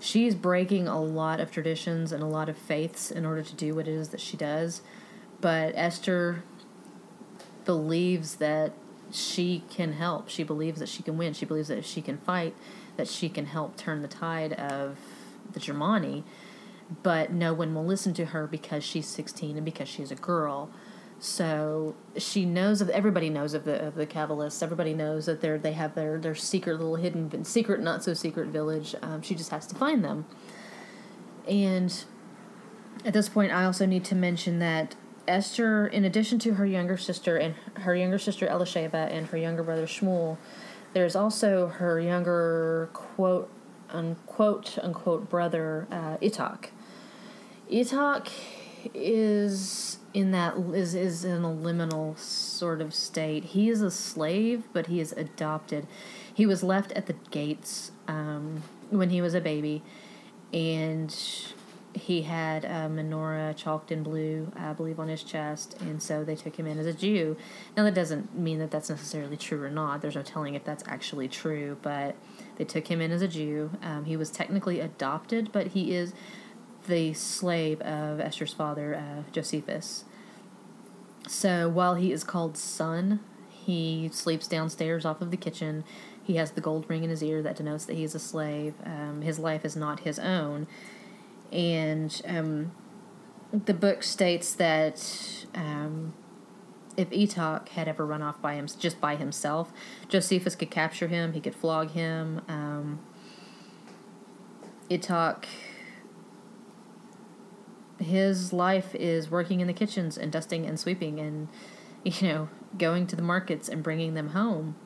she's 0.00 0.34
breaking 0.34 0.88
a 0.88 1.00
lot 1.00 1.38
of 1.38 1.50
traditions 1.50 2.12
and 2.12 2.22
a 2.22 2.26
lot 2.26 2.48
of 2.48 2.56
faiths 2.56 3.10
in 3.10 3.26
order 3.26 3.42
to 3.42 3.54
do 3.54 3.74
what 3.74 3.86
it 3.86 3.92
is 3.92 4.08
that 4.08 4.20
she 4.20 4.36
does. 4.36 4.82
But 5.42 5.74
Esther 5.76 6.42
believes 7.66 8.36
that 8.36 8.72
she 9.10 9.62
can 9.68 9.92
help. 9.92 10.30
She 10.30 10.42
believes 10.42 10.80
that 10.80 10.88
she 10.88 11.02
can 11.02 11.18
win. 11.18 11.34
She 11.34 11.44
believes 11.44 11.68
that 11.68 11.76
if 11.76 11.84
she 11.84 12.00
can 12.00 12.16
fight, 12.16 12.54
that 12.96 13.08
she 13.08 13.28
can 13.28 13.44
help 13.44 13.76
turn 13.76 14.00
the 14.00 14.08
tide 14.08 14.54
of 14.54 14.96
the 15.52 15.60
Germani 15.60 16.24
but 17.02 17.32
no 17.32 17.54
one 17.54 17.74
will 17.74 17.84
listen 17.84 18.12
to 18.14 18.26
her 18.26 18.46
because 18.46 18.84
she's 18.84 19.06
16 19.06 19.56
and 19.56 19.64
because 19.64 19.88
she's 19.88 20.10
a 20.10 20.16
girl. 20.16 20.70
So 21.18 21.94
she 22.16 22.44
knows 22.44 22.80
of 22.80 22.90
everybody 22.90 23.30
knows 23.30 23.54
of 23.54 23.64
the 23.64 23.86
of 23.86 23.94
the 23.94 24.06
Kabbalists. 24.06 24.62
Everybody 24.62 24.92
knows 24.92 25.26
that 25.26 25.40
they're 25.40 25.58
they 25.58 25.72
have 25.72 25.94
their 25.94 26.18
their 26.18 26.34
secret 26.34 26.72
little 26.72 26.96
hidden 26.96 27.44
secret 27.44 27.80
not 27.80 28.02
so 28.02 28.12
secret 28.12 28.48
village. 28.48 28.96
Um, 29.02 29.22
she 29.22 29.36
just 29.36 29.50
has 29.50 29.66
to 29.68 29.76
find 29.76 30.04
them. 30.04 30.26
And 31.46 32.04
at 33.04 33.12
this 33.12 33.28
point, 33.28 33.52
I 33.52 33.64
also 33.64 33.86
need 33.86 34.04
to 34.06 34.16
mention 34.16 34.58
that 34.58 34.96
Esther, 35.28 35.86
in 35.86 36.04
addition 36.04 36.38
to 36.40 36.54
her 36.54 36.66
younger 36.66 36.96
sister 36.96 37.36
and 37.36 37.54
her 37.74 37.94
younger 37.94 38.18
sister 38.18 38.46
Elisheva 38.46 39.10
and 39.10 39.28
her 39.28 39.36
younger 39.36 39.62
brother 39.62 39.86
Shmuel, 39.86 40.38
there's 40.92 41.16
also 41.16 41.68
her 41.68 42.00
younger 42.00 42.90
quote 42.92 43.50
unquote 43.90 44.78
unquote 44.82 45.28
brother 45.28 45.86
uh. 45.90 46.16
Itak 47.70 48.30
is 48.94 49.98
in 50.12 50.32
that 50.32 50.56
is 50.56 50.94
is 50.94 51.24
in 51.24 51.44
a 51.44 51.48
liminal 51.48 52.18
sort 52.18 52.80
of 52.80 52.92
state. 52.92 53.44
He 53.44 53.68
is 53.68 53.80
a 53.80 53.90
slave, 53.90 54.64
but 54.72 54.86
he 54.86 55.00
is 55.00 55.12
adopted. 55.12 55.86
He 56.32 56.46
was 56.46 56.62
left 56.62 56.92
at 56.92 57.06
the 57.06 57.14
gates 57.30 57.92
um, 58.08 58.62
when 58.90 59.10
he 59.10 59.20
was 59.20 59.34
a 59.34 59.40
baby, 59.40 59.82
and 60.52 61.14
he 61.94 62.22
had 62.22 62.64
a 62.64 62.88
menorah 62.88 63.56
chalked 63.56 63.92
in 63.92 64.02
blue, 64.02 64.50
I 64.56 64.72
believe, 64.72 64.98
on 64.98 65.08
his 65.08 65.22
chest, 65.22 65.76
and 65.80 66.02
so 66.02 66.24
they 66.24 66.36
took 66.36 66.56
him 66.56 66.66
in 66.66 66.78
as 66.78 66.86
a 66.86 66.92
Jew. 66.92 67.36
Now 67.76 67.84
that 67.84 67.94
doesn't 67.94 68.36
mean 68.36 68.58
that 68.60 68.70
that's 68.70 68.88
necessarily 68.88 69.36
true 69.36 69.62
or 69.62 69.70
not. 69.70 70.00
There's 70.00 70.14
no 70.14 70.22
telling 70.22 70.54
if 70.54 70.64
that's 70.64 70.84
actually 70.86 71.28
true, 71.28 71.78
but 71.82 72.16
they 72.56 72.64
took 72.64 72.88
him 72.88 73.00
in 73.00 73.10
as 73.12 73.22
a 73.22 73.28
Jew. 73.28 73.70
Um, 73.82 74.04
he 74.06 74.16
was 74.16 74.30
technically 74.30 74.80
adopted, 74.80 75.52
but 75.52 75.68
he 75.68 75.94
is 75.94 76.14
the 76.86 77.12
slave 77.14 77.80
of 77.82 78.20
Esther's 78.20 78.54
father, 78.54 78.94
uh, 78.94 79.30
Josephus. 79.30 80.04
So 81.28 81.68
while 81.68 81.94
he 81.94 82.10
is 82.10 82.24
called 82.24 82.56
son, 82.56 83.20
he 83.48 84.10
sleeps 84.12 84.48
downstairs 84.48 85.04
off 85.04 85.20
of 85.20 85.30
the 85.30 85.36
kitchen. 85.36 85.84
He 86.22 86.36
has 86.36 86.52
the 86.52 86.60
gold 86.60 86.86
ring 86.88 87.04
in 87.04 87.10
his 87.10 87.22
ear 87.22 87.42
that 87.42 87.56
denotes 87.56 87.84
that 87.84 87.96
he 87.96 88.04
is 88.04 88.14
a 88.14 88.18
slave. 88.18 88.74
Um, 88.84 89.22
his 89.22 89.38
life 89.38 89.64
is 89.64 89.76
not 89.76 90.00
his 90.00 90.18
own. 90.18 90.66
And 91.52 92.20
um, 92.26 92.72
the 93.52 93.74
book 93.74 94.02
states 94.02 94.54
that 94.54 95.46
um, 95.54 96.14
if 96.96 97.10
Itak 97.10 97.68
had 97.70 97.88
ever 97.88 98.06
run 98.06 98.22
off 98.22 98.40
by 98.40 98.54
him, 98.54 98.66
just 98.78 99.00
by 99.00 99.16
himself, 99.16 99.72
Josephus 100.08 100.54
could 100.54 100.70
capture 100.70 101.08
him. 101.08 101.34
He 101.34 101.40
could 101.40 101.54
flog 101.54 101.90
him. 101.90 102.40
Um, 102.48 103.00
Itak 104.90 105.44
his 108.02 108.52
life 108.52 108.94
is 108.94 109.30
working 109.30 109.60
in 109.60 109.66
the 109.66 109.72
kitchens 109.72 110.18
and 110.18 110.30
dusting 110.30 110.66
and 110.66 110.78
sweeping 110.78 111.18
and 111.18 111.48
you 112.04 112.28
know 112.28 112.48
going 112.78 113.06
to 113.06 113.16
the 113.16 113.22
markets 113.22 113.68
and 113.68 113.82
bringing 113.82 114.14
them 114.14 114.30
home 114.30 114.76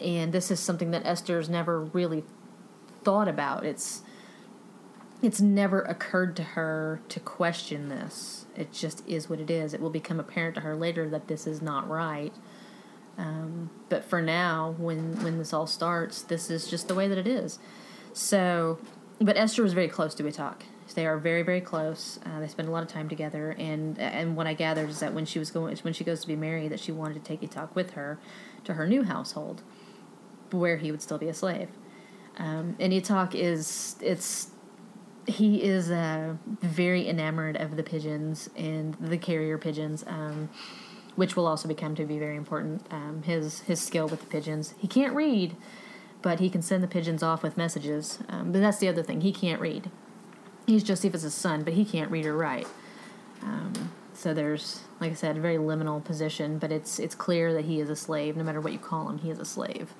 and 0.00 0.32
this 0.32 0.50
is 0.50 0.58
something 0.58 0.90
that 0.90 1.04
esther's 1.06 1.48
never 1.48 1.80
really 1.80 2.24
thought 3.02 3.28
about 3.28 3.64
it's 3.64 4.02
it's 5.24 5.40
never 5.40 5.80
occurred 5.82 6.36
to 6.36 6.42
her 6.42 7.00
to 7.08 7.20
question 7.20 7.88
this. 7.88 8.46
It 8.56 8.72
just 8.72 9.06
is 9.08 9.28
what 9.28 9.40
it 9.40 9.50
is. 9.50 9.74
It 9.74 9.80
will 9.80 9.90
become 9.90 10.20
apparent 10.20 10.54
to 10.56 10.60
her 10.62 10.76
later 10.76 11.08
that 11.10 11.28
this 11.28 11.46
is 11.46 11.62
not 11.62 11.88
right. 11.88 12.32
Um, 13.16 13.70
but 13.88 14.04
for 14.04 14.20
now 14.20 14.74
when 14.76 15.22
when 15.22 15.38
this 15.38 15.52
all 15.52 15.68
starts 15.68 16.22
this 16.22 16.50
is 16.50 16.68
just 16.68 16.88
the 16.88 16.96
way 16.96 17.06
that 17.06 17.16
it 17.18 17.28
is. 17.28 17.60
So 18.12 18.78
but 19.20 19.36
esther 19.36 19.62
was 19.62 19.72
very 19.72 19.88
close 19.88 20.14
to 20.16 20.24
Itak. 20.24 20.62
They 20.94 21.06
are 21.06 21.18
very, 21.18 21.42
very 21.42 21.60
close. 21.60 22.20
Uh, 22.24 22.40
they 22.40 22.46
spend 22.46 22.68
a 22.68 22.70
lot 22.70 22.82
of 22.82 22.88
time 22.88 23.08
together, 23.08 23.56
and 23.58 23.98
and 23.98 24.36
what 24.36 24.46
I 24.46 24.54
gathered 24.54 24.88
is 24.90 25.00
that 25.00 25.12
when 25.12 25.24
she 25.24 25.38
was 25.38 25.50
going, 25.50 25.76
when 25.78 25.92
she 25.92 26.04
goes 26.04 26.20
to 26.20 26.26
be 26.26 26.36
married, 26.36 26.70
that 26.70 26.78
she 26.78 26.92
wanted 26.92 27.14
to 27.14 27.20
take 27.20 27.40
Itak 27.40 27.74
with 27.74 27.92
her 27.92 28.18
to 28.64 28.74
her 28.74 28.86
new 28.86 29.02
household, 29.02 29.62
where 30.52 30.76
he 30.76 30.92
would 30.92 31.02
still 31.02 31.18
be 31.18 31.28
a 31.28 31.34
slave. 31.34 31.68
Um, 32.36 32.76
and 32.78 32.92
Itak 32.92 33.34
is 33.34 33.96
it's 34.00 34.50
he 35.26 35.62
is 35.62 35.90
uh, 35.90 36.34
very 36.60 37.08
enamored 37.08 37.56
of 37.56 37.76
the 37.76 37.82
pigeons 37.82 38.50
and 38.56 38.94
the 38.94 39.18
carrier 39.18 39.58
pigeons, 39.58 40.04
um, 40.06 40.48
which 41.16 41.36
will 41.36 41.46
also 41.46 41.68
become 41.68 41.94
to 41.94 42.04
be 42.04 42.18
very 42.18 42.36
important. 42.36 42.86
Um, 42.90 43.22
his 43.22 43.60
his 43.60 43.80
skill 43.80 44.08
with 44.08 44.20
the 44.20 44.26
pigeons. 44.26 44.74
He 44.78 44.88
can't 44.88 45.14
read, 45.14 45.56
but 46.22 46.40
he 46.40 46.50
can 46.50 46.62
send 46.62 46.82
the 46.82 46.88
pigeons 46.88 47.22
off 47.22 47.42
with 47.42 47.56
messages. 47.56 48.18
Um, 48.28 48.52
but 48.52 48.60
that's 48.60 48.78
the 48.78 48.88
other 48.88 49.02
thing. 49.02 49.20
He 49.20 49.32
can't 49.32 49.60
read 49.60 49.90
he's 50.66 50.82
Josephus' 50.82 51.34
son, 51.34 51.62
but 51.62 51.74
he 51.74 51.84
can't 51.84 52.10
read 52.10 52.26
or 52.26 52.36
write. 52.36 52.66
Um, 53.42 53.92
so 54.14 54.32
there's, 54.32 54.80
like 55.00 55.10
I 55.10 55.14
said, 55.14 55.36
a 55.36 55.40
very 55.40 55.56
liminal 55.56 56.02
position, 56.02 56.58
but 56.58 56.72
it's 56.72 56.98
it's 56.98 57.14
clear 57.14 57.52
that 57.52 57.64
he 57.64 57.80
is 57.80 57.90
a 57.90 57.96
slave. 57.96 58.36
No 58.36 58.44
matter 58.44 58.60
what 58.60 58.72
you 58.72 58.78
call 58.78 59.08
him, 59.08 59.18
he 59.18 59.30
is 59.30 59.38
a 59.38 59.44
slave. 59.44 59.94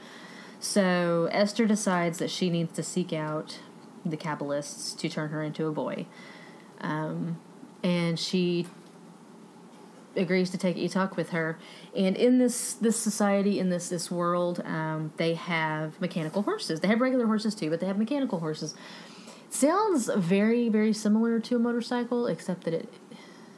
So 0.61 1.29
Esther 1.31 1.67
decides 1.67 2.19
that 2.19 2.31
she 2.31 2.49
needs 2.49 2.75
to 2.77 2.83
seek 2.83 3.13
out 3.13 3.59
the 4.05 4.17
Kabbalists 4.17 4.97
to 4.99 5.09
turn 5.09 5.31
her 5.31 5.43
into 5.43 5.67
a 5.67 5.73
boy, 5.73 6.07
um, 6.81 7.39
and 7.83 8.19
she 8.19 8.67
agrees 10.17 10.51
to 10.51 10.59
take 10.59 10.77
Itak 10.77 11.17
with 11.17 11.31
her. 11.31 11.59
And 11.97 12.17
in 12.17 12.39
this 12.39 12.75
this 12.75 12.99
society, 12.99 13.59
in 13.59 13.71
this 13.71 13.89
this 13.89 14.11
world, 14.11 14.63
um, 14.65 15.13
they 15.17 15.35
have 15.35 16.01
mechanical 16.01 16.43
horses. 16.43 16.81
They 16.81 16.89
have 16.89 17.01
regular 17.01 17.27
horses 17.27 17.55
too, 17.55 17.71
but 17.71 17.81
they 17.81 17.87
have 17.87 17.99
mechanical 17.99 18.41
horses. 18.41 18.75
Sounds 19.51 20.11
very 20.17 20.69
very 20.69 20.93
similar 20.93 21.41
to 21.41 21.57
a 21.57 21.59
motorcycle 21.59 22.27
except 22.27 22.65
that 22.65 22.75
it 22.75 22.93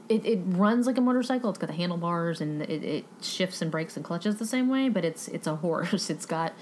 it, 0.09 0.25
it 0.25 0.41
runs 0.45 0.87
like 0.87 0.99
a 0.99 1.01
motorcycle. 1.01 1.51
It's 1.51 1.59
got 1.59 1.67
the 1.67 1.73
handlebars 1.73 2.41
and 2.41 2.63
it, 2.63 2.85
it 2.85 3.05
shifts 3.21 3.61
and 3.61 3.73
brakes 3.73 3.97
and 3.97 4.05
clutches 4.05 4.37
the 4.37 4.47
same 4.47 4.69
way 4.69 4.89
but 4.89 5.05
it's 5.05 5.29
it's 5.29 5.47
a 5.47 5.57
horse. 5.57 6.11
It's 6.17 6.27
got 6.27 6.55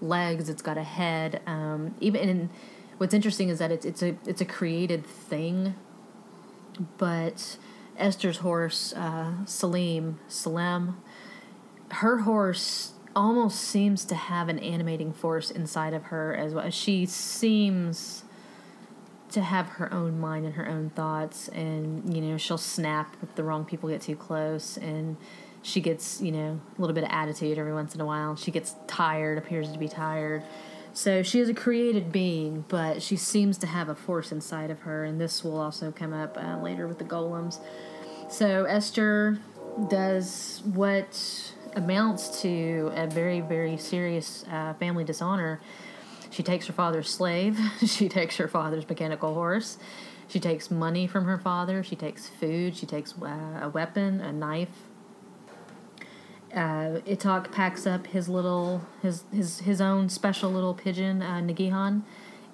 legs. 0.00 0.48
It's 0.48 0.62
got 0.62 0.78
a 0.78 0.82
head. 0.82 1.40
Um, 1.46 1.94
even 2.00 2.28
and 2.28 2.50
what's 2.98 3.14
interesting 3.14 3.48
is 3.48 3.58
that 3.58 3.72
it's 3.72 3.86
it's 3.86 4.02
a 4.02 4.16
it's 4.26 4.40
a 4.40 4.44
created 4.44 5.06
thing 5.06 5.74
but 6.96 7.56
esther's 7.96 8.38
horse 8.38 8.92
uh, 8.94 9.44
salim 9.46 10.20
salem 10.28 11.00
her 11.90 12.18
horse 12.18 12.92
almost 13.16 13.60
seems 13.60 14.04
to 14.04 14.14
have 14.14 14.48
an 14.48 14.58
animating 14.58 15.12
force 15.12 15.50
inside 15.50 15.94
of 15.94 16.04
her 16.04 16.34
as 16.36 16.54
well 16.54 16.70
she 16.70 17.06
seems 17.06 18.24
to 19.30 19.42
have 19.42 19.66
her 19.66 19.92
own 19.92 20.18
mind 20.18 20.46
and 20.46 20.54
her 20.54 20.68
own 20.68 20.90
thoughts, 20.90 21.48
and 21.48 22.14
you 22.14 22.20
know 22.20 22.36
she'll 22.36 22.58
snap 22.58 23.16
if 23.22 23.34
the 23.34 23.44
wrong 23.44 23.64
people 23.64 23.88
get 23.88 24.00
too 24.00 24.16
close, 24.16 24.76
and 24.78 25.16
she 25.62 25.80
gets 25.80 26.20
you 26.20 26.32
know 26.32 26.60
a 26.76 26.80
little 26.80 26.94
bit 26.94 27.04
of 27.04 27.10
attitude 27.10 27.58
every 27.58 27.72
once 27.72 27.94
in 27.94 28.00
a 28.00 28.06
while. 28.06 28.36
She 28.36 28.50
gets 28.50 28.74
tired, 28.86 29.38
appears 29.38 29.70
to 29.72 29.78
be 29.78 29.88
tired. 29.88 30.42
So 30.98 31.22
she 31.22 31.38
is 31.38 31.48
a 31.48 31.54
created 31.54 32.10
being, 32.10 32.64
but 32.66 33.02
she 33.02 33.14
seems 33.14 33.56
to 33.58 33.68
have 33.68 33.88
a 33.88 33.94
force 33.94 34.32
inside 34.32 34.68
of 34.68 34.80
her, 34.80 35.04
and 35.04 35.20
this 35.20 35.44
will 35.44 35.56
also 35.56 35.92
come 35.92 36.12
up 36.12 36.36
uh, 36.36 36.60
later 36.60 36.88
with 36.88 36.98
the 36.98 37.04
golems. 37.04 37.60
So 38.28 38.64
Esther 38.64 39.38
does 39.88 40.60
what 40.64 41.54
amounts 41.76 42.42
to 42.42 42.90
a 42.96 43.06
very, 43.06 43.40
very 43.40 43.76
serious 43.76 44.44
uh, 44.50 44.74
family 44.74 45.04
dishonor. 45.04 45.60
She 46.30 46.42
takes 46.42 46.66
her 46.66 46.72
father's 46.72 47.08
slave. 47.08 47.56
she 47.86 48.08
takes 48.08 48.36
her 48.38 48.48
father's 48.48 48.88
mechanical 48.88 49.34
horse. 49.34 49.78
She 50.26 50.40
takes 50.40 50.68
money 50.68 51.06
from 51.06 51.26
her 51.26 51.38
father. 51.38 51.84
She 51.84 51.94
takes 51.94 52.28
food. 52.28 52.76
She 52.76 52.86
takes 52.86 53.14
uh, 53.22 53.60
a 53.62 53.70
weapon, 53.72 54.20
a 54.20 54.32
knife. 54.32 54.87
Uh, 56.58 57.40
packs 57.52 57.86
up 57.86 58.08
his 58.08 58.28
little, 58.28 58.86
his 59.00 59.24
his 59.32 59.60
his 59.60 59.80
own 59.80 60.08
special 60.08 60.50
little 60.50 60.74
pigeon, 60.74 61.22
uh, 61.22 61.40
Nagihan, 61.40 62.02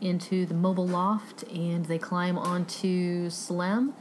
into 0.00 0.44
the 0.44 0.54
mobile 0.54 0.86
loft, 0.86 1.42
and 1.44 1.86
they 1.86 1.98
climb 1.98 2.36
onto 2.36 3.30
Salem, 3.30 3.94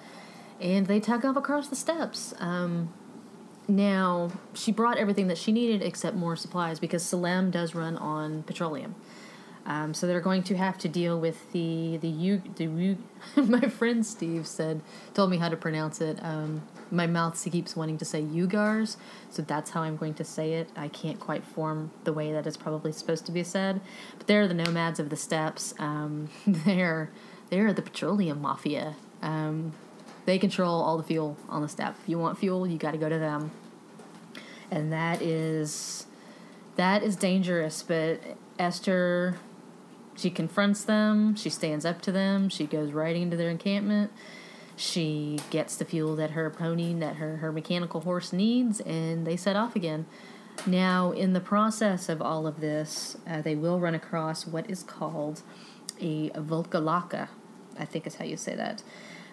and 0.60 0.88
they 0.88 1.00
tug 1.00 1.24
off 1.24 1.38
across 1.38 1.70
the 1.70 1.76
steps. 1.76 2.34
Um, 2.40 2.94
now 3.68 4.32
she 4.54 4.72
brought 4.72 4.98
everything 4.98 5.28
that 5.28 5.38
she 5.38 5.52
needed 5.52 5.82
except 5.82 6.18
more 6.18 6.36
supplies 6.36 6.80
because 6.80 7.02
Salem 7.04 7.50
does 7.50 7.74
run 7.74 7.98
on 7.98 8.44
petroleum. 8.44 8.96
Um, 9.66 9.94
so 9.94 10.08
they're 10.08 10.20
going 10.20 10.44
to 10.44 10.58
have 10.58 10.78
to 10.80 10.90
deal 10.90 11.18
with 11.18 11.52
the 11.54 11.98
the 11.98 12.10
U 12.10 12.42
the 12.58 12.66
U. 12.66 12.98
my 13.38 13.62
friend 13.62 14.06
Steve 14.06 14.48
said 14.48 14.82
told 15.14 15.30
me 15.30 15.38
how 15.38 15.48
to 15.48 15.56
pronounce 15.56 16.02
it. 16.02 16.20
Um, 16.22 16.64
my 16.94 17.08
mouth 17.08 17.44
keeps 17.52 17.76
wanting 17.76 17.98
to 17.98 18.06
say 18.06 18.22
Ugars, 18.22 18.98
so 19.30 19.42
that's 19.42 19.72
how 19.72 19.82
I'm 19.82 19.98
going 19.98 20.14
to 20.16 20.24
say 20.24 20.54
it. 20.54 20.70
I 20.76 20.88
can't 20.88 21.20
quite 21.20 21.44
form 21.44 21.92
the 22.04 22.14
way 22.14 22.32
that 22.32 22.46
it's 22.46 22.56
probably 22.56 22.92
supposed 22.92 23.26
to 23.26 23.32
be 23.32 23.44
said. 23.44 23.82
But 24.18 24.28
they're 24.28 24.48
the 24.48 24.54
nomads 24.54 25.00
of 25.00 25.10
the 25.10 25.16
steppes. 25.16 25.74
Um, 25.80 26.30
they're 26.48 27.12
they're 27.50 27.74
the 27.74 27.82
petroleum 27.82 28.42
mafia. 28.42 28.96
Um, 29.22 29.74
they 30.26 30.38
control 30.38 30.82
all 30.82 30.98
the 30.98 31.04
fuel 31.04 31.36
on 31.50 31.62
the 31.62 31.68
steppe. 31.68 31.96
If 32.02 32.08
you 32.08 32.20
want 32.20 32.38
fuel, 32.38 32.68
you 32.68 32.78
got 32.78 32.92
to 32.92 32.98
go 32.98 33.10
to 33.10 33.18
them, 33.18 33.52
and 34.70 34.94
that 34.94 35.22
is 35.22 36.06
that 36.76 37.02
is 37.02 37.16
dangerous. 37.16 37.82
But 37.82 38.22
Esther 38.60 39.38
she 40.16 40.30
confronts 40.30 40.84
them, 40.84 41.36
she 41.36 41.50
stands 41.50 41.86
up 41.86 42.02
to 42.04 42.12
them, 42.12 42.50
she 42.50 42.68
goes 42.68 42.92
right 42.92 43.16
into 43.16 43.36
their 43.36 43.50
encampment. 43.50 44.12
She 44.76 45.40
gets 45.50 45.76
the 45.76 45.86
fuel 45.86 46.16
that 46.16 46.32
her 46.32 46.50
pony, 46.50 46.94
that 46.96 47.18
her, 47.18 47.38
her 47.38 47.52
mechanical 47.52 48.02
horse 48.02 48.34
needs, 48.34 48.80
and 48.82 49.26
they 49.26 49.38
set 49.38 49.56
off 49.56 49.76
again. 49.76 50.06
Now, 50.66 51.12
in 51.12 51.34
the 51.34 51.40
process 51.40 52.10
of 52.10 52.22
all 52.22 52.48
of 52.48 52.60
this, 52.60 53.18
uh, 53.28 53.42
they 53.42 53.56
will 53.56 53.80
run 53.80 53.96
across 53.96 54.48
what 54.48 54.70
is 54.70 54.84
called 54.84 55.42
a 56.00 56.30
Volkalaka, 56.32 57.30
I 57.78 57.86
think 57.86 58.08
is 58.08 58.16
how 58.16 58.26
you 58.26 58.38
say 58.38 58.56
that. 58.56 58.84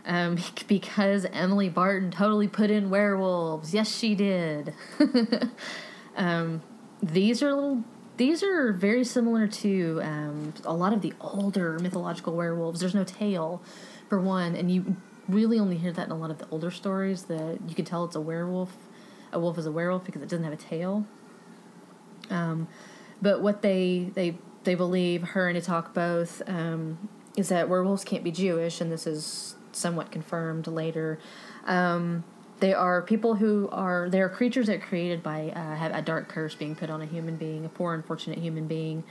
Um, 0.05 0.39
because 0.67 1.27
Emily 1.27 1.69
Barton 1.69 2.11
totally 2.11 2.49
put 2.49 2.71
in 2.71 2.91
werewolves. 2.91 3.75
Yes, 3.75 3.95
she 3.95 4.15
did. 4.15 4.75
um, 6.17 6.63
these 7.03 7.43
are 7.43 7.55
little 7.55 7.85
these 8.17 8.43
are 8.43 8.75
very 8.75 9.03
similar 9.03 9.47
to 9.47 9.99
um, 10.03 10.53
a 10.67 10.75
lot 10.75 10.93
of 10.93 11.01
the 11.01 11.15
older 11.23 11.79
mythological 11.79 12.37
werewolves. 12.37 12.81
There's 12.81 12.95
no 12.95 13.05
tail, 13.05 13.63
for 14.11 14.21
one, 14.21 14.55
and 14.55 14.71
you 14.71 14.97
really 15.31 15.59
only 15.59 15.77
hear 15.77 15.93
that 15.93 16.07
in 16.07 16.13
a 16.13 16.17
lot 16.17 16.31
of 16.31 16.39
the 16.39 16.47
older 16.51 16.71
stories. 16.71 17.25
That 17.25 17.59
you 17.67 17.75
can 17.75 17.85
tell 17.85 18.05
it's 18.05 18.17
a 18.17 18.21
werewolf. 18.21 18.73
A 19.33 19.39
wolf 19.39 19.59
is 19.59 19.67
a 19.67 19.73
werewolf 19.73 20.05
because 20.05 20.23
it 20.23 20.29
doesn't 20.29 20.45
have 20.45 20.53
a 20.53 20.57
tail. 20.57 21.07
Um, 22.31 22.69
but 23.23 23.43
what 23.43 23.63
they 23.63 24.11
they 24.15 24.37
they 24.65 24.75
believe 24.75 25.23
her 25.23 25.49
and 25.49 25.59
Itak 25.59 25.95
both 25.95 26.43
um, 26.47 27.09
is 27.37 27.49
that 27.49 27.69
werewolves 27.69 28.05
can't 28.05 28.25
be 28.25 28.31
Jewish, 28.31 28.81
and 28.81 28.91
this 28.91 29.07
is 29.07 29.57
somewhat 29.73 30.11
confirmed 30.11 30.67
later. 30.67 31.19
Um, 31.67 32.25
they 32.61 32.75
are 32.75 33.03
people 33.03 33.37
who 33.37 33.69
are 33.73 34.09
they 34.11 34.21
are 34.21 34.29
creatures 34.29 34.67
that 34.67 34.77
are 34.77 34.87
created 34.87 35.23
by 35.23 35.51
uh, 35.51 35.77
have 35.77 35.95
a 35.95 36.03
dark 36.03 36.29
curse 36.29 36.55
being 36.55 36.77
put 36.77 36.91
on 36.91 37.01
a 37.01 37.07
human 37.07 37.37
being, 37.37 37.65
a 37.65 37.69
poor 37.69 37.95
unfortunate 37.95 38.39
human 38.39 38.67
being. 38.67 39.05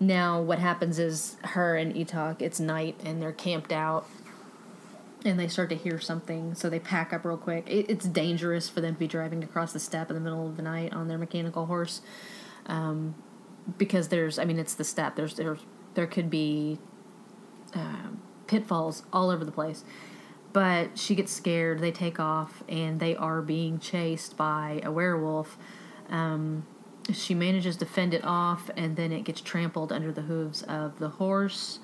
Now 0.00 0.40
what 0.40 0.58
happens 0.58 0.98
is 0.98 1.36
her 1.42 1.76
and 1.76 1.94
Itak, 1.94 2.40
it's 2.40 2.58
night 2.58 3.00
and 3.04 3.20
they're 3.22 3.32
camped 3.32 3.70
out 3.70 4.06
and 5.24 5.38
they 5.38 5.48
start 5.48 5.68
to 5.70 5.76
hear 5.76 5.98
something, 5.98 6.54
so 6.54 6.70
they 6.70 6.78
pack 6.78 7.12
up 7.12 7.24
real 7.24 7.36
quick. 7.36 7.68
It, 7.68 7.86
it's 7.88 8.06
dangerous 8.06 8.68
for 8.68 8.80
them 8.80 8.94
to 8.94 8.98
be 8.98 9.06
driving 9.06 9.44
across 9.44 9.72
the 9.72 9.78
steppe 9.78 10.10
in 10.10 10.14
the 10.14 10.20
middle 10.20 10.46
of 10.46 10.56
the 10.56 10.62
night 10.62 10.92
on 10.92 11.08
their 11.08 11.18
mechanical 11.18 11.66
horse, 11.66 12.00
um, 12.66 13.14
because 13.76 14.08
there's, 14.08 14.38
I 14.38 14.44
mean, 14.44 14.58
it's 14.58 14.74
the 14.74 14.84
steppe. 14.84 15.16
There's 15.16 15.34
there 15.34 15.58
there 15.94 16.06
could 16.06 16.30
be 16.30 16.78
uh, 17.74 18.08
pitfalls 18.46 19.02
all 19.12 19.30
over 19.30 19.44
the 19.44 19.52
place, 19.52 19.84
but 20.52 20.98
she 20.98 21.14
gets 21.14 21.32
scared. 21.32 21.80
They 21.80 21.92
take 21.92 22.18
off, 22.18 22.62
and 22.68 22.98
they 23.00 23.14
are 23.16 23.42
being 23.42 23.78
chased 23.78 24.36
by 24.36 24.80
a 24.84 24.90
werewolf. 24.90 25.58
Um, 26.08 26.66
she 27.12 27.34
manages 27.34 27.76
to 27.76 27.86
fend 27.86 28.14
it 28.14 28.24
off, 28.24 28.70
and 28.76 28.96
then 28.96 29.12
it 29.12 29.24
gets 29.24 29.40
trampled 29.40 29.92
under 29.92 30.12
the 30.12 30.22
hooves 30.22 30.62
of 30.62 30.98
the 30.98 31.08
horse. 31.08 31.80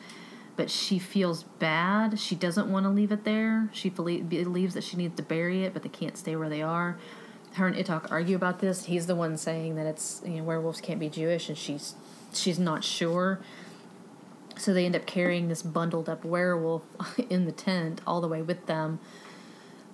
But 0.56 0.70
she 0.70 0.98
feels 0.98 1.42
bad. 1.42 2.18
She 2.18 2.34
doesn't 2.34 2.70
want 2.70 2.84
to 2.84 2.90
leave 2.90 3.12
it 3.12 3.24
there. 3.24 3.68
She 3.72 3.90
believes 3.90 4.74
that 4.74 4.84
she 4.84 4.96
needs 4.96 5.16
to 5.16 5.22
bury 5.22 5.64
it, 5.64 5.74
but 5.74 5.82
they 5.82 5.88
can't 5.90 6.16
stay 6.16 6.34
where 6.34 6.48
they 6.48 6.62
are. 6.62 6.96
Her 7.54 7.66
and 7.66 7.76
Itak 7.76 8.10
argue 8.10 8.36
about 8.36 8.60
this. 8.60 8.86
He's 8.86 9.06
the 9.06 9.14
one 9.14 9.36
saying 9.36 9.76
that 9.76 9.86
it's 9.86 10.22
you 10.24 10.38
know 10.38 10.44
werewolves 10.44 10.80
can't 10.80 11.00
be 11.00 11.08
Jewish, 11.08 11.48
and 11.48 11.56
she's 11.56 11.94
she's 12.32 12.58
not 12.58 12.84
sure. 12.84 13.40
So 14.58 14.72
they 14.72 14.86
end 14.86 14.96
up 14.96 15.04
carrying 15.04 15.48
this 15.48 15.62
bundled 15.62 16.08
up 16.08 16.24
werewolf 16.24 16.82
in 17.30 17.44
the 17.44 17.52
tent 17.52 18.00
all 18.06 18.20
the 18.20 18.28
way 18.28 18.42
with 18.42 18.66
them. 18.66 18.98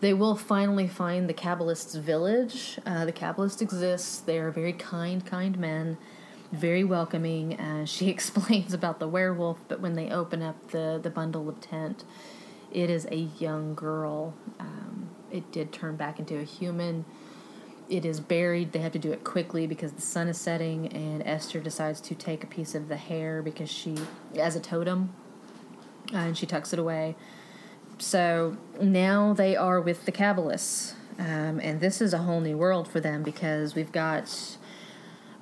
They 0.03 0.13
will 0.13 0.35
finally 0.35 0.89
find 0.89 1.29
the 1.29 1.35
Kabbalists' 1.35 1.99
village. 1.99 2.79
Uh, 2.85 3.05
the 3.05 3.13
Kabbalists 3.13 3.63
exist. 3.63 4.27
They 4.27 4.39
are 4.41 4.51
very 4.51 4.73
kind, 4.73 5.25
kind 5.25 5.57
men, 5.57 5.97
very 6.53 6.85
welcoming. 6.85 7.59
Uh, 7.59 7.85
she 7.85 8.09
explains 8.17 8.73
about 8.73 9.01
the 9.01 9.09
werewolf, 9.09 9.59
but 9.69 9.81
when 9.81 9.95
they 9.95 10.11
open 10.11 10.43
up 10.43 10.71
the, 10.71 11.01
the 11.03 11.11
bundle 11.11 11.49
of 11.49 11.61
tent, 11.61 12.05
it 12.71 12.89
is 12.89 13.07
a 13.11 13.17
young 13.17 13.75
girl. 13.75 14.35
Um, 14.61 15.11
it 15.31 15.51
did 15.51 15.73
turn 15.73 15.97
back 15.97 16.19
into 16.19 16.39
a 16.39 16.45
human 16.45 17.05
it 17.93 18.07
is 18.07 18.21
buried. 18.21 18.73
They 18.73 18.79
have 18.79 18.93
to 18.93 18.99
do 18.99 19.13
it 19.13 19.23
quickly 19.23 19.67
because 19.67 19.93
the 19.93 20.01
sun 20.01 20.29
is 20.29 20.39
setting, 20.39 20.87
and 20.95 21.23
Esther 21.27 21.61
decides 21.61 22.01
to 22.03 22.15
take 22.15 22.43
a 22.43 22.47
piece 22.47 22.75
of 22.75 22.89
the 22.89 22.97
hair 22.97 23.43
because 23.43 23.71
she, 23.71 23.97
as 24.39 24.57
a 24.57 24.61
totem, 24.61 25.13
uh, 26.13 26.17
and 26.17 26.39
she 26.39 26.47
tucks 26.47 26.73
it 26.73 26.79
away. 26.79 27.17
So 27.99 28.57
now 28.81 29.35
they 29.35 29.57
are 29.57 29.79
with 29.79 30.07
the 30.07 30.13
Kabbalists, 30.13 30.95
um, 31.19 31.61
and 31.61 31.81
this 31.81 32.01
is 32.01 32.15
a 32.15 32.19
whole 32.19 32.41
new 32.41 32.57
world 32.57 32.89
for 32.89 32.99
them 32.99 33.23
because 33.23 33.75
we've 33.75 33.93
got 33.93 34.57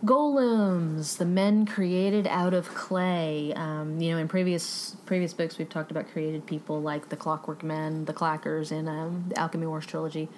golems, 0.05 1.19
the 1.19 1.25
men 1.25 1.67
created 1.67 2.27
out 2.27 2.55
of 2.55 2.75
clay. 2.75 3.53
Um, 3.55 4.01
you 4.01 4.13
know, 4.13 4.19
in 4.19 4.29
previous 4.29 4.97
previous 5.07 5.33
books, 5.33 5.59
we've 5.59 5.69
talked 5.69 5.91
about 5.91 6.11
created 6.11 6.47
people 6.47 6.81
like 6.81 7.09
the 7.09 7.17
Clockwork 7.17 7.63
Men, 7.63 8.07
the 8.07 8.15
Clackers, 8.15 8.73
in 8.73 8.89
um, 8.89 9.27
the 9.29 9.39
Alchemy 9.39 9.67
Wars 9.67 9.87
trilogy 9.87 10.29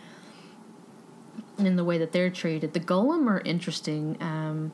in 1.59 1.77
the 1.77 1.85
way 1.85 1.99
that 1.99 2.13
they're 2.13 2.31
treated. 2.31 2.73
The 2.73 2.81
golem 2.81 3.29
are 3.29 3.41
interesting. 3.41 4.17
Um, 4.21 4.73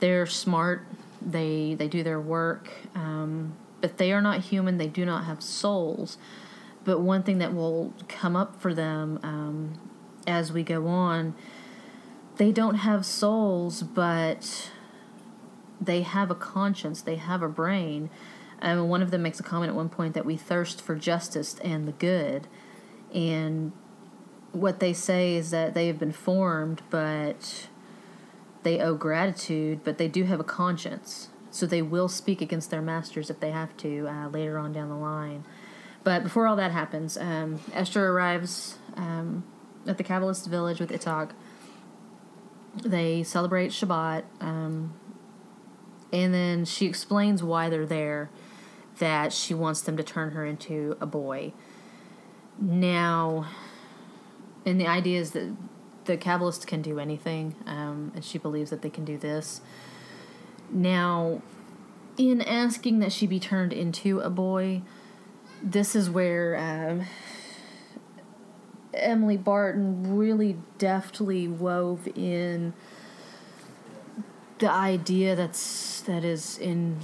they're 0.00 0.26
smart. 0.26 0.84
They 1.20 1.74
they 1.74 1.88
do 1.88 2.02
their 2.02 2.20
work, 2.20 2.70
um, 2.94 3.54
but 3.80 3.98
they 3.98 4.12
are 4.12 4.20
not 4.22 4.40
human. 4.40 4.78
They 4.78 4.88
do 4.88 5.04
not 5.04 5.24
have 5.24 5.42
souls. 5.42 6.18
But 6.84 6.98
one 6.98 7.22
thing 7.22 7.38
that 7.38 7.54
will 7.54 7.94
come 8.08 8.34
up 8.34 8.60
for 8.60 8.74
them 8.74 9.20
um, 9.22 9.78
as 10.26 10.52
we 10.52 10.64
go 10.64 10.88
on, 10.88 11.34
they 12.42 12.50
don't 12.50 12.74
have 12.74 13.06
souls, 13.06 13.84
but 13.84 14.72
they 15.80 16.02
have 16.02 16.28
a 16.28 16.34
conscience. 16.34 17.00
They 17.00 17.14
have 17.14 17.40
a 17.40 17.48
brain. 17.48 18.10
And 18.60 18.90
one 18.90 19.00
of 19.00 19.12
them 19.12 19.22
makes 19.22 19.38
a 19.38 19.44
comment 19.44 19.70
at 19.70 19.76
one 19.76 19.88
point 19.88 20.14
that 20.14 20.26
we 20.26 20.36
thirst 20.36 20.82
for 20.82 20.96
justice 20.96 21.54
and 21.62 21.86
the 21.86 21.92
good, 21.92 22.48
and 23.14 23.70
what 24.50 24.80
they 24.80 24.92
say 24.92 25.36
is 25.36 25.52
that 25.52 25.74
they 25.74 25.86
have 25.86 26.00
been 26.00 26.10
formed, 26.10 26.82
but 26.90 27.68
they 28.64 28.80
owe 28.80 28.94
gratitude, 28.96 29.84
but 29.84 29.98
they 29.98 30.08
do 30.08 30.24
have 30.24 30.40
a 30.40 30.44
conscience. 30.44 31.28
So 31.52 31.64
they 31.64 31.80
will 31.80 32.08
speak 32.08 32.40
against 32.40 32.72
their 32.72 32.82
masters 32.82 33.30
if 33.30 33.38
they 33.38 33.52
have 33.52 33.76
to 33.76 34.08
uh, 34.08 34.28
later 34.30 34.58
on 34.58 34.72
down 34.72 34.88
the 34.88 34.96
line. 34.96 35.44
But 36.02 36.24
before 36.24 36.48
all 36.48 36.56
that 36.56 36.72
happens, 36.72 37.16
um, 37.16 37.60
Esther 37.72 38.08
arrives 38.08 38.78
um, 38.96 39.44
at 39.86 39.96
the 39.96 40.02
Kabbalist 40.02 40.48
village 40.48 40.80
with 40.80 40.90
Itak. 40.90 41.30
They 42.74 43.22
celebrate 43.22 43.70
Shabbat, 43.70 44.24
um, 44.40 44.94
and 46.12 46.32
then 46.32 46.64
she 46.64 46.86
explains 46.86 47.42
why 47.42 47.68
they're 47.68 47.86
there 47.86 48.30
that 48.98 49.32
she 49.32 49.52
wants 49.52 49.82
them 49.82 49.96
to 49.96 50.02
turn 50.02 50.30
her 50.30 50.44
into 50.44 50.96
a 51.00 51.06
boy. 51.06 51.52
Now, 52.58 53.46
and 54.64 54.80
the 54.80 54.86
idea 54.86 55.20
is 55.20 55.32
that 55.32 55.54
the 56.04 56.16
Kabbalists 56.16 56.66
can 56.66 56.82
do 56.82 56.98
anything, 56.98 57.54
um, 57.66 58.12
and 58.14 58.24
she 58.24 58.38
believes 58.38 58.70
that 58.70 58.82
they 58.82 58.90
can 58.90 59.04
do 59.04 59.18
this. 59.18 59.60
Now, 60.70 61.42
in 62.16 62.40
asking 62.40 62.98
that 63.00 63.12
she 63.12 63.26
be 63.26 63.40
turned 63.40 63.72
into 63.72 64.20
a 64.20 64.30
boy, 64.30 64.82
this 65.62 65.94
is 65.94 66.10
where 66.10 66.56
um, 66.56 67.06
Emily 68.94 69.36
Barton 69.36 70.16
really 70.16 70.56
deftly 70.78 71.48
wove 71.48 72.08
in 72.14 72.72
the 74.58 74.70
idea 74.70 75.34
that's 75.34 76.02
that 76.02 76.24
is 76.24 76.58
in 76.58 76.98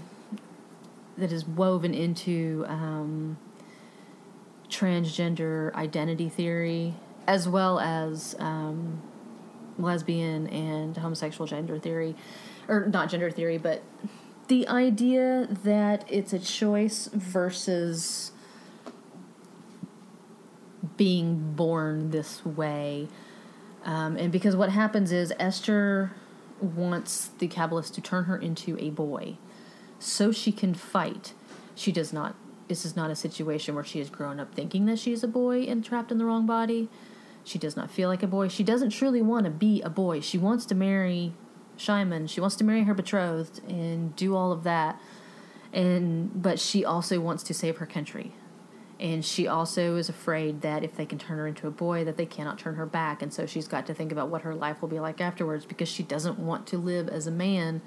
that 1.17 1.33
is 1.33 1.45
woven 1.45 1.93
into 1.93 2.65
um, 2.69 3.37
transgender 4.69 5.75
identity 5.75 6.29
theory 6.29 6.95
as 7.27 7.49
well 7.49 7.81
as 7.81 8.37
um, 8.39 9.03
lesbian 9.79 10.47
and 10.49 10.97
homosexual 10.97 11.47
gender 11.47 11.79
theory 11.79 12.15
or 12.69 12.87
not 12.87 13.11
gender 13.11 13.31
theory 13.31 13.59
but 13.59 13.83
the 14.47 14.67
idea 14.69 15.49
that 15.65 16.05
it's 16.09 16.33
a 16.33 16.39
choice 16.39 17.09
versus 17.13 18.33
being 20.99 21.55
born 21.55 22.11
this 22.11 22.45
way 22.45 23.09
um, 23.85 24.17
and 24.17 24.31
because 24.31 24.55
what 24.55 24.69
happens 24.69 25.13
is 25.13 25.33
esther 25.39 26.13
wants 26.61 27.31
the 27.39 27.49
Kabbalist 27.49 27.95
to 27.95 28.01
turn 28.01 28.25
her 28.25 28.37
into 28.37 28.77
a 28.79 28.91
boy 28.91 29.39
so 29.99 30.31
she 30.33 30.53
can 30.53 30.75
fight. 30.75 31.33
She 31.75 31.93
does 31.93 32.13
not. 32.13 32.35
This 32.69 32.85
is 32.85 32.97
not 32.97 33.11
a 33.11 33.17
situation 33.17 33.75
where 33.75 33.85
she 33.85 33.99
has 33.99 34.11
grown 34.11 34.39
up 34.39 34.55
thinking 34.55 34.87
that 34.87 34.99
she 34.99 35.13
is 35.13 35.25
a 35.25 35.29
boy 35.29 35.63
and 35.63 35.85
trapped 35.85 36.13
in 36.13 36.19
the 36.19 36.25
wrong 36.25 36.47
body. 36.47 36.89
She 37.45 37.59
does 37.59 37.77
not 37.77 37.91
feel 37.91 38.09
like 38.09 38.23
a 38.23 38.27
boy. 38.27 38.49
She 38.49 38.63
doesn't 38.63 38.91
truly 38.91 39.23
want 39.23 39.45
to 39.45 39.51
be 39.51 39.81
a 39.81 39.89
boy. 39.89 40.21
She 40.21 40.37
wants 40.37 40.67
to 40.67 40.75
marry 40.75 41.33
Shimon. 41.77 42.27
She 42.27 42.41
wants 42.41 42.57
to 42.57 42.65
marry 42.65 42.83
her 42.83 42.93
betrothed 42.93 43.63
and 43.67 44.15
do 44.17 44.37
all 44.37 44.53
of 44.53 44.65
that. 44.65 45.01
And 45.73 46.43
but 46.43 46.59
she 46.59 46.85
also 46.85 47.21
wants 47.21 47.43
to 47.45 47.55
save 47.55 47.79
her 47.79 47.87
country. 47.87 48.35
And 49.01 49.25
she 49.25 49.47
also 49.47 49.95
is 49.95 50.09
afraid 50.09 50.63
that 50.63 50.83
if 50.83 50.97
they 50.97 51.07
can 51.07 51.19
turn 51.19 51.39
her 51.39 51.47
into 51.47 51.69
a 51.69 51.71
boy 51.71 52.05
that 52.05 52.17
they 52.17 52.27
cannot 52.27 52.59
turn 52.59 52.75
her 52.75 52.87
back 52.87 53.23
and 53.23 53.33
so 53.33 53.47
she's 53.47 53.69
got 53.69 53.87
to 53.87 53.95
think 53.95 54.11
about 54.11 54.29
what 54.29 54.43
her 54.43 54.57
life 54.57 54.83
will 54.83 54.89
be 54.89 54.99
like 54.99 55.21
afterwards 55.21 55.65
because 55.65 55.89
she 55.89 56.03
doesn't 56.03 56.37
want 56.37 56.67
to 56.67 56.79
live 56.79 57.09
as 57.09 57.29
a 57.29 57.31
man 57.31 57.81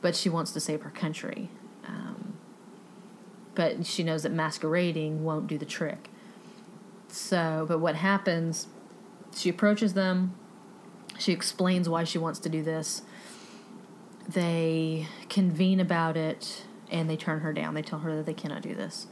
but 0.00 0.16
she 0.16 0.28
wants 0.28 0.52
to 0.52 0.60
save 0.60 0.82
her 0.82 0.90
country. 0.90 1.50
Um, 1.86 2.34
but 3.54 3.86
she 3.86 4.02
knows 4.02 4.22
that 4.22 4.32
masquerading 4.32 5.24
won't 5.24 5.46
do 5.46 5.58
the 5.58 5.66
trick. 5.66 6.08
So, 7.08 7.64
but 7.68 7.80
what 7.80 7.96
happens, 7.96 8.68
she 9.34 9.48
approaches 9.48 9.94
them, 9.94 10.34
she 11.18 11.32
explains 11.32 11.88
why 11.88 12.04
she 12.04 12.18
wants 12.18 12.38
to 12.40 12.48
do 12.48 12.62
this. 12.62 13.02
They 14.28 15.06
convene 15.28 15.80
about 15.80 16.16
it 16.16 16.64
and 16.90 17.10
they 17.10 17.16
turn 17.16 17.40
her 17.40 17.52
down. 17.52 17.74
They 17.74 17.82
tell 17.82 17.98
her 18.00 18.16
that 18.16 18.26
they 18.26 18.34
cannot 18.34 18.62
do 18.62 18.74
this. 18.74 19.06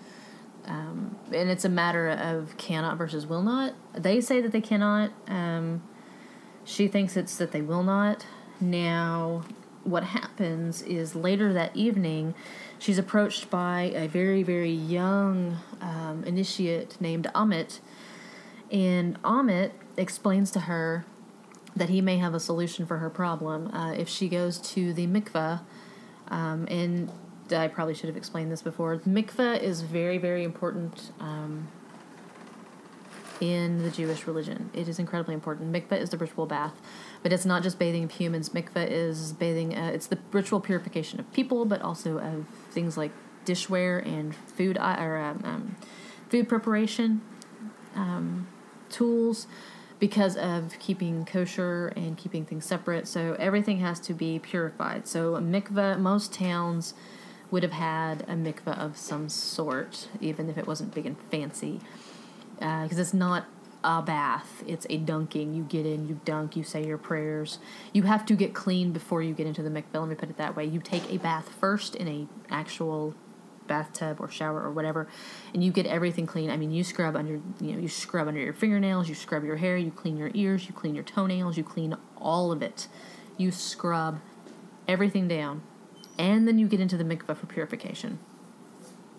Um, 0.68 1.16
and 1.32 1.48
it's 1.48 1.64
a 1.64 1.68
matter 1.68 2.08
of 2.08 2.56
cannot 2.58 2.98
versus 2.98 3.26
will 3.26 3.42
not. 3.42 3.74
They 3.94 4.20
say 4.20 4.40
that 4.40 4.52
they 4.52 4.60
cannot. 4.60 5.10
Um, 5.26 5.82
she 6.64 6.88
thinks 6.88 7.16
it's 7.16 7.36
that 7.36 7.52
they 7.52 7.62
will 7.62 7.82
not. 7.82 8.26
Now, 8.60 9.44
what 9.84 10.04
happens 10.04 10.82
is 10.82 11.14
later 11.14 11.52
that 11.54 11.74
evening, 11.74 12.34
she's 12.78 12.98
approached 12.98 13.48
by 13.48 13.92
a 13.94 14.06
very, 14.06 14.42
very 14.42 14.70
young 14.70 15.58
um, 15.80 16.22
initiate 16.24 17.00
named 17.00 17.28
Amit. 17.34 17.80
And 18.70 19.20
Amit 19.22 19.70
explains 19.96 20.50
to 20.50 20.60
her 20.60 21.06
that 21.74 21.88
he 21.88 22.02
may 22.02 22.18
have 22.18 22.34
a 22.34 22.40
solution 22.40 22.84
for 22.84 22.98
her 22.98 23.08
problem. 23.08 23.68
Uh, 23.68 23.92
if 23.92 24.08
she 24.08 24.28
goes 24.28 24.58
to 24.58 24.92
the 24.92 25.06
mikveh, 25.06 25.60
um, 26.28 26.66
and 26.70 27.10
I 27.52 27.68
probably 27.68 27.94
should 27.94 28.08
have 28.08 28.16
explained 28.16 28.52
this 28.52 28.62
before, 28.62 28.98
mikveh 28.98 29.60
is 29.60 29.82
very, 29.82 30.18
very 30.18 30.44
important 30.44 31.12
um, 31.20 31.68
in 33.40 33.82
the 33.82 33.90
Jewish 33.90 34.26
religion. 34.26 34.70
It 34.74 34.88
is 34.88 34.98
incredibly 34.98 35.34
important. 35.34 35.72
Mikveh 35.72 36.00
is 36.00 36.10
the 36.10 36.18
ritual 36.18 36.46
bath. 36.46 36.74
But 37.22 37.32
it's 37.32 37.44
not 37.44 37.62
just 37.62 37.78
bathing 37.78 38.04
of 38.04 38.10
humans. 38.12 38.50
Mikveh 38.50 38.88
is 38.88 39.32
bathing. 39.32 39.76
Uh, 39.76 39.90
it's 39.92 40.06
the 40.06 40.18
ritual 40.32 40.60
purification 40.60 41.20
of 41.20 41.32
people, 41.32 41.64
but 41.64 41.80
also 41.82 42.18
of 42.18 42.46
things 42.70 42.96
like 42.96 43.12
dishware 43.44 44.04
and 44.04 44.34
food 44.34 44.76
uh, 44.78 44.96
or 44.98 45.18
um, 45.18 45.40
um, 45.44 45.76
food 46.28 46.48
preparation 46.48 47.20
um, 47.94 48.46
tools 48.90 49.46
because 49.98 50.36
of 50.36 50.78
keeping 50.78 51.24
kosher 51.24 51.88
and 51.96 52.16
keeping 52.16 52.44
things 52.44 52.64
separate. 52.64 53.08
So 53.08 53.34
everything 53.38 53.78
has 53.78 53.98
to 54.00 54.14
be 54.14 54.38
purified. 54.38 55.08
So 55.08 55.34
a 55.34 55.40
mikveh, 55.40 55.98
most 55.98 56.32
towns 56.32 56.94
would 57.50 57.62
have 57.62 57.72
had 57.72 58.22
a 58.22 58.34
mikveh 58.34 58.78
of 58.78 58.96
some 58.96 59.28
sort, 59.28 60.08
even 60.20 60.48
if 60.50 60.58
it 60.58 60.66
wasn't 60.66 60.94
big 60.94 61.06
and 61.06 61.16
fancy, 61.30 61.80
because 62.54 62.98
uh, 62.98 63.00
it's 63.00 63.14
not 63.14 63.46
a 63.84 64.02
bath. 64.02 64.62
It's 64.66 64.86
a 64.90 64.98
dunking. 64.98 65.54
You 65.54 65.62
get 65.62 65.86
in, 65.86 66.08
you 66.08 66.20
dunk, 66.24 66.56
you 66.56 66.64
say 66.64 66.84
your 66.84 66.98
prayers. 66.98 67.58
You 67.92 68.02
have 68.02 68.26
to 68.26 68.34
get 68.34 68.52
clean 68.54 68.92
before 68.92 69.22
you 69.22 69.34
get 69.34 69.46
into 69.46 69.62
the 69.62 69.70
mikveh. 69.70 69.94
Let 69.94 70.08
me 70.08 70.14
put 70.14 70.28
it 70.28 70.36
that 70.36 70.56
way. 70.56 70.64
You 70.64 70.80
take 70.80 71.10
a 71.10 71.18
bath 71.18 71.48
first 71.60 71.94
in 71.94 72.08
a 72.08 72.26
actual 72.50 73.14
bathtub 73.66 74.18
or 74.18 74.30
shower 74.30 74.62
or 74.62 74.70
whatever, 74.70 75.06
and 75.54 75.62
you 75.62 75.70
get 75.70 75.86
everything 75.86 76.26
clean. 76.26 76.50
I 76.50 76.56
mean, 76.56 76.72
you 76.72 76.82
scrub 76.82 77.14
under, 77.14 77.40
you 77.60 77.72
know, 77.72 77.78
you 77.78 77.88
scrub 77.88 78.26
under 78.26 78.40
your 78.40 78.54
fingernails, 78.54 79.08
you 79.08 79.14
scrub 79.14 79.44
your 79.44 79.56
hair, 79.56 79.76
you 79.76 79.90
clean 79.90 80.16
your 80.16 80.30
ears, 80.34 80.66
you 80.66 80.72
clean 80.72 80.94
your 80.94 81.04
toenails, 81.04 81.56
you 81.56 81.64
clean 81.64 81.96
all 82.16 82.50
of 82.50 82.62
it. 82.62 82.88
You 83.36 83.52
scrub 83.52 84.20
everything 84.88 85.28
down, 85.28 85.62
and 86.18 86.46
then 86.46 86.58
you 86.58 86.66
get 86.66 86.80
into 86.80 86.96
the 86.96 87.04
mikveh 87.04 87.36
for 87.36 87.46
purification. 87.46 88.18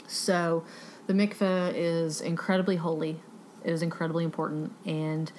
So, 0.07 0.63
the 1.07 1.13
mikveh 1.13 1.73
is 1.75 2.21
incredibly 2.21 2.75
holy. 2.75 3.21
It 3.63 3.71
is 3.71 3.81
incredibly 3.81 4.23
important, 4.23 4.73
and 4.85 5.31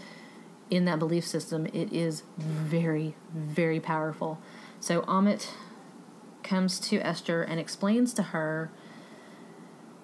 in 0.70 0.84
that 0.84 0.98
belief 0.98 1.26
system, 1.26 1.66
it 1.66 1.92
is 1.92 2.22
very, 2.38 3.14
very 3.34 3.80
powerful. 3.80 4.38
So 4.78 5.02
Amit 5.02 5.48
comes 6.42 6.80
to 6.80 7.00
Esther 7.00 7.42
and 7.42 7.60
explains 7.60 8.14
to 8.14 8.22
her 8.22 8.70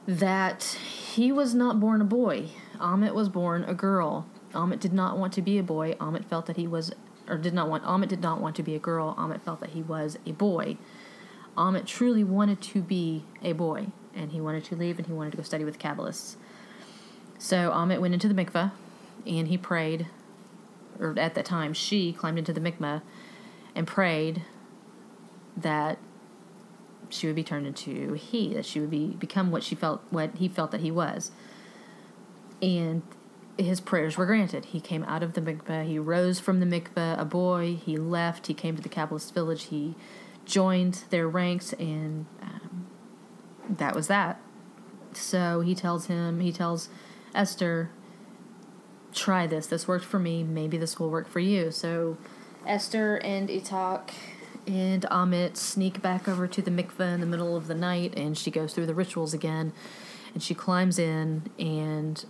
that 0.07 0.77
he 1.15 1.33
was 1.33 1.55
not 1.55 1.81
born 1.81 2.01
a 2.01 2.05
boy. 2.05 2.51
Amit 2.79 3.15
was 3.15 3.29
born 3.29 3.65
a 3.65 3.75
girl. 3.75 4.27
Amit 4.53 4.81
did 4.81 4.93
not 4.93 5.17
want 5.19 5.33
to 5.35 5.43
be 5.43 5.59
a 5.59 5.63
boy. 5.63 5.95
Amit 5.95 6.25
felt 6.25 6.47
that 6.47 6.57
he 6.57 6.67
was, 6.67 6.93
or 7.29 7.39
did 7.39 7.55
not 7.55 7.69
want, 7.69 7.85
Amit 7.85 8.09
did 8.09 8.21
not 8.21 8.41
want 8.41 8.57
to 8.57 8.63
be 8.63 8.75
a 8.75 8.79
girl. 8.79 9.15
Amit 9.17 9.41
felt 9.43 9.61
that 9.61 9.71
he 9.71 9.83
was 9.83 10.19
a 10.27 10.33
boy. 10.33 10.77
Amit 11.57 11.87
truly 11.87 12.23
wanted 12.23 12.61
to 12.61 12.83
be 12.83 13.25
a 13.43 13.53
boy, 13.53 13.89
and 14.15 14.33
he 14.33 14.41
wanted 14.41 14.65
to 14.65 14.77
leave 14.77 14.99
and 14.99 15.07
he 15.07 15.13
wanted 15.13 15.31
to 15.33 15.37
go 15.37 15.43
study 15.43 15.65
with 15.65 15.79
Kabbalists. 15.79 16.37
So 17.39 17.71
Amit 17.71 18.01
went 18.01 18.15
into 18.15 18.29
the 18.29 18.35
mikveh 18.35 18.73
and 19.27 19.49
he 19.49 19.59
prayed, 19.59 20.07
or 20.99 21.19
at 21.19 21.35
that 21.35 21.45
time, 21.45 21.73
she 21.73 22.13
climbed 22.13 22.39
into 22.39 22.53
the 22.53 22.61
mikveh 22.61 23.03
and 23.75 23.87
prayed 23.87 24.43
that 25.57 25.99
she 27.09 27.27
would 27.27 27.37
be 27.37 27.45
turned 27.45 27.67
into 27.67 28.15
he, 28.15 28.55
that 28.55 28.65
she 28.65 28.81
would 28.81 28.91
be 28.91 29.09
become 29.09 29.51
what 29.51 29.63
she 29.63 29.75
felt, 29.75 30.03
what 30.11 30.37
he 30.37 30.49
felt 30.49 30.71
that 30.71 30.81
he 30.81 30.91
was. 30.91 31.31
And 32.63 33.03
his 33.59 33.81
prayers 33.81 34.17
were 34.17 34.27
granted. 34.27 34.67
He 34.67 34.81
came 34.81 35.05
out 35.05 35.23
of 35.23 35.35
the 35.35 35.41
mikveh. 35.41 35.87
He 35.87 35.99
rose 35.99 36.41
from 36.41 36.61
the 36.61 36.67
mikveh, 36.67 37.19
a 37.19 37.25
boy. 37.25 37.77
He 37.77 37.97
left. 37.97 38.47
He 38.47 38.55
came 38.55 38.77
to 38.77 38.83
the 38.83 38.89
Kabbalist 38.89 39.33
village. 39.33 39.65
He 39.65 39.95
joined 40.47 41.05
their 41.11 41.29
ranks, 41.29 41.75
and 41.75 42.27
um, 42.41 42.87
that 43.69 43.95
was 43.95 44.07
that. 44.07 44.41
So 45.13 45.61
he 45.61 45.75
tells 45.75 46.07
him, 46.07 46.41
he 46.41 46.53
tells 46.53 46.89
Esther, 47.35 47.91
try 49.13 49.47
this. 49.47 49.67
This 49.67 49.87
worked 49.87 50.05
for 50.05 50.19
me. 50.19 50.43
Maybe 50.43 50.79
this 50.79 50.99
will 50.99 51.11
work 51.11 51.29
for 51.29 51.41
you. 51.41 51.71
So 51.71 52.17
Esther 52.67 53.17
and 53.17 53.49
Itak 53.49 54.11
and 54.67 55.03
Amit 55.11 55.57
sneak 55.57 56.03
back 56.03 56.29
over 56.29 56.47
to 56.47 56.63
the 56.63 56.71
mikveh 56.71 57.15
in 57.15 57.21
the 57.21 57.27
middle 57.27 57.57
of 57.57 57.67
the 57.67 57.75
night, 57.75 58.15
and 58.17 58.37
she 58.37 58.51
goes 58.51 58.73
through 58.75 58.87
the 58.87 58.95
rituals 58.95 59.35
again. 59.35 59.73
And 60.35 60.43
she 60.43 60.55
climbs 60.55 60.99
in 60.99 61.51
and 61.59 62.23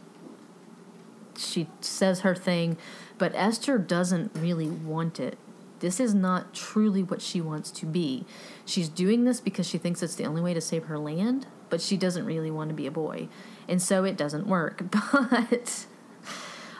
she 1.37 1.69
says 1.81 2.21
her 2.21 2.35
thing, 2.35 2.77
but 3.19 3.33
Esther 3.35 3.79
doesn't 3.79 4.31
really 4.35 4.69
want 4.69 5.19
it. 5.19 5.39
This 5.81 6.01
is 6.01 6.15
not 6.15 6.55
truly 6.55 7.03
what 7.03 7.21
she 7.21 7.41
wants 7.41 7.71
to 7.73 7.87
be. 7.87 8.25
She's 8.65 8.89
doing 8.89 9.25
this 9.25 9.41
because 9.41 9.69
she 9.69 9.79
thinks 9.79 10.03
it's 10.03 10.15
the 10.15 10.25
only 10.25 10.41
way 10.41 10.55
to 10.55 10.61
save 10.61 10.85
her 10.85 10.99
land, 10.99 11.47
but 11.69 11.81
she 11.81 11.97
doesn't 11.97 12.25
really 12.25 12.51
want 12.51 12.71
to 12.71 12.75
be 12.75 12.87
a 12.87 12.91
boy 12.91 13.29
and 13.69 13.81
so 13.81 14.05
it 14.05 14.17
doesn't 14.17 14.47
work. 14.47 14.83
But 15.31 15.87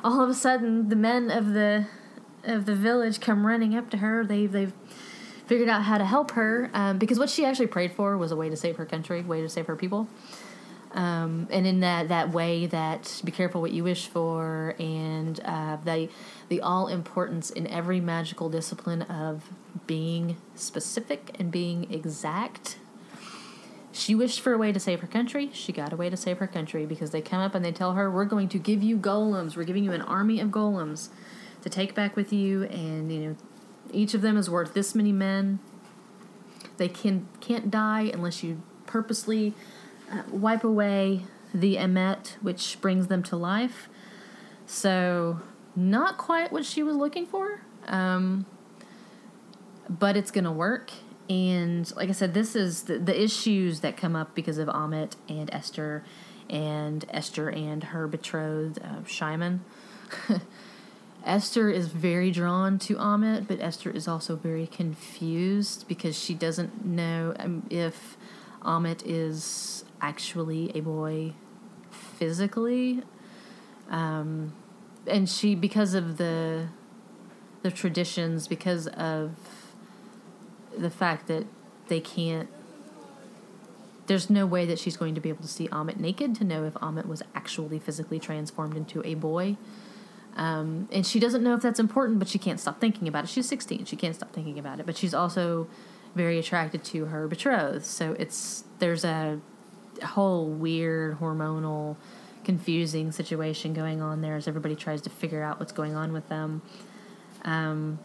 all 0.05 0.21
of 0.21 0.31
a 0.31 0.35
sudden, 0.35 0.89
the 0.89 0.97
men 0.97 1.31
of 1.31 1.53
the 1.53 1.87
of 2.45 2.67
the 2.67 2.77
village 2.77 3.21
come 3.21 3.47
running 3.47 3.75
up 3.75 3.91
to 3.91 3.97
her. 3.97 4.25
They've 4.25 4.51
they've 4.51 4.73
figured 5.47 5.69
out 5.69 5.83
how 5.83 5.99
to 5.99 6.05
help 6.05 6.33
her 6.33 6.71
um, 6.75 6.99
because 6.99 7.19
what 7.19 7.31
she 7.31 7.45
actually 7.45 7.67
prayed 7.69 7.93
for 7.93 8.17
was 8.17 8.31
a 8.31 8.37
way 8.37 8.49
to 8.49 8.57
save 8.57 8.77
her 8.77 8.87
country, 8.87 9.23
way 9.23 9.41
to 9.41 9.49
save 9.49 9.67
her 9.67 9.77
people. 9.77 10.09
Um, 10.97 11.47
and 11.51 11.67
in 11.67 11.81
that, 11.81 12.09
that 12.09 12.31
way 12.31 12.65
that 12.67 13.21
be 13.23 13.31
careful 13.31 13.61
what 13.61 13.71
you 13.71 13.85
wish 13.85 14.09
for 14.09 14.75
and 14.79 15.39
uh, 15.45 15.77
the, 15.85 16.09
the 16.49 16.63
all 16.63 16.89
importance 16.89 17.51
in 17.51 17.67
every 17.67 18.01
magical 18.01 18.49
discipline 18.49 19.03
of 19.03 19.51
being 19.87 20.39
specific 20.55 21.37
and 21.39 21.51
being 21.53 21.93
exact 21.93 22.79
she 23.97 24.15
wished 24.15 24.41
for 24.41 24.53
a 24.53 24.59
way 24.59 24.73
to 24.73 24.79
save 24.79 25.01
her 25.01 25.07
country. 25.07 25.49
She 25.55 25.73
got 25.73 25.91
a 25.91 25.97
way 25.97 26.11
to 26.11 26.19
save 26.19 26.37
her 26.39 26.47
country 26.47 26.85
because 26.85 27.13
they 27.13 27.23
come 27.23 27.41
up 27.41 27.55
and 27.55 27.65
they 27.65 27.73
tell 27.73 27.95
her, 27.95 28.11
We're 28.11 28.27
going 28.27 28.49
to 28.51 28.59
give 28.59 28.83
you 28.83 28.99
golems. 28.99 29.57
We're 29.57 29.65
giving 29.65 29.85
you 29.85 29.93
an 29.93 30.03
army 30.03 30.39
of 30.39 30.51
golems 30.51 31.09
to 31.63 31.71
take 31.71 31.95
back 31.95 32.15
with 32.15 32.31
you. 32.31 32.65
And, 32.65 33.11
you 33.11 33.21
know, 33.21 33.37
each 33.93 34.13
of 34.13 34.21
them 34.21 34.37
is 34.37 34.51
worth 34.51 34.75
this 34.75 34.95
many 34.95 35.13
men. 35.13 35.61
They 36.77 36.89
can, 36.89 37.27
can't 37.41 37.71
die 37.71 38.11
unless 38.13 38.43
you 38.43 38.61
purposely 38.85 39.55
uh, 40.11 40.23
wipe 40.31 40.65
away 40.65 41.23
the 41.55 41.77
emet, 41.77 42.35
which 42.43 42.79
brings 42.81 43.07
them 43.07 43.23
to 43.25 43.37
life. 43.37 43.89
So, 44.67 45.41
not 45.75 46.19
quite 46.19 46.53
what 46.53 46.65
she 46.65 46.83
was 46.83 46.97
looking 46.97 47.27
for. 47.27 47.61
Um, 47.87 48.47
but 49.89 50.17
it's 50.17 50.33
going 50.33 50.45
to 50.45 50.51
work 50.51 50.91
and 51.29 51.95
like 51.97 52.09
I 52.09 52.13
said, 52.13 52.35
this 52.35 52.55
is 52.55 52.85
the, 52.85 52.99
the 52.99 53.21
issues 53.21 53.81
that 53.81 53.97
come 53.97 54.15
up 54.15 54.35
because 54.35 54.59
of 54.59 54.69
Ammit 54.69 55.17
and 55.29 55.53
Esther, 55.53 56.05
and 56.49 57.05
Esther 57.11 57.49
and 57.49 57.83
her 57.85 58.07
betrothed 58.07 58.79
uh, 58.83 59.05
Shimon. 59.07 59.65
Esther 61.25 61.71
is 61.71 61.89
very 61.89 62.31
drawn 62.31 62.79
to 62.79 62.95
Ammit, 62.97 63.49
but 63.49 63.61
Esther 63.61 63.91
is 63.91 64.07
also 64.07 64.37
very 64.37 64.67
confused 64.67 65.89
because 65.89 66.17
she 66.17 66.35
doesn't 66.35 66.85
know 66.85 67.35
um, 67.41 67.67
if 67.69 68.17
Ammit 68.63 69.03
is 69.05 69.85
actually 70.01 70.71
a 70.75 70.81
boy 70.81 71.33
physically. 71.91 73.03
Um, 73.91 74.53
and 75.07 75.29
she, 75.29 75.55
because 75.55 75.95
of 75.95 76.17
the 76.17 76.69
the 77.63 77.71
traditions, 77.71 78.47
because 78.47 78.87
of 78.87 79.35
the 80.77 80.91
fact 80.91 81.27
that 81.27 81.47
they 81.89 82.01
can't 82.01 82.49
there's 84.07 84.31
no 84.31 84.47
way 84.47 84.65
that 84.67 84.79
she's 84.79 84.97
going 84.97 85.15
to 85.15 85.21
be 85.21 85.29
able 85.29 85.43
to 85.43 85.49
see 85.49 85.69
Ammit 85.69 85.99
naked 85.99 86.35
to 86.37 86.45
know 86.45 86.65
if 86.65 86.75
Ammit 86.75 87.07
was 87.07 87.23
actually 87.35 87.79
physically 87.79 88.19
transformed 88.19 88.77
into 88.77 89.05
a 89.05 89.15
boy. 89.15 89.57
Um, 90.37 90.89
and 90.93 91.07
she 91.07 91.19
doesn't 91.19 91.43
know 91.43 91.55
if 91.55 91.63
that's 91.63 91.81
important, 91.81 92.19
but 92.19 92.29
she 92.29 92.39
can't 92.39 92.61
stop 92.61 92.81
thinking 92.81 93.09
about 93.09 93.25
it. 93.25 93.31
She's 93.31 93.49
16, 93.49 93.85
she 93.87 93.97
can't 93.97 94.15
stop 94.15 94.33
thinking 94.33 94.59
about 94.59 94.81
it. 94.81 94.87
But 94.87 94.97
she's 94.97 95.15
also 95.15 95.67
very 96.15 96.39
attracted 96.39 96.85
to 96.85 97.07
her 97.07 97.27
betrothed. 97.27 97.85
So 97.85 98.15
it's 98.19 98.65
there's 98.79 99.05
a 99.05 99.41
whole 100.03 100.49
weird 100.49 101.19
hormonal, 101.19 101.97
confusing 102.45 103.13
situation 103.13 103.75
going 103.75 104.01
on 104.01 104.23
there 104.23 104.37
as 104.37 104.47
everybody 104.47 104.77
tries 104.77 105.03
to 105.03 105.11
figure 105.11 105.43
out 105.43 105.59
what's 105.59 105.73
going 105.73 105.95
on 105.95 106.13
with 106.13 106.29
them. 106.29 106.63
Um, 107.45 107.99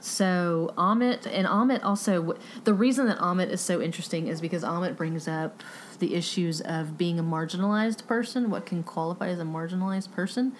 so 0.00 0.72
Ammit 0.78 1.26
and 1.30 1.46
Ammit 1.46 1.84
also 1.84 2.36
the 2.64 2.72
reason 2.72 3.06
that 3.06 3.18
Ammit 3.18 3.50
is 3.50 3.60
so 3.60 3.82
interesting 3.82 4.28
is 4.28 4.40
because 4.40 4.64
Ammit 4.64 4.96
brings 4.96 5.28
up 5.28 5.62
the 5.98 6.14
issues 6.14 6.60
of 6.62 6.96
being 6.96 7.18
a 7.18 7.22
marginalized 7.22 8.06
person, 8.06 8.50
what 8.50 8.64
can 8.64 8.82
qualify 8.82 9.28
as 9.28 9.38
a 9.38 9.44
marginalized 9.44 10.10
person, 10.12 10.54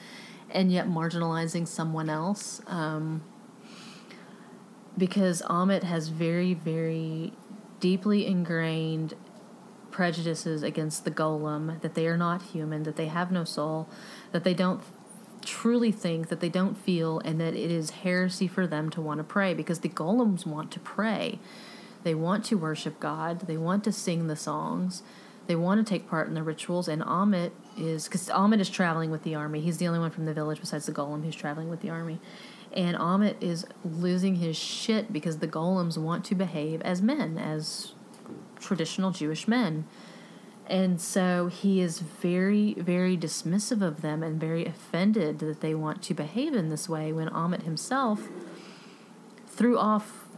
and 0.50 0.70
yet 0.70 0.86
marginalizing 0.86 1.66
someone 1.66 2.10
else. 2.10 2.60
Um, 2.66 3.22
because 4.98 5.40
Ammit 5.42 5.84
has 5.84 6.08
very, 6.08 6.52
very 6.52 7.32
deeply 7.80 8.26
ingrained 8.26 9.14
prejudices 10.00 10.62
against 10.62 11.04
the 11.04 11.10
golem 11.10 11.78
that 11.82 11.94
they 11.94 12.06
are 12.06 12.16
not 12.16 12.40
human, 12.40 12.84
that 12.84 12.96
they 12.96 13.08
have 13.08 13.30
no 13.30 13.44
soul, 13.44 13.86
that 14.32 14.44
they 14.44 14.54
don't 14.54 14.80
truly 15.42 15.92
think 15.92 16.30
that 16.30 16.40
they 16.40 16.48
don't 16.48 16.74
feel 16.74 17.18
and 17.18 17.38
that 17.38 17.52
it 17.52 17.70
is 17.70 17.90
heresy 17.90 18.48
for 18.48 18.66
them 18.66 18.88
to 18.88 18.98
want 18.98 19.18
to 19.18 19.24
pray 19.24 19.52
because 19.52 19.80
the 19.80 19.90
golems 19.90 20.46
want 20.46 20.70
to 20.70 20.80
pray. 20.80 21.38
They 22.02 22.14
want 22.14 22.46
to 22.46 22.56
worship 22.56 22.98
God, 22.98 23.40
they 23.40 23.58
want 23.58 23.84
to 23.84 23.92
sing 23.92 24.26
the 24.26 24.36
songs, 24.36 25.02
they 25.48 25.54
want 25.54 25.86
to 25.86 25.94
take 25.94 26.08
part 26.08 26.28
in 26.28 26.32
the 26.32 26.42
rituals. 26.42 26.88
And 26.88 27.02
Ammit 27.02 27.50
is 27.76 28.04
because 28.04 28.30
Ammit 28.30 28.58
is 28.58 28.70
traveling 28.70 29.10
with 29.10 29.22
the 29.22 29.34
army. 29.34 29.60
He's 29.60 29.76
the 29.76 29.86
only 29.86 30.00
one 30.00 30.10
from 30.10 30.24
the 30.24 30.32
village 30.32 30.60
besides 30.60 30.86
the 30.86 30.92
golem 30.92 31.26
who's 31.26 31.36
traveling 31.36 31.68
with 31.68 31.82
the 31.82 31.90
army. 31.90 32.20
And 32.72 32.96
Ammit 32.96 33.34
is 33.42 33.66
losing 33.84 34.36
his 34.36 34.56
shit 34.56 35.12
because 35.12 35.40
the 35.40 35.48
golems 35.48 35.98
want 35.98 36.24
to 36.24 36.34
behave 36.34 36.80
as 36.80 37.02
men, 37.02 37.36
as 37.36 37.92
traditional 38.60 39.10
Jewish 39.10 39.48
men. 39.48 39.86
And 40.66 41.00
so 41.00 41.48
he 41.48 41.80
is 41.80 41.98
very, 41.98 42.74
very 42.74 43.16
dismissive 43.16 43.82
of 43.82 44.02
them 44.02 44.22
and 44.22 44.40
very 44.40 44.64
offended 44.64 45.40
that 45.40 45.60
they 45.60 45.74
want 45.74 46.00
to 46.02 46.14
behave 46.14 46.54
in 46.54 46.68
this 46.68 46.88
way 46.88 47.12
when 47.12 47.28
Ammit 47.28 47.64
himself 47.64 48.28
threw 49.48 49.76
off 49.76 50.28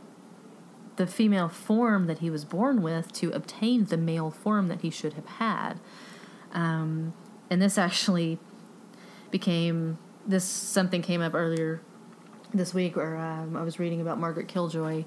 the 0.97 1.07
female 1.07 1.49
form 1.49 2.07
that 2.07 2.19
he 2.19 2.31
was 2.31 2.45
born 2.45 2.83
with 2.83 3.13
to 3.13 3.31
obtain 3.33 3.85
the 3.87 3.97
male 3.97 4.31
form 4.31 4.69
that 4.69 4.81
he 4.81 4.91
should 4.91 5.15
have 5.15 5.27
had. 5.27 5.75
Um, 6.53 7.13
and 7.51 7.61
this 7.61 7.77
actually 7.77 8.39
became 9.31 9.99
this 10.27 10.45
something 10.45 11.03
came 11.03 11.21
up 11.21 11.35
earlier 11.35 11.81
this 12.55 12.73
week 12.73 12.97
where 12.97 13.17
um, 13.17 13.57
I 13.57 13.63
was 13.63 13.79
reading 13.79 14.01
about 14.01 14.19
Margaret 14.19 14.49
Killjoy. 14.49 15.05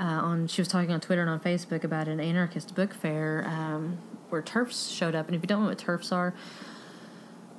Uh, 0.00 0.04
on 0.04 0.46
she 0.46 0.62
was 0.62 0.68
talking 0.68 0.90
on 0.90 1.00
Twitter 1.00 1.20
and 1.20 1.30
on 1.30 1.38
Facebook 1.38 1.84
about 1.84 2.08
an 2.08 2.20
anarchist 2.20 2.74
book 2.74 2.94
fair 2.94 3.44
um, 3.46 3.98
where 4.30 4.40
TERFs 4.40 4.96
showed 4.96 5.14
up. 5.14 5.26
And 5.26 5.36
if 5.36 5.42
you 5.42 5.46
don't 5.46 5.62
know 5.62 5.68
what 5.68 5.78
TERFs 5.78 6.10
are, 6.10 6.34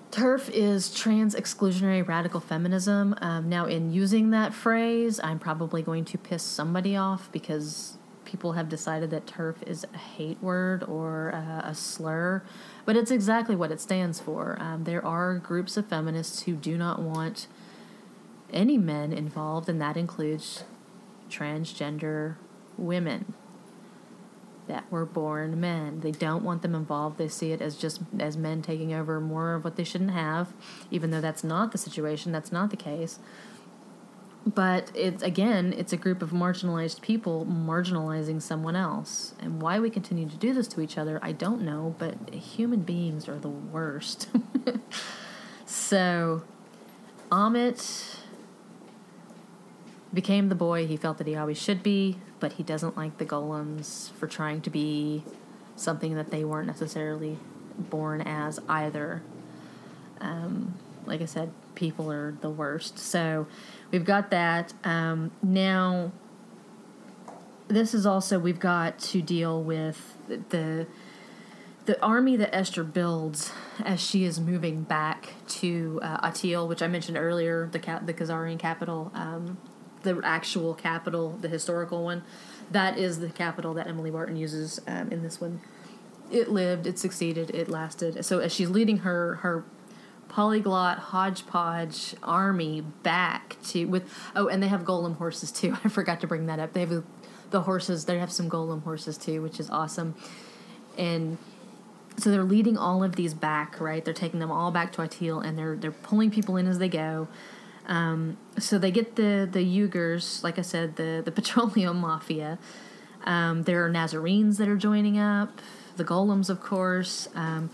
TERF 0.10 0.50
is 0.50 0.94
trans 0.94 1.36
exclusionary 1.36 2.06
radical 2.06 2.40
feminism. 2.40 3.16
Um, 3.22 3.48
now, 3.48 3.66
in 3.66 3.94
using 3.94 4.32
that 4.32 4.54
phrase, 4.54 5.20
I'm 5.24 5.38
probably 5.40 5.84
going 5.84 6.04
to 6.06 6.18
piss 6.18 6.42
somebody 6.42 6.98
off 6.98 7.32
because 7.32 7.98
people 8.26 8.54
have 8.54 8.70
decided 8.70 9.12
that 9.12 9.28
TERF 9.28 9.56
is 9.68 9.86
a 9.94 9.98
hate 9.98 10.42
word 10.42 10.84
or 10.84 11.34
uh, 11.34 11.70
a 11.70 11.76
slur, 11.76 12.44
but 12.86 12.96
it's 12.96 13.12
exactly 13.12 13.56
what 13.56 13.72
it 13.72 13.80
stands 13.80 14.20
for. 14.20 14.58
Um, 14.60 14.84
there 14.86 15.06
are 15.06 15.36
groups 15.36 15.78
of 15.78 15.86
feminists 15.86 16.44
who 16.44 16.56
do 16.56 16.78
not 16.78 17.02
want 17.02 17.48
any 18.52 18.78
men 18.78 19.14
involved, 19.14 19.70
and 19.70 19.80
that 19.82 19.96
includes 19.96 20.64
transgender 21.32 22.36
women 22.78 23.34
that 24.68 24.90
were 24.92 25.06
born 25.06 25.60
men. 25.60 26.00
They 26.02 26.12
don't 26.12 26.44
want 26.44 26.62
them 26.62 26.76
involved. 26.76 27.18
They 27.18 27.28
see 27.28 27.52
it 27.52 27.62
as 27.62 27.76
just 27.76 28.02
as 28.20 28.38
men 28.38 28.62
taking 28.62 28.94
over 28.94 29.20
more 29.20 29.54
of 29.54 29.64
what 29.64 29.76
they 29.76 29.84
shouldn't 29.84 30.12
have, 30.12 30.54
even 30.90 31.12
though 31.12 31.22
that's 31.22 31.44
not 31.44 31.72
the 31.72 31.78
situation. 31.78 32.32
That's 32.32 32.52
not 32.52 32.70
the 32.70 32.78
case. 32.78 33.20
But 34.46 34.92
it's 34.96 35.22
again, 35.22 35.74
it's 35.78 35.94
a 35.94 35.98
group 35.98 36.22
of 36.22 36.32
marginalized 36.32 37.02
people 37.02 37.46
marginalizing 37.46 38.42
someone 38.42 38.76
else. 38.76 39.36
And 39.40 39.62
why 39.62 39.80
we 39.80 39.90
continue 39.90 40.28
to 40.28 40.38
do 40.38 40.54
this 40.54 40.68
to 40.70 40.82
each 40.82 40.98
other, 40.98 41.20
I 41.22 41.32
don't 41.32 41.62
know, 41.62 41.96
but 42.00 42.34
human 42.34 42.82
beings 42.82 43.28
are 43.28 43.38
the 43.38 43.50
worst. 43.50 44.30
so, 45.66 46.44
Ammit 47.30 48.21
became 50.14 50.50
the 50.50 50.56
boy 50.56 50.86
he 50.86 50.98
felt 50.98 51.18
that 51.18 51.28
he 51.28 51.36
always 51.36 51.62
should 51.62 51.82
be 51.82 52.18
but 52.40 52.54
he 52.54 52.64
doesn't 52.64 52.98
like 52.98 53.18
the 53.18 53.26
golems 53.26 54.12
for 54.14 54.28
trying 54.28 54.62
to 54.62 54.70
be 54.70 55.24
something 55.76 56.16
that 56.16 56.32
they 56.32 56.44
weren't 56.44 56.68
necessarily 56.68 57.38
born 57.78 58.22
as 58.22 58.60
either. 58.70 59.22
Um, 60.20 60.76
like 61.06 61.22
I 61.22 61.26
said, 61.26 61.52
people 61.76 62.12
are 62.12 62.36
the 62.42 62.50
worst. 62.50 63.00
So 63.00 63.48
we've 63.92 64.06
got 64.06 64.30
that. 64.32 64.74
Um, 64.84 65.32
now, 65.42 66.12
this 67.68 67.94
is 67.94 68.06
also, 68.06 68.38
we've 68.38 68.60
got 68.60 69.00
to 69.00 69.22
deal 69.22 69.62
with 69.62 70.18
the. 70.50 70.88
The 71.86 72.00
army 72.00 72.36
that 72.36 72.56
Esther 72.56 72.84
builds 72.84 73.52
as 73.84 74.00
she 74.00 74.24
is 74.24 74.40
moving 74.40 74.84
back 74.84 75.34
to 75.48 76.00
uh, 76.04 76.30
Atil, 76.30 76.70
which 76.70 76.84
I 76.84 76.88
mentioned 76.88 77.18
earlier, 77.18 77.70
the 77.72 77.80
the 78.06 78.14
Khazarian 78.14 78.60
capital, 78.60 79.12
um, 79.16 79.58
the 80.04 80.22
actual 80.24 80.74
capital, 80.74 81.38
the 81.42 81.48
historical 81.48 82.04
one. 82.04 82.24
That 82.72 82.98
is 82.98 83.20
the 83.20 83.30
capital 83.30 83.74
that 83.76 83.88
Emily 83.88 84.12
Barton 84.12 84.36
uses 84.36 84.80
um, 84.88 85.12
in 85.12 85.24
this 85.24 85.42
one. 85.42 85.62
It 86.32 86.50
lived, 86.50 86.88
it 86.88 86.98
succeeded, 86.98 87.50
it 87.50 87.68
lasted. 87.68 88.24
So 88.24 88.40
as 88.40 88.54
she's 88.54 88.70
leading 88.70 89.00
her 89.00 89.36
her 89.36 89.66
polyglot 90.32 90.98
hodgepodge 90.98 92.16
army 92.24 92.80
back 93.04 93.58
to 93.66 93.84
with 93.84 94.10
oh, 94.34 94.48
and 94.48 94.64
they 94.64 94.70
have 94.70 94.84
golem 94.84 95.18
horses 95.18 95.52
too. 95.52 95.78
I 95.84 95.90
forgot 95.90 96.22
to 96.22 96.28
bring 96.28 96.46
that 96.46 96.60
up. 96.60 96.74
They 96.74 96.80
have 96.82 97.04
the 97.50 97.62
horses. 97.62 98.06
They 98.06 98.18
have 98.18 98.32
some 98.32 98.50
golem 98.50 98.84
horses 98.84 99.18
too, 99.18 99.42
which 99.42 99.60
is 99.60 99.70
awesome. 99.70 100.16
And 100.98 101.38
so 102.18 102.32
they're 102.32 102.44
leading 102.44 102.78
all 102.78 103.04
of 103.04 103.16
these 103.16 103.34
back, 103.34 103.80
right? 103.80 104.04
They're 104.04 104.14
taking 104.14 104.40
them 104.40 104.52
all 104.52 104.72
back 104.72 104.94
to 104.94 105.02
Atil, 105.02 105.46
and 105.46 105.58
they're 105.58 105.76
they're 105.76 105.92
pulling 105.92 106.32
people 106.32 106.56
in 106.58 106.66
as 106.66 106.80
they 106.80 106.90
go. 106.90 107.28
Um, 107.88 108.38
so 108.58 108.78
they 108.78 108.92
get 108.92 109.16
the 109.16 109.48
the 109.52 109.60
Uyghurs, 109.60 110.44
like 110.44 110.60
I 110.60 110.62
said, 110.62 110.96
the 110.96 111.22
the 111.24 111.32
petroleum 111.40 111.98
mafia. 111.98 112.60
Um, 113.24 113.64
there 113.64 113.86
are 113.86 113.90
Nazarenes 113.90 114.58
that 114.58 114.68
are 114.68 114.78
joining 114.78 115.18
up. 115.18 115.62
the 115.98 116.06
golems, 116.06 116.50
of 116.50 116.62
course, 116.62 117.28
um, 117.36 117.70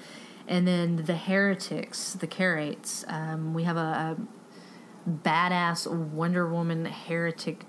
and 0.47 0.67
then 0.67 0.97
the 1.05 1.15
heretics, 1.15 2.13
the 2.13 2.27
Karaites. 2.27 3.05
Um, 3.11 3.53
we 3.53 3.63
have 3.63 3.77
a, 3.77 3.79
a 3.79 5.09
badass 5.09 5.87
Wonder 5.89 6.47
Woman 6.47 6.85
heretic 6.85 7.65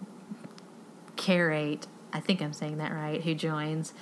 Karaite. 1.16 1.86
I 2.12 2.20
think 2.20 2.40
I'm 2.40 2.52
saying 2.52 2.78
that 2.78 2.92
right. 2.92 3.22
Who 3.22 3.34
joins? 3.34 3.92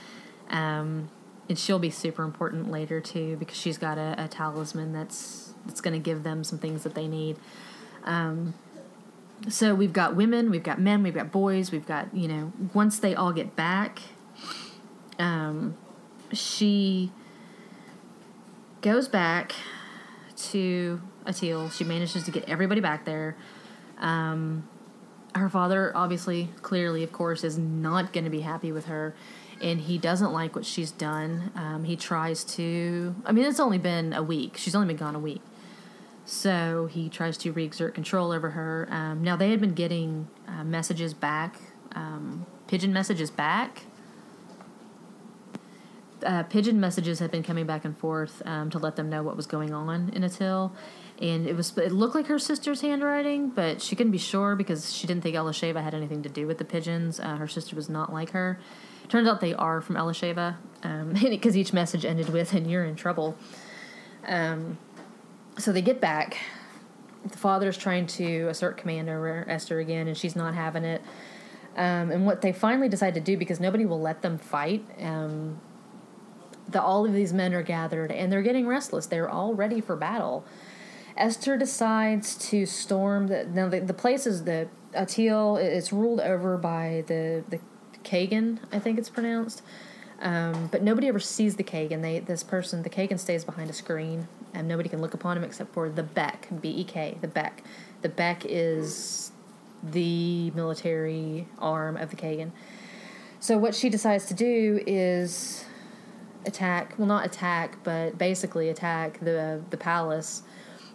Um, 0.48 1.10
and 1.48 1.58
she'll 1.58 1.78
be 1.78 1.90
super 1.90 2.22
important 2.22 2.70
later 2.70 3.00
too 3.00 3.36
because 3.36 3.56
she's 3.56 3.78
got 3.78 3.98
a, 3.98 4.14
a 4.18 4.28
talisman 4.28 4.92
that's 4.92 5.52
that's 5.66 5.80
going 5.80 5.94
to 5.94 6.00
give 6.00 6.22
them 6.22 6.44
some 6.44 6.58
things 6.58 6.84
that 6.84 6.94
they 6.94 7.08
need. 7.08 7.36
Um, 8.06 8.54
so 9.48 9.74
we've 9.74 9.92
got 9.92 10.16
women, 10.16 10.50
we've 10.50 10.62
got 10.62 10.80
men, 10.80 11.02
we've 11.02 11.14
got 11.14 11.30
boys, 11.30 11.70
we've 11.70 11.86
got 11.86 12.14
you 12.14 12.28
know. 12.28 12.52
Once 12.72 12.98
they 12.98 13.14
all 13.14 13.32
get 13.32 13.54
back, 13.54 14.00
um, 15.18 15.76
she 16.32 17.12
goes 18.80 19.08
back 19.08 19.52
to 20.36 21.00
Atil. 21.26 21.72
She 21.72 21.84
manages 21.84 22.24
to 22.24 22.30
get 22.30 22.48
everybody 22.48 22.80
back 22.80 23.04
there. 23.04 23.36
Um, 23.98 24.68
her 25.34 25.48
father, 25.48 25.92
obviously, 25.94 26.50
clearly, 26.62 27.02
of 27.02 27.12
course, 27.12 27.44
is 27.44 27.58
not 27.58 28.12
going 28.12 28.24
to 28.24 28.30
be 28.30 28.40
happy 28.40 28.72
with 28.72 28.86
her, 28.86 29.14
and 29.60 29.80
he 29.80 29.98
doesn't 29.98 30.32
like 30.32 30.56
what 30.56 30.64
she's 30.64 30.90
done. 30.90 31.50
Um, 31.54 31.84
he 31.84 31.96
tries 31.96 32.42
to. 32.44 33.14
I 33.24 33.32
mean, 33.32 33.44
it's 33.44 33.60
only 33.60 33.78
been 33.78 34.12
a 34.12 34.22
week. 34.22 34.56
She's 34.56 34.74
only 34.74 34.88
been 34.88 34.96
gone 34.96 35.14
a 35.14 35.20
week. 35.20 35.42
So 36.26 36.88
he 36.90 37.08
tries 37.08 37.38
to 37.38 37.52
re 37.52 37.64
exert 37.64 37.94
control 37.94 38.32
over 38.32 38.50
her. 38.50 38.88
Um, 38.90 39.22
now, 39.22 39.36
they 39.36 39.50
had 39.50 39.60
been 39.60 39.74
getting 39.74 40.28
uh, 40.48 40.64
messages 40.64 41.14
back, 41.14 41.56
um, 41.92 42.44
pigeon 42.66 42.92
messages 42.92 43.30
back. 43.30 43.82
Uh, 46.24 46.42
pigeon 46.42 46.80
messages 46.80 47.20
had 47.20 47.30
been 47.30 47.44
coming 47.44 47.64
back 47.64 47.84
and 47.84 47.96
forth 47.96 48.42
um, 48.44 48.70
to 48.70 48.78
let 48.78 48.96
them 48.96 49.08
know 49.08 49.22
what 49.22 49.36
was 49.36 49.46
going 49.46 49.72
on 49.72 50.10
in 50.14 50.22
Atil. 50.22 50.72
And 51.22 51.46
it 51.46 51.56
was 51.56 51.78
it 51.78 51.92
looked 51.92 52.16
like 52.16 52.26
her 52.26 52.40
sister's 52.40 52.80
handwriting, 52.80 53.50
but 53.50 53.80
she 53.80 53.94
couldn't 53.94 54.12
be 54.12 54.18
sure 54.18 54.56
because 54.56 54.92
she 54.92 55.06
didn't 55.06 55.22
think 55.22 55.36
Elisheva 55.36 55.82
had 55.82 55.94
anything 55.94 56.22
to 56.24 56.28
do 56.28 56.48
with 56.48 56.58
the 56.58 56.64
pigeons. 56.64 57.20
Uh, 57.20 57.36
her 57.36 57.46
sister 57.46 57.76
was 57.76 57.88
not 57.88 58.12
like 58.12 58.30
her. 58.30 58.58
Turns 59.08 59.28
out 59.28 59.40
they 59.40 59.54
are 59.54 59.80
from 59.80 59.94
Elisheva, 59.94 60.56
because 60.82 61.54
um, 61.54 61.56
each 61.60 61.72
message 61.72 62.04
ended 62.04 62.30
with 62.30 62.52
"and 62.52 62.68
you're 62.68 62.84
in 62.84 62.96
trouble." 62.96 63.36
Um, 64.26 64.78
so 65.58 65.72
they 65.72 65.82
get 65.82 66.00
back. 66.00 66.38
The 67.24 67.38
father's 67.38 67.76
trying 67.76 68.06
to 68.08 68.48
assert 68.48 68.76
command 68.76 69.08
over 69.08 69.44
Esther 69.48 69.80
again, 69.80 70.06
and 70.06 70.16
she's 70.16 70.36
not 70.36 70.54
having 70.54 70.84
it. 70.84 71.02
Um, 71.76 72.10
and 72.10 72.24
what 72.24 72.40
they 72.40 72.52
finally 72.52 72.88
decide 72.88 73.14
to 73.14 73.20
do, 73.20 73.36
because 73.36 73.60
nobody 73.60 73.84
will 73.84 74.00
let 74.00 74.22
them 74.22 74.38
fight, 74.38 74.84
um, 75.00 75.60
the, 76.68 76.82
all 76.82 77.04
of 77.04 77.12
these 77.12 77.32
men 77.32 77.54
are 77.54 77.62
gathered 77.62 78.10
and 78.10 78.32
they're 78.32 78.42
getting 78.42 78.66
restless. 78.66 79.06
They're 79.06 79.28
all 79.28 79.54
ready 79.54 79.80
for 79.80 79.94
battle. 79.94 80.44
Esther 81.16 81.56
decides 81.56 82.34
to 82.50 82.66
storm 82.66 83.28
the 83.28 83.46
now 83.46 83.68
the, 83.68 83.80
the 83.80 83.94
place 83.94 84.26
is 84.26 84.44
the 84.44 84.68
Atil. 84.94 85.62
It's 85.62 85.92
ruled 85.92 86.20
over 86.20 86.58
by 86.58 87.04
the 87.06 87.44
the 87.48 87.60
Kagan, 88.04 88.58
I 88.72 88.78
think 88.78 88.98
it's 88.98 89.08
pronounced. 89.08 89.62
Um, 90.20 90.68
but 90.72 90.82
nobody 90.82 91.08
ever 91.08 91.20
sees 91.20 91.56
the 91.56 91.64
Kagan. 91.64 92.00
They 92.00 92.20
this 92.20 92.42
person, 92.42 92.82
the 92.82 92.90
Kagan, 92.90 93.18
stays 93.18 93.44
behind 93.44 93.68
a 93.68 93.74
screen, 93.74 94.28
and 94.54 94.66
nobody 94.66 94.88
can 94.88 95.00
look 95.00 95.14
upon 95.14 95.36
him 95.36 95.44
except 95.44 95.74
for 95.74 95.90
the 95.90 96.02
Bek, 96.02 96.48
B 96.60 96.70
E 96.70 96.84
K, 96.84 97.18
the 97.20 97.28
Bek. 97.28 97.62
The 98.02 98.08
Bek 98.08 98.46
is 98.48 99.32
the 99.82 100.50
military 100.52 101.46
arm 101.58 101.96
of 101.96 102.10
the 102.10 102.16
Kagan. 102.16 102.50
So 103.40 103.58
what 103.58 103.74
she 103.74 103.90
decides 103.90 104.24
to 104.26 104.34
do 104.34 104.82
is 104.86 105.66
attack. 106.46 106.94
Well, 106.96 107.06
not 107.06 107.26
attack, 107.26 107.78
but 107.84 108.16
basically 108.16 108.70
attack 108.70 109.20
the 109.20 109.60
the 109.68 109.76
palace 109.76 110.42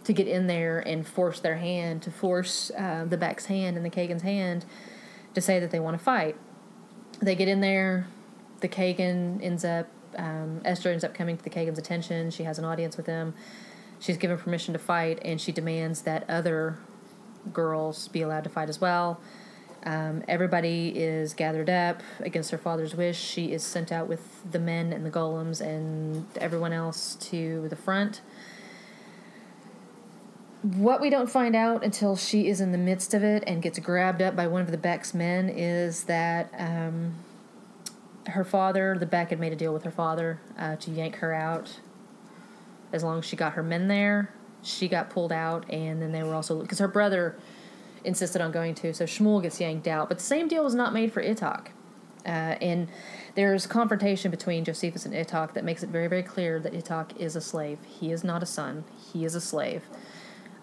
to 0.03 0.13
get 0.13 0.27
in 0.27 0.47
there 0.47 0.79
and 0.79 1.07
force 1.07 1.39
their 1.39 1.57
hand, 1.57 2.01
to 2.01 2.11
force 2.11 2.71
uh, 2.75 3.05
the 3.07 3.17
Bek's 3.17 3.45
hand 3.45 3.77
and 3.77 3.85
the 3.85 3.89
Kagan's 3.91 4.23
hand 4.23 4.65
to 5.35 5.41
say 5.41 5.59
that 5.59 5.69
they 5.69 5.79
want 5.79 5.95
to 5.95 6.03
fight. 6.03 6.35
They 7.21 7.35
get 7.35 7.47
in 7.47 7.61
there. 7.61 8.07
The 8.61 8.69
Kagan 8.69 9.43
ends 9.43 9.65
up, 9.65 9.87
um, 10.15 10.61
Esther 10.63 10.89
ends 10.89 11.03
up 11.03 11.13
coming 11.13 11.37
to 11.37 11.43
the 11.43 11.49
Kagan's 11.49 11.79
attention. 11.79 12.31
She 12.31 12.43
has 12.43 12.57
an 12.57 12.65
audience 12.65 12.97
with 12.97 13.05
them. 13.05 13.33
She's 13.99 14.17
given 14.17 14.37
permission 14.37 14.73
to 14.73 14.79
fight, 14.79 15.19
and 15.23 15.39
she 15.39 15.51
demands 15.51 16.01
that 16.03 16.27
other 16.29 16.79
girls 17.53 18.07
be 18.07 18.21
allowed 18.21 18.43
to 18.43 18.49
fight 18.49 18.69
as 18.69 18.79
well. 18.79 19.19
Um, 19.83 20.23
everybody 20.27 20.89
is 20.89 21.33
gathered 21.33 21.69
up 21.69 22.01
against 22.19 22.51
her 22.51 22.57
father's 22.57 22.95
wish. 22.95 23.19
She 23.19 23.51
is 23.51 23.63
sent 23.63 23.91
out 23.91 24.07
with 24.07 24.51
the 24.51 24.59
men 24.59 24.93
and 24.93 25.05
the 25.05 25.09
golems 25.09 25.59
and 25.59 26.25
everyone 26.37 26.71
else 26.71 27.15
to 27.15 27.67
the 27.69 27.75
front. 27.75 28.21
What 30.61 31.01
we 31.01 31.09
don't 31.09 31.29
find 31.29 31.55
out 31.55 31.83
until 31.83 32.15
she 32.15 32.47
is 32.47 32.61
in 32.61 32.71
the 32.71 32.77
midst 32.77 33.15
of 33.15 33.23
it 33.23 33.43
and 33.47 33.63
gets 33.63 33.79
grabbed 33.79 34.21
up 34.21 34.35
by 34.35 34.45
one 34.45 34.61
of 34.61 34.69
the 34.69 34.77
Bek's 34.77 35.15
men 35.15 35.49
is 35.49 36.03
that 36.03 36.53
um, 36.57 37.15
her 38.27 38.43
father, 38.43 38.97
the 38.99 39.05
Bek 39.05 39.29
had 39.29 39.39
made 39.39 39.53
a 39.53 39.55
deal 39.55 39.73
with 39.73 39.83
her 39.83 39.91
father 39.91 40.39
uh, 40.57 40.75
to 40.77 40.91
yank 40.91 41.17
her 41.17 41.33
out. 41.33 41.79
As 42.93 43.03
long 43.03 43.19
as 43.19 43.25
she 43.25 43.35
got 43.35 43.53
her 43.53 43.63
men 43.63 43.87
there, 43.87 44.33
she 44.61 44.87
got 44.87 45.09
pulled 45.09 45.31
out, 45.31 45.69
and 45.69 46.01
then 46.01 46.11
they 46.11 46.23
were 46.23 46.35
also 46.35 46.61
because 46.61 46.79
her 46.79 46.87
brother 46.87 47.35
insisted 48.03 48.41
on 48.41 48.51
going 48.51 48.75
to. 48.75 48.93
So 48.93 49.05
Shmuel 49.05 49.41
gets 49.41 49.59
yanked 49.59 49.87
out. 49.87 50.09
But 50.09 50.17
the 50.17 50.23
same 50.23 50.47
deal 50.47 50.63
was 50.63 50.75
not 50.75 50.93
made 50.93 51.13
for 51.13 51.23
Itak. 51.23 51.67
Uh, 52.25 52.55
and 52.61 52.87
there's 53.35 53.65
confrontation 53.65 54.29
between 54.29 54.63
Josephus 54.63 55.05
and 55.05 55.13
Itak 55.13 55.53
that 55.53 55.63
makes 55.63 55.81
it 55.81 55.89
very, 55.89 56.07
very 56.07 56.23
clear 56.23 56.59
that 56.59 56.73
Itak 56.73 57.17
is 57.17 57.35
a 57.35 57.41
slave. 57.41 57.79
He 57.87 58.11
is 58.11 58.23
not 58.23 58.43
a 58.43 58.45
son, 58.45 58.83
he 59.11 59.25
is 59.25 59.33
a 59.33 59.41
slave. 59.41 59.83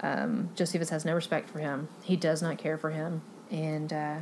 Um, 0.00 0.50
Josephus 0.54 0.90
has 0.90 1.04
no 1.04 1.14
respect 1.14 1.50
for 1.50 1.58
him, 1.58 1.88
he 2.02 2.16
does 2.16 2.42
not 2.42 2.58
care 2.58 2.78
for 2.78 2.90
him. 2.90 3.22
And 3.50 3.92
uh, 3.92 4.16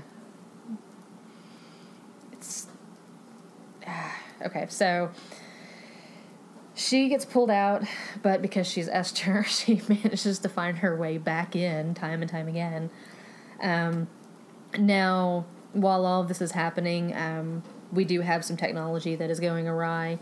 it's. 2.32 2.68
Okay, 4.44 4.66
so 4.68 5.10
she 6.74 7.08
gets 7.08 7.24
pulled 7.24 7.50
out, 7.50 7.82
but 8.22 8.42
because 8.42 8.66
she's 8.66 8.86
Esther, 8.86 9.42
she 9.48 9.80
manages 9.88 10.38
to 10.40 10.48
find 10.50 10.78
her 10.78 10.94
way 10.94 11.16
back 11.16 11.56
in 11.56 11.94
time 11.94 12.20
and 12.20 12.30
time 12.30 12.46
again. 12.46 12.90
Um, 13.60 14.08
now, 14.78 15.46
while 15.72 16.04
all 16.04 16.22
this 16.22 16.42
is 16.42 16.52
happening, 16.52 17.16
um, 17.16 17.62
we 17.90 18.04
do 18.04 18.20
have 18.20 18.44
some 18.44 18.58
technology 18.58 19.16
that 19.16 19.30
is 19.30 19.40
going 19.40 19.66
awry. 19.66 20.18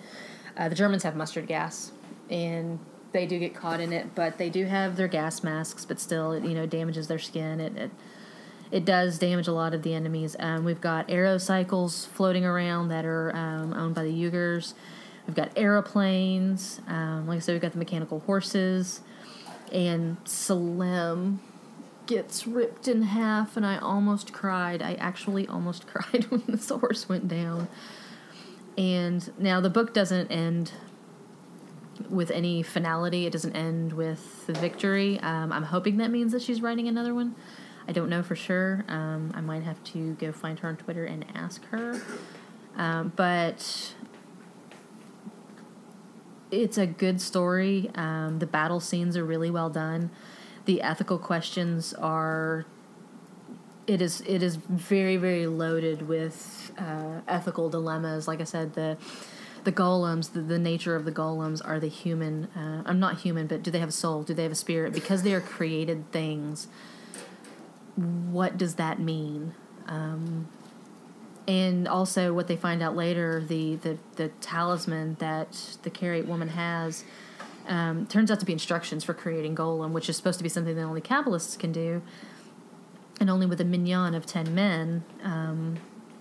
Uh, 0.57 0.69
the 0.69 0.77
Germans 0.77 1.03
have 1.03 1.17
mustard 1.17 1.49
gas, 1.49 1.91
and 2.31 2.79
they 3.11 3.27
do 3.27 3.39
get 3.41 3.55
caught 3.55 3.81
in 3.81 3.93
it, 3.93 4.15
but 4.15 4.39
they 4.39 4.49
do 4.49 4.67
have 4.67 4.97
their 4.97 5.09
gas 5.09 5.43
masks, 5.43 5.85
but 5.85 5.99
still, 5.99 6.33
it 6.33 6.45
you 6.45 6.55
know 6.55 6.67
damages 6.67 7.09
their 7.09 7.19
skin. 7.19 7.61
It 7.61 7.77
it, 7.77 7.91
it 8.71 8.85
does 8.85 9.19
damage 9.19 9.47
a 9.47 9.53
lot 9.53 9.75
of 9.75 9.83
the 9.83 9.95
enemies. 9.95 10.37
Um, 10.39 10.65
we've 10.65 10.81
got 10.81 11.09
aerocycles 11.09 12.07
floating 12.07 12.45
around 12.45 12.89
that 12.89 13.05
are 13.05 13.35
um, 13.35 13.73
owned 13.73 13.95
by 13.95 14.05
the 14.05 14.13
Uyghurs. 14.13 14.75
We've 15.27 15.37
got 15.37 15.51
aeroplanes. 15.57 16.81
Um, 16.87 17.27
like 17.27 17.37
I 17.37 17.39
said, 17.41 17.53
we've 17.53 17.63
got 17.63 17.73
the 17.73 17.79
mechanical 17.79 18.21
horses. 18.21 19.01
And 19.73 20.17
Salem 20.25 21.41
gets 22.07 22.47
ripped 22.47 22.87
in 22.87 23.03
half, 23.03 23.57
and 23.57 23.65
I 23.65 23.79
almost 23.79 24.33
cried. 24.33 24.83
I 24.83 24.95
actually 24.95 25.47
almost 25.49 25.87
cried 25.89 26.25
when 26.31 26.43
this 26.49 26.69
horse 26.69 27.09
went 27.09 27.29
down. 27.29 27.69
And 28.77 29.33
now 29.39 29.61
the 29.61 29.71
book 29.71 29.95
doesn't 29.95 30.31
end 30.31 30.73
with 32.11 32.31
any 32.31 32.63
finality, 32.63 33.27
it 33.27 33.33
doesn't 33.33 33.55
end 33.55 33.93
with 33.93 34.47
the 34.47 34.53
victory. 34.53 35.19
Um, 35.21 35.53
I'm 35.53 35.63
hoping 35.63 35.99
that 35.99 36.11
means 36.11 36.33
that 36.33 36.43
she's 36.43 36.61
writing 36.61 36.89
another 36.89 37.15
one. 37.15 37.35
I 37.87 37.93
don't 37.93 38.09
know 38.09 38.23
for 38.23 38.37
sure. 38.37 38.85
Um, 38.89 39.33
I 39.35 39.41
might 39.41 39.63
have 39.63 39.83
to 39.85 40.15
go 40.15 40.33
find 40.33 40.59
her 40.61 40.69
on 40.69 40.77
Twitter 40.77 41.05
and 41.05 41.25
ask 41.35 41.65
her. 41.67 42.01
Um, 42.77 43.13
but 43.15 43.95
it's 46.51 46.79
a 46.79 46.87
good 46.87 47.21
story. 47.21 47.91
Um, 47.95 48.39
the 48.39 48.47
battle 48.47 48.81
scenes 48.81 49.17
are 49.17 49.25
really 49.25 49.51
well 49.51 49.71
done. 49.71 50.11
The 50.65 50.83
ethical 50.83 51.19
questions 51.19 51.93
are. 51.95 52.65
It 53.87 54.01
is 54.01 54.23
it 54.27 54.43
is 54.43 54.57
very 54.57 55.19
very 55.19 55.47
loaded 55.47 56.09
with 56.09 56.73
uh, 56.79 57.21
ethical 57.29 57.69
dilemmas. 57.69 58.27
Like 58.27 58.41
I 58.41 58.45
said, 58.45 58.73
the 58.73 58.97
the 59.65 59.73
golems, 59.73 60.33
the, 60.33 60.41
the 60.41 60.59
nature 60.59 60.97
of 60.97 61.05
the 61.05 61.13
golems 61.13 61.61
are 61.63 61.79
the 61.79 61.89
human. 61.89 62.45
Uh, 62.57 62.83
I'm 62.87 62.99
not 62.99 63.21
human, 63.21 63.47
but 63.47 63.63
do 63.63 63.71
they 63.71 63.81
have 63.81 63.91
a 63.91 63.93
soul? 63.93 64.23
Do 64.23 64.33
they 64.33 64.43
have 64.43 64.53
a 64.53 64.57
spirit? 64.57 64.95
Because 64.95 65.23
they 65.23 65.35
are 65.35 65.41
created 65.41 66.11
things. 66.13 66.69
What 67.97 68.59
does 68.59 68.75
that 68.77 68.99
mean? 68.99 69.55
Um, 69.87 70.49
and 71.47 71.87
also 71.87 72.33
what 72.33 72.49
they 72.49 72.57
find 72.57 72.83
out 72.83 72.97
later 72.97 73.45
the 73.47 73.77
the, 73.77 73.99
the 74.17 74.29
talisman 74.41 75.17
that 75.21 75.77
the 75.83 75.91
Karaite 75.91 76.27
woman 76.27 76.49
has 76.49 77.05
um, 77.69 78.07
turns 78.07 78.31
out 78.31 78.41
to 78.41 78.47
be 78.47 78.53
instructions 78.53 79.05
for 79.05 79.13
creating 79.13 79.55
golem 79.55 79.93
which 79.93 80.09
is 80.09 80.17
supposed 80.17 80.39
to 80.39 80.43
be 80.43 80.49
something 80.49 80.75
that 80.75 80.83
only 80.83 81.03
kabbalists 81.03 81.59
can 81.59 81.71
do 81.71 82.01
and 83.21 83.29
only 83.29 83.45
with 83.45 83.61
a 83.61 83.65
minyan 83.65 84.15
of 84.15 84.25
10 84.25 84.55
men 84.55 85.05
um, 85.23 85.77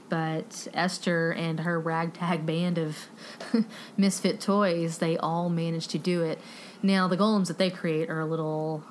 but 0.09 0.67
Esther 0.75 1.31
and 1.31 1.61
her 1.61 1.79
ragtag 1.79 2.45
band 2.45 2.77
of 2.77 3.07
misfit 3.97 4.39
toys, 4.39 4.99
they 4.99 5.17
all 5.17 5.49
managed 5.49 5.89
to 5.89 5.97
do 5.97 6.21
it. 6.21 6.39
Now, 6.83 7.07
the 7.07 7.17
golems 7.17 7.47
that 7.47 7.57
they 7.57 7.71
create 7.71 8.11
are 8.11 8.19
a 8.19 8.25
little 8.27 8.83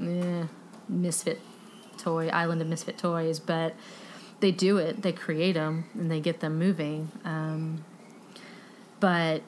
eh, 0.00 0.44
misfit 0.88 1.42
toy, 2.04 2.28
island 2.28 2.60
of 2.60 2.68
misfit 2.68 2.98
toys, 2.98 3.40
but 3.40 3.74
they 4.40 4.50
do 4.50 4.78
it. 4.78 5.02
They 5.02 5.12
create 5.12 5.52
them 5.52 5.84
and 5.94 6.10
they 6.10 6.20
get 6.20 6.40
them 6.40 6.58
moving. 6.58 7.10
Um, 7.24 7.84
but 9.00 9.42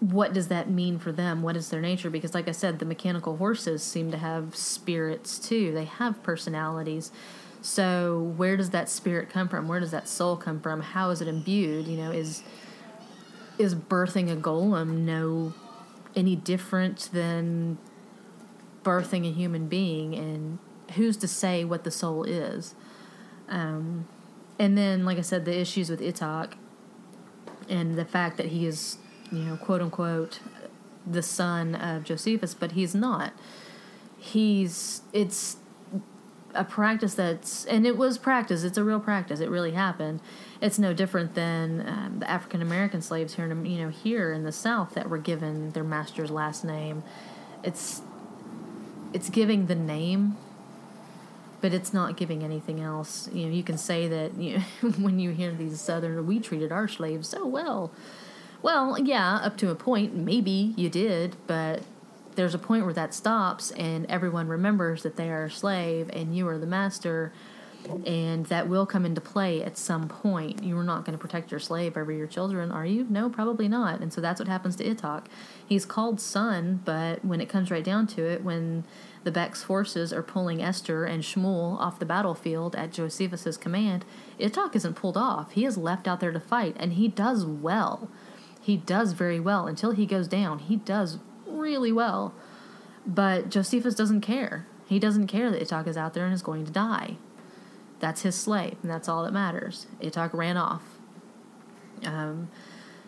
what 0.00 0.32
does 0.32 0.48
that 0.48 0.70
mean 0.70 0.98
for 0.98 1.12
them? 1.12 1.42
What 1.42 1.56
is 1.56 1.68
their 1.68 1.80
nature? 1.80 2.10
Because, 2.10 2.34
like 2.34 2.48
I 2.48 2.52
said, 2.52 2.78
the 2.78 2.86
mechanical 2.86 3.36
horses 3.36 3.82
seem 3.82 4.10
to 4.10 4.18
have 4.18 4.56
spirits 4.56 5.38
too. 5.38 5.72
They 5.72 5.84
have 5.84 6.22
personalities. 6.22 7.12
So, 7.60 8.32
where 8.36 8.56
does 8.56 8.70
that 8.70 8.88
spirit 8.88 9.28
come 9.28 9.48
from? 9.48 9.68
Where 9.68 9.80
does 9.80 9.90
that 9.90 10.08
soul 10.08 10.36
come 10.36 10.60
from? 10.60 10.80
How 10.80 11.10
is 11.10 11.20
it 11.20 11.28
imbued? 11.28 11.86
You 11.86 11.98
know, 11.98 12.10
is 12.10 12.42
is 13.58 13.74
birthing 13.74 14.32
a 14.32 14.36
golem 14.36 15.04
no 15.04 15.52
any 16.16 16.34
different 16.34 17.10
than 17.12 17.76
birthing 18.82 19.28
a 19.28 19.32
human 19.32 19.66
being? 19.66 20.14
And 20.14 20.58
who's 20.92 21.16
to 21.18 21.28
say 21.28 21.64
what 21.64 21.84
the 21.84 21.90
soul 21.90 22.24
is? 22.24 22.74
Um, 23.48 24.06
and 24.58 24.76
then, 24.76 25.04
like 25.04 25.18
I 25.18 25.22
said, 25.22 25.44
the 25.44 25.58
issues 25.58 25.90
with 25.90 26.00
Itak 26.00 26.52
and 27.68 27.96
the 27.96 28.04
fact 28.04 28.36
that 28.36 28.46
he 28.46 28.66
is, 28.66 28.98
you 29.32 29.40
know, 29.40 29.56
quote 29.56 29.80
unquote, 29.80 30.40
the 31.06 31.22
son 31.22 31.74
of 31.74 32.04
Josephus, 32.04 32.54
but 32.54 32.72
he's 32.72 32.94
not. 32.94 33.32
He's 34.18 35.02
it's 35.12 35.56
a 36.54 36.64
practice 36.64 37.14
that's 37.14 37.64
and 37.66 37.86
it 37.86 37.96
was 37.96 38.18
practice. 38.18 38.64
It's 38.64 38.76
a 38.76 38.84
real 38.84 39.00
practice. 39.00 39.40
It 39.40 39.48
really 39.48 39.72
happened. 39.72 40.20
It's 40.60 40.78
no 40.78 40.92
different 40.92 41.34
than 41.34 41.86
um, 41.88 42.18
the 42.18 42.30
African 42.30 42.60
American 42.60 43.00
slaves 43.00 43.34
here 43.34 43.50
in 43.50 43.64
you 43.64 43.82
know 43.82 43.88
here 43.88 44.32
in 44.32 44.44
the 44.44 44.52
South 44.52 44.94
that 44.94 45.08
were 45.08 45.18
given 45.18 45.70
their 45.70 45.84
master's 45.84 46.30
last 46.30 46.64
name. 46.64 47.02
It's 47.64 48.02
it's 49.12 49.30
giving 49.30 49.66
the 49.66 49.74
name 49.74 50.36
but 51.60 51.74
it's 51.74 51.92
not 51.92 52.16
giving 52.16 52.42
anything 52.42 52.80
else. 52.80 53.28
You 53.32 53.46
know, 53.46 53.52
you 53.52 53.62
can 53.62 53.78
say 53.78 54.08
that 54.08 54.34
you 54.36 54.58
know, 54.58 54.90
when 54.98 55.18
you 55.18 55.30
hear 55.30 55.52
these 55.52 55.80
Southern, 55.80 56.26
we 56.26 56.40
treated 56.40 56.72
our 56.72 56.88
slaves 56.88 57.28
so 57.28 57.46
well. 57.46 57.92
Well, 58.62 58.98
yeah, 58.98 59.36
up 59.36 59.56
to 59.58 59.70
a 59.70 59.74
point, 59.74 60.14
maybe 60.14 60.74
you 60.76 60.90
did, 60.90 61.36
but 61.46 61.82
there's 62.34 62.54
a 62.54 62.58
point 62.58 62.84
where 62.84 62.94
that 62.94 63.14
stops 63.14 63.70
and 63.72 64.06
everyone 64.06 64.48
remembers 64.48 65.02
that 65.02 65.16
they 65.16 65.30
are 65.30 65.44
a 65.44 65.50
slave 65.50 66.10
and 66.12 66.36
you 66.36 66.46
are 66.48 66.58
the 66.58 66.66
master 66.66 67.32
and 68.06 68.46
that 68.46 68.68
will 68.68 68.86
come 68.86 69.06
into 69.06 69.20
play 69.20 69.62
at 69.62 69.78
some 69.78 70.08
point. 70.08 70.62
You're 70.62 70.82
not 70.82 71.04
going 71.04 71.16
to 71.16 71.20
protect 71.20 71.50
your 71.50 71.60
slave 71.60 71.96
over 71.96 72.12
your 72.12 72.26
children, 72.26 72.70
are 72.70 72.84
you? 72.86 73.06
No, 73.08 73.30
probably 73.30 73.68
not. 73.68 74.00
And 74.00 74.12
so 74.12 74.20
that's 74.20 74.38
what 74.38 74.48
happens 74.48 74.76
to 74.76 74.84
Itak. 74.84 75.26
He's 75.66 75.86
called 75.86 76.20
son, 76.20 76.80
but 76.84 77.24
when 77.24 77.40
it 77.40 77.48
comes 77.48 77.70
right 77.70 77.84
down 77.84 78.06
to 78.08 78.26
it, 78.26 78.44
when 78.44 78.84
the 79.22 79.30
Bek's 79.30 79.62
forces 79.62 80.12
are 80.12 80.22
pulling 80.22 80.62
Esther 80.62 81.04
and 81.04 81.22
Shmuel 81.22 81.78
off 81.78 81.98
the 81.98 82.06
battlefield 82.06 82.74
at 82.74 82.92
Josephus's 82.92 83.56
command, 83.56 84.04
Itak 84.38 84.74
isn't 84.74 84.94
pulled 84.94 85.16
off. 85.16 85.52
He 85.52 85.64
is 85.64 85.76
left 85.76 86.08
out 86.08 86.20
there 86.20 86.32
to 86.32 86.40
fight, 86.40 86.76
and 86.78 86.94
he 86.94 87.08
does 87.08 87.44
well. 87.44 88.08
He 88.60 88.76
does 88.76 89.12
very 89.12 89.38
well 89.40 89.66
until 89.66 89.90
he 89.90 90.06
goes 90.06 90.28
down. 90.28 90.60
He 90.60 90.76
does 90.76 91.18
really 91.46 91.92
well. 91.92 92.34
But 93.06 93.50
Josephus 93.50 93.94
doesn't 93.94 94.20
care. 94.22 94.66
He 94.86 94.98
doesn't 94.98 95.26
care 95.26 95.50
that 95.50 95.62
Itak 95.62 95.86
is 95.86 95.96
out 95.96 96.14
there 96.14 96.24
and 96.24 96.34
is 96.34 96.42
going 96.42 96.64
to 96.66 96.72
die. 96.72 97.16
That's 98.00 98.22
his 98.22 98.34
slave, 98.34 98.76
and 98.82 98.90
that's 98.90 99.08
all 99.08 99.24
that 99.24 99.32
matters. 99.32 99.86
Itak 100.00 100.32
ran 100.32 100.56
off. 100.56 100.82
Um, 102.04 102.48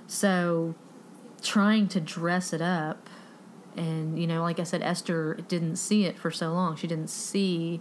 so, 0.06 0.74
trying 1.42 1.88
to 1.88 2.00
dress 2.00 2.52
it 2.52 2.60
up, 2.60 3.08
and 3.76 4.18
you 4.18 4.26
know, 4.26 4.42
like 4.42 4.60
I 4.60 4.64
said, 4.64 4.82
Esther 4.82 5.38
didn't 5.48 5.76
see 5.76 6.04
it 6.04 6.18
for 6.18 6.30
so 6.30 6.52
long. 6.52 6.76
She 6.76 6.86
didn't 6.86 7.10
see 7.10 7.80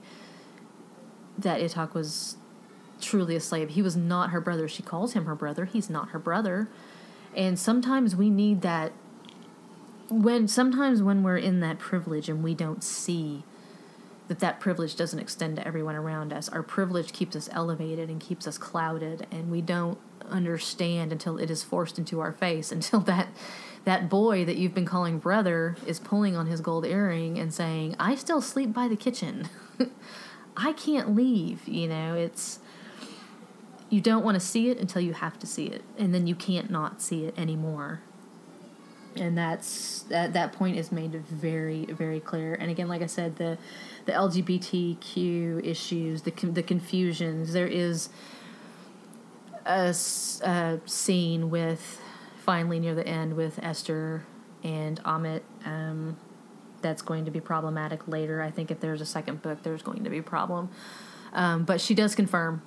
that 1.38 1.60
Itak 1.62 1.94
was 1.94 2.38
truly 3.02 3.36
a 3.36 3.39
slave. 3.39 3.70
He 3.72 3.82
was 3.82 3.98
not 3.98 4.30
her 4.30 4.39
brother. 4.39 4.68
She 4.68 4.84
calls 4.84 5.14
him 5.14 5.26
her 5.26 5.36
brother. 5.36 5.66
He's 5.66 5.89
not 5.89 6.10
her 6.10 6.20
brother. 6.20 6.70
And 7.36 7.58
sometimes 7.58 8.16
we 8.16 8.30
need 8.30 8.62
that 8.62 8.94
when 10.10 10.48
sometimes 10.48 11.02
when 11.02 11.24
we're 11.24 11.38
in 11.38 11.62
that 11.62 11.80
privilege 11.80 12.28
and 12.28 12.44
we 12.44 12.54
don't 12.54 12.84
see 12.84 13.44
that 14.28 14.39
that 14.39 14.60
privilege 14.60 14.96
doesn't 14.96 15.20
extend 15.20 15.56
to 15.56 15.66
everyone 15.66 15.96
around 15.96 16.34
us 16.34 16.50
our 16.50 16.62
privilege 16.62 17.14
keeps 17.14 17.34
us 17.34 17.48
elevated 17.54 18.10
and 18.10 18.20
keeps 18.20 18.46
us 18.46 18.58
clouded 18.58 19.26
and 19.32 19.50
we 19.50 19.62
don't 19.62 19.98
understand 20.30 21.14
until 21.14 21.38
it 21.38 21.50
is 21.50 21.64
forced 21.64 21.98
into 21.98 22.20
our 22.20 22.34
face 22.34 22.72
until 22.74 23.00
that 23.00 23.30
that 23.84 24.10
boy 24.10 24.46
that 24.46 24.58
you've 24.58 24.74
been 24.74 24.86
calling 24.86 25.18
brother 25.20 25.76
is 25.86 26.00
pulling 26.00 26.36
on 26.36 26.48
his 26.48 26.62
gold 26.62 26.86
earring 26.86 27.38
and 27.40 27.54
saying 27.54 27.96
i 28.00 28.16
still 28.16 28.42
sleep 28.42 28.74
by 28.74 28.88
the 28.88 28.96
kitchen. 28.96 29.50
I 30.58 30.74
can't 30.74 31.16
leave 31.16 31.68
you 31.68 31.88
know? 31.88 32.16
It's 32.16 32.60
you 33.90 34.02
don't 34.02 34.24
want 34.24 34.36
to 34.36 34.40
see 34.40 34.70
it 34.70 34.78
until 34.80 35.02
you 35.02 35.14
have 35.14 35.38
to 35.40 35.48
see 35.48 35.66
it 35.66 35.84
and 35.98 36.14
then 36.14 36.28
you 36.28 36.36
can't 36.36 36.70
not 36.70 37.02
see 37.02 37.26
it 37.26 37.38
anymore. 37.38 38.02
And 39.16 39.38
that's 39.38 40.04
that 40.04 40.34
that 40.34 40.54
point 40.54 40.78
is 40.78 40.92
made 40.92 41.14
very 41.26 41.86
very 41.86 42.20
clear. 42.20 42.54
And 42.54 42.70
again 42.72 42.88
like 42.88 43.02
i 43.02 43.08
said 43.08 43.38
the 43.38 43.58
the 44.06 44.14
lgbtq 44.14 45.66
issues 45.66 46.22
the 46.24 46.32
the 46.32 46.64
confusions 46.64 47.54
there 47.54 47.68
is 47.68 48.10
a, 49.66 49.96
a 50.44 50.80
scene 50.86 51.50
with 51.50 52.02
finally 52.42 52.80
near 52.80 52.96
the 52.96 53.08
end 53.08 53.36
with 53.36 53.60
esther 53.62 54.26
and 54.64 55.02
amit 55.04 55.42
um, 55.66 56.18
that's 56.82 57.02
going 57.02 57.26
to 57.26 57.32
be 57.32 57.39
problematic 57.39 58.08
later. 58.08 58.42
I 58.42 58.50
think 58.50 58.72
if 58.72 58.80
there's 58.80 59.02
a 59.02 59.06
second 59.06 59.42
book 59.42 59.64
there's 59.64 59.82
going 59.82 60.04
to 60.04 60.10
be 60.10 60.18
a 60.18 60.24
problem. 60.24 60.70
Um, 61.34 61.64
but 61.64 61.80
she 61.80 61.94
does 61.94 62.16
confirm 62.16 62.62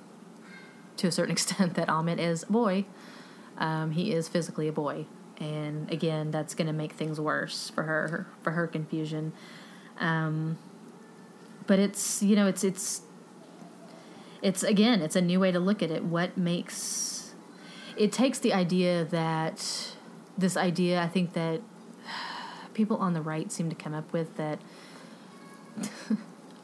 to 0.97 1.07
a 1.07 1.11
certain 1.11 1.31
extent 1.37 1.75
that 1.75 1.87
amit 1.87 2.19
is 2.19 2.43
a 2.43 2.51
boy. 2.51 2.85
Um, 3.57 3.91
he 3.91 4.11
is 4.11 4.27
physically 4.27 4.67
a 4.67 4.71
boy. 4.71 5.05
And 5.37 5.91
again 5.91 6.31
that's 6.31 6.55
going 6.55 6.67
to 6.67 6.73
make 6.73 6.93
things 6.93 7.19
worse 7.19 7.69
for 7.69 7.83
her 7.83 8.27
for 8.41 8.51
her 8.51 8.67
confusion. 8.67 9.33
Um, 9.99 10.57
but 11.67 11.79
it's 11.79 12.21
you 12.23 12.35
know 12.35 12.47
it's 12.47 12.63
it's 12.63 13.01
it's 14.41 14.63
again 14.63 15.01
it's 15.01 15.15
a 15.15 15.21
new 15.21 15.39
way 15.39 15.51
to 15.51 15.59
look 15.59 15.83
at 15.83 15.91
it. 15.91 16.03
What 16.03 16.37
makes 16.37 17.14
it 17.97 18.11
takes 18.11 18.39
the 18.39 18.53
idea 18.53 19.05
that 19.05 19.93
this 20.37 20.57
idea 20.57 21.01
i 21.01 21.07
think 21.07 21.33
that 21.33 21.61
people 22.73 22.97
on 22.97 23.13
the 23.13 23.21
right 23.21 23.51
seem 23.51 23.69
to 23.69 23.75
come 23.75 23.93
up 23.93 24.11
with 24.11 24.35
that 24.35 24.59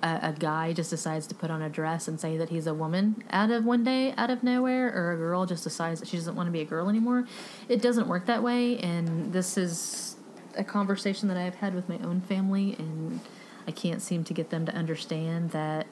a, 0.03 0.19
a, 0.23 0.35
guy 0.37 0.73
just 0.73 0.89
decides 0.89 1.27
to 1.27 1.35
put 1.35 1.51
on 1.51 1.61
a 1.61 1.69
dress 1.69 2.07
and 2.07 2.19
say 2.19 2.37
that 2.37 2.49
he's 2.49 2.67
a 2.67 2.73
woman 2.73 3.23
out 3.29 3.51
of 3.51 3.65
one 3.65 3.83
day 3.83 4.13
out 4.17 4.29
of 4.29 4.43
nowhere 4.43 4.93
or 4.93 5.11
a 5.11 5.17
girl 5.17 5.45
just 5.45 5.63
decides 5.63 5.99
that 5.99 6.07
she 6.07 6.17
doesn't 6.17 6.35
want 6.35 6.47
to 6.47 6.51
be 6.51 6.61
a 6.61 6.65
girl 6.65 6.89
anymore. 6.89 7.25
It 7.67 7.81
doesn't 7.81 8.07
work 8.07 8.25
that 8.25 8.41
way 8.41 8.77
and 8.79 9.33
this 9.33 9.57
is 9.57 10.15
a 10.57 10.63
conversation 10.63 11.27
that 11.27 11.37
i've 11.37 11.55
had 11.55 11.73
with 11.73 11.87
my 11.87 11.97
own 11.99 12.21
family 12.21 12.75
and 12.77 13.19
i 13.67 13.71
can't 13.71 14.01
seem 14.01 14.23
to 14.23 14.33
get 14.33 14.49
them 14.49 14.65
to 14.65 14.73
understand 14.73 15.51
that 15.51 15.87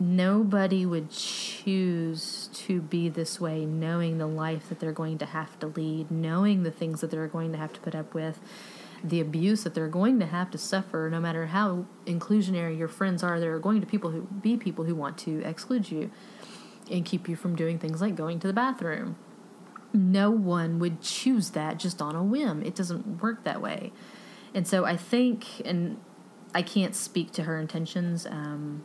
nobody 0.00 0.84
would 0.84 1.10
choose 1.10 2.48
to 2.52 2.80
be 2.80 3.08
this 3.08 3.40
way 3.40 3.64
knowing 3.64 4.18
the 4.18 4.26
life 4.26 4.68
that 4.68 4.80
they're 4.80 4.92
going 4.92 5.18
to 5.18 5.26
have 5.26 5.58
to 5.58 5.66
lead 5.66 6.10
knowing 6.10 6.62
the 6.62 6.70
things 6.70 7.00
that 7.00 7.10
they're 7.10 7.28
going 7.28 7.52
to 7.52 7.58
have 7.58 7.72
to 7.72 7.80
put 7.80 7.94
up 7.94 8.12
with 8.14 8.40
the 9.04 9.20
abuse 9.20 9.64
that 9.64 9.74
they're 9.74 9.88
going 9.88 10.18
to 10.20 10.26
have 10.26 10.50
to 10.50 10.58
suffer 10.58 11.08
no 11.10 11.20
matter 11.20 11.46
how 11.46 11.84
inclusionary 12.06 12.76
your 12.76 12.88
friends 12.88 13.22
are 13.22 13.40
there 13.40 13.54
are 13.54 13.60
going 13.60 13.80
to 13.80 13.86
people 13.86 14.10
who 14.10 14.22
be 14.22 14.56
people 14.56 14.84
who 14.84 14.94
want 14.94 15.18
to 15.18 15.40
exclude 15.42 15.90
you 15.90 16.10
and 16.90 17.04
keep 17.04 17.28
you 17.28 17.36
from 17.36 17.56
doing 17.56 17.78
things 17.78 18.00
like 18.00 18.14
going 18.14 18.38
to 18.40 18.46
the 18.46 18.52
bathroom. 18.52 19.16
No 19.92 20.30
one 20.30 20.78
would 20.78 21.00
choose 21.00 21.50
that 21.50 21.78
just 21.78 22.00
on 22.00 22.16
a 22.16 22.22
whim. 22.22 22.62
It 22.62 22.74
doesn't 22.74 23.22
work 23.22 23.44
that 23.44 23.60
way. 23.60 23.92
And 24.54 24.66
so 24.66 24.84
i 24.84 24.96
think 24.96 25.46
and 25.64 25.98
i 26.54 26.62
can't 26.62 26.94
speak 26.94 27.32
to 27.32 27.44
her 27.44 27.58
intentions 27.58 28.26
um, 28.26 28.84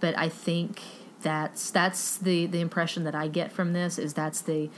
but 0.00 0.16
i 0.18 0.28
think 0.28 0.80
that's 1.22 1.70
that's 1.70 2.16
the 2.18 2.46
the 2.46 2.60
impression 2.60 3.04
that 3.04 3.14
i 3.14 3.28
get 3.28 3.52
from 3.52 3.72
this 3.72 3.98
is 3.98 4.14
that's 4.14 4.40
the 4.42 4.68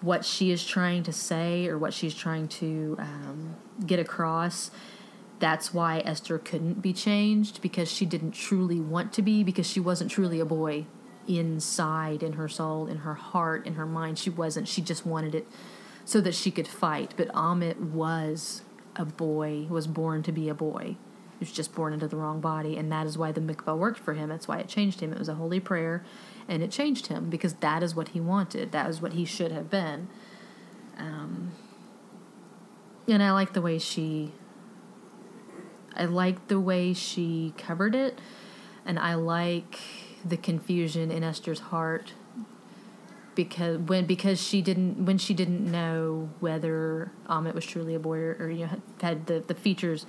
what 0.00 0.24
she 0.24 0.50
is 0.50 0.64
trying 0.64 1.02
to 1.02 1.12
say 1.12 1.66
or 1.66 1.78
what 1.78 1.92
she's 1.92 2.14
trying 2.14 2.48
to 2.48 2.96
um, 2.98 3.56
get 3.86 3.98
across. 3.98 4.70
That's 5.40 5.74
why 5.74 5.98
Esther 6.00 6.38
couldn't 6.38 6.80
be 6.80 6.92
changed 6.92 7.60
because 7.60 7.90
she 7.90 8.06
didn't 8.06 8.32
truly 8.32 8.80
want 8.80 9.12
to 9.14 9.22
be, 9.22 9.42
because 9.42 9.66
she 9.66 9.80
wasn't 9.80 10.10
truly 10.10 10.40
a 10.40 10.44
boy 10.44 10.86
inside, 11.26 12.22
in 12.22 12.34
her 12.34 12.48
soul, 12.48 12.86
in 12.86 12.98
her 12.98 13.14
heart, 13.14 13.66
in 13.66 13.74
her 13.74 13.86
mind. 13.86 14.18
She 14.18 14.30
wasn't. 14.30 14.68
She 14.68 14.80
just 14.80 15.04
wanted 15.04 15.34
it 15.34 15.46
so 16.04 16.20
that 16.20 16.34
she 16.34 16.50
could 16.50 16.68
fight. 16.68 17.14
But 17.16 17.28
Amit 17.28 17.78
was 17.78 18.62
a 18.96 19.04
boy, 19.04 19.66
was 19.68 19.86
born 19.86 20.22
to 20.22 20.32
be 20.32 20.48
a 20.48 20.54
boy. 20.54 20.96
He 21.38 21.44
was 21.44 21.52
just 21.52 21.74
born 21.74 21.92
into 21.92 22.08
the 22.08 22.16
wrong 22.16 22.40
body, 22.40 22.76
and 22.76 22.90
that 22.92 23.06
is 23.06 23.18
why 23.18 23.32
the 23.32 23.40
mikvah 23.40 23.76
worked 23.76 23.98
for 23.98 24.14
him. 24.14 24.28
That's 24.28 24.46
why 24.46 24.58
it 24.58 24.68
changed 24.68 25.00
him. 25.00 25.12
It 25.12 25.18
was 25.18 25.28
a 25.28 25.34
holy 25.34 25.60
prayer, 25.60 26.04
and 26.48 26.62
it 26.62 26.70
changed 26.70 27.08
him 27.08 27.28
because 27.28 27.54
that 27.54 27.82
is 27.82 27.94
what 27.94 28.08
he 28.08 28.20
wanted. 28.20 28.72
That 28.72 28.88
is 28.88 29.02
what 29.02 29.14
he 29.14 29.24
should 29.24 29.52
have 29.52 29.68
been. 29.68 30.08
Um, 30.96 31.52
and 33.08 33.22
I 33.22 33.32
like 33.32 33.52
the 33.52 33.62
way 33.62 33.78
she. 33.78 34.32
I 35.96 36.06
like 36.06 36.48
the 36.48 36.58
way 36.58 36.92
she 36.92 37.54
covered 37.56 37.94
it, 37.94 38.18
and 38.84 38.98
I 38.98 39.14
like 39.14 39.78
the 40.24 40.36
confusion 40.36 41.10
in 41.10 41.22
Esther's 41.22 41.60
heart 41.60 42.14
because 43.34 43.78
when 43.78 44.06
because 44.06 44.40
she 44.40 44.62
didn't 44.62 45.04
when 45.04 45.18
she 45.18 45.34
didn't 45.34 45.70
know 45.70 46.30
whether 46.40 47.10
Amit 47.28 47.54
was 47.54 47.66
truly 47.66 47.94
a 47.94 47.98
boy 47.98 48.18
or, 48.18 48.36
or 48.40 48.50
you 48.50 48.66
know 48.66 48.80
had 49.00 49.26
the 49.26 49.40
the 49.46 49.54
features, 49.54 50.06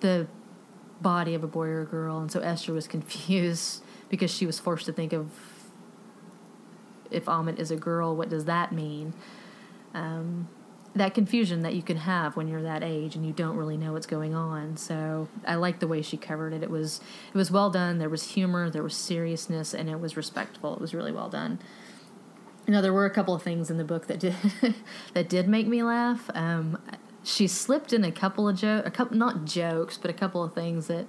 the 0.00 0.26
body 1.00 1.34
of 1.34 1.44
a 1.44 1.46
boy 1.46 1.66
or 1.66 1.82
a 1.82 1.86
girl, 1.86 2.18
and 2.18 2.30
so 2.30 2.40
Esther 2.40 2.72
was 2.72 2.88
confused 2.96 3.82
because 4.08 4.30
she 4.30 4.46
was 4.46 4.58
forced 4.58 4.86
to 4.86 4.92
think 4.92 5.12
of 5.12 5.30
if 7.10 7.26
Amit 7.26 7.58
is 7.58 7.70
a 7.70 7.76
girl, 7.76 8.16
what 8.16 8.28
does 8.28 8.46
that 8.46 8.72
mean? 8.72 9.12
Um, 9.94 10.48
that 10.94 11.14
confusion 11.14 11.62
that 11.62 11.74
you 11.74 11.82
can 11.82 11.98
have 11.98 12.36
when 12.36 12.48
you're 12.48 12.62
that 12.62 12.82
age 12.82 13.16
and 13.16 13.26
you 13.26 13.32
don't 13.32 13.56
really 13.56 13.76
know 13.76 13.92
what's 13.92 14.06
going 14.06 14.34
on. 14.34 14.76
So 14.76 15.28
I 15.46 15.56
like 15.56 15.78
the 15.78 15.86
way 15.86 16.00
she 16.00 16.16
covered 16.16 16.52
it. 16.52 16.62
It 16.62 16.70
was 16.70 17.00
it 17.32 17.36
was 17.36 17.50
well 17.50 17.70
done. 17.70 17.98
There 17.98 18.08
was 18.08 18.32
humor, 18.32 18.70
there 18.70 18.82
was 18.82 18.96
seriousness, 18.96 19.74
and 19.74 19.90
it 19.90 20.00
was 20.00 20.16
respectful. 20.16 20.74
It 20.74 20.80
was 20.80 20.94
really 20.94 21.12
well 21.12 21.28
done. 21.28 21.58
You 22.66 22.72
know, 22.72 22.82
there 22.82 22.92
were 22.92 23.04
a 23.04 23.10
couple 23.10 23.34
of 23.34 23.42
things 23.42 23.70
in 23.70 23.76
the 23.76 23.84
book 23.84 24.06
that 24.06 24.18
did 24.18 24.34
that 25.14 25.28
did 25.28 25.48
make 25.48 25.66
me 25.66 25.82
laugh. 25.82 26.30
Um, 26.34 26.80
she 27.26 27.48
slipped 27.48 27.92
in 27.92 28.04
a 28.04 28.12
couple 28.12 28.48
of 28.48 28.56
jokes, 28.56 28.86
a 28.86 28.90
couple 28.90 29.16
not 29.16 29.44
jokes, 29.44 29.98
but 29.98 30.10
a 30.10 30.14
couple 30.14 30.42
of 30.42 30.54
things 30.54 30.86
that. 30.86 31.06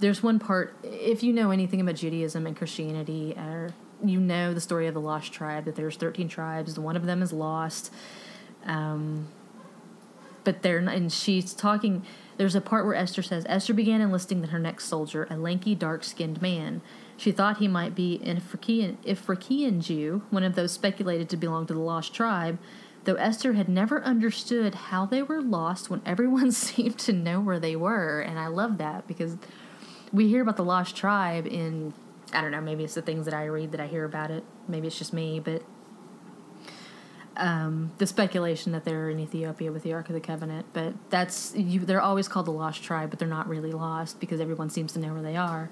There's 0.00 0.22
one 0.22 0.38
part. 0.38 0.76
If 0.84 1.24
you 1.24 1.32
know 1.32 1.50
anything 1.50 1.80
about 1.80 1.96
Judaism 1.96 2.46
and 2.46 2.56
Christianity, 2.56 3.34
or 3.36 3.70
you 4.04 4.20
know 4.20 4.54
the 4.54 4.60
story 4.60 4.86
of 4.86 4.94
the 4.94 5.00
lost 5.00 5.32
tribe, 5.32 5.64
that 5.64 5.74
there's 5.74 5.96
13 5.96 6.28
tribes. 6.28 6.78
One 6.78 6.94
of 6.94 7.04
them 7.04 7.20
is 7.20 7.32
lost. 7.32 7.92
Um, 8.64 9.26
but 10.44 10.62
they're 10.62 10.80
not, 10.80 10.94
and 10.94 11.12
she's 11.12 11.52
talking. 11.52 12.04
There's 12.36 12.54
a 12.54 12.60
part 12.60 12.84
where 12.84 12.94
Esther 12.94 13.22
says 13.22 13.44
Esther 13.48 13.74
began 13.74 14.00
enlisting 14.00 14.42
her 14.44 14.58
next 14.60 14.84
soldier, 14.84 15.26
a 15.30 15.36
lanky, 15.36 15.74
dark-skinned 15.74 16.40
man. 16.40 16.80
She 17.16 17.32
thought 17.32 17.58
he 17.58 17.66
might 17.66 17.96
be 17.96 18.20
an 18.24 18.40
Ifriqian 18.40 19.80
Jew, 19.80 20.22
one 20.30 20.44
of 20.44 20.54
those 20.54 20.70
speculated 20.70 21.28
to 21.30 21.36
belong 21.36 21.66
to 21.66 21.74
the 21.74 21.80
lost 21.80 22.14
tribe, 22.14 22.58
though 23.04 23.14
Esther 23.14 23.54
had 23.54 23.68
never 23.68 24.02
understood 24.02 24.74
how 24.74 25.06
they 25.06 25.22
were 25.22 25.40
lost 25.40 25.90
when 25.90 26.02
everyone 26.04 26.52
seemed 26.52 26.98
to 27.00 27.12
know 27.12 27.40
where 27.40 27.60
they 27.60 27.76
were. 27.76 28.20
And 28.20 28.38
I 28.38 28.48
love 28.48 28.78
that 28.78 29.06
because 29.06 29.36
we 30.12 30.28
hear 30.28 30.42
about 30.42 30.56
the 30.56 30.64
lost 30.64 30.96
tribe 30.96 31.46
in, 31.46 31.94
I 32.32 32.40
don't 32.40 32.50
know, 32.50 32.60
maybe 32.60 32.84
it's 32.84 32.94
the 32.94 33.02
things 33.02 33.24
that 33.24 33.34
I 33.34 33.46
read 33.46 33.72
that 33.72 33.80
I 33.80 33.86
hear 33.86 34.04
about 34.04 34.30
it. 34.30 34.44
Maybe 34.66 34.86
it's 34.86 34.98
just 34.98 35.12
me, 35.12 35.40
but 35.40 35.62
um, 37.38 37.92
the 37.98 38.06
speculation 38.06 38.72
that 38.72 38.84
they're 38.84 39.10
in 39.10 39.20
Ethiopia 39.20 39.70
with 39.70 39.84
the 39.84 39.92
Ark 39.92 40.08
of 40.08 40.14
the 40.14 40.20
Covenant, 40.20 40.66
but 40.72 40.94
that's 41.08 41.54
you. 41.54 41.80
They're 41.80 42.00
always 42.00 42.26
called 42.26 42.46
the 42.46 42.52
Lost 42.52 42.82
Tribe, 42.82 43.10
but 43.10 43.18
they're 43.18 43.28
not 43.28 43.48
really 43.48 43.70
lost 43.70 44.18
because 44.18 44.40
everyone 44.40 44.70
seems 44.70 44.92
to 44.94 44.98
know 44.98 45.12
where 45.12 45.22
they 45.22 45.36
are. 45.36 45.70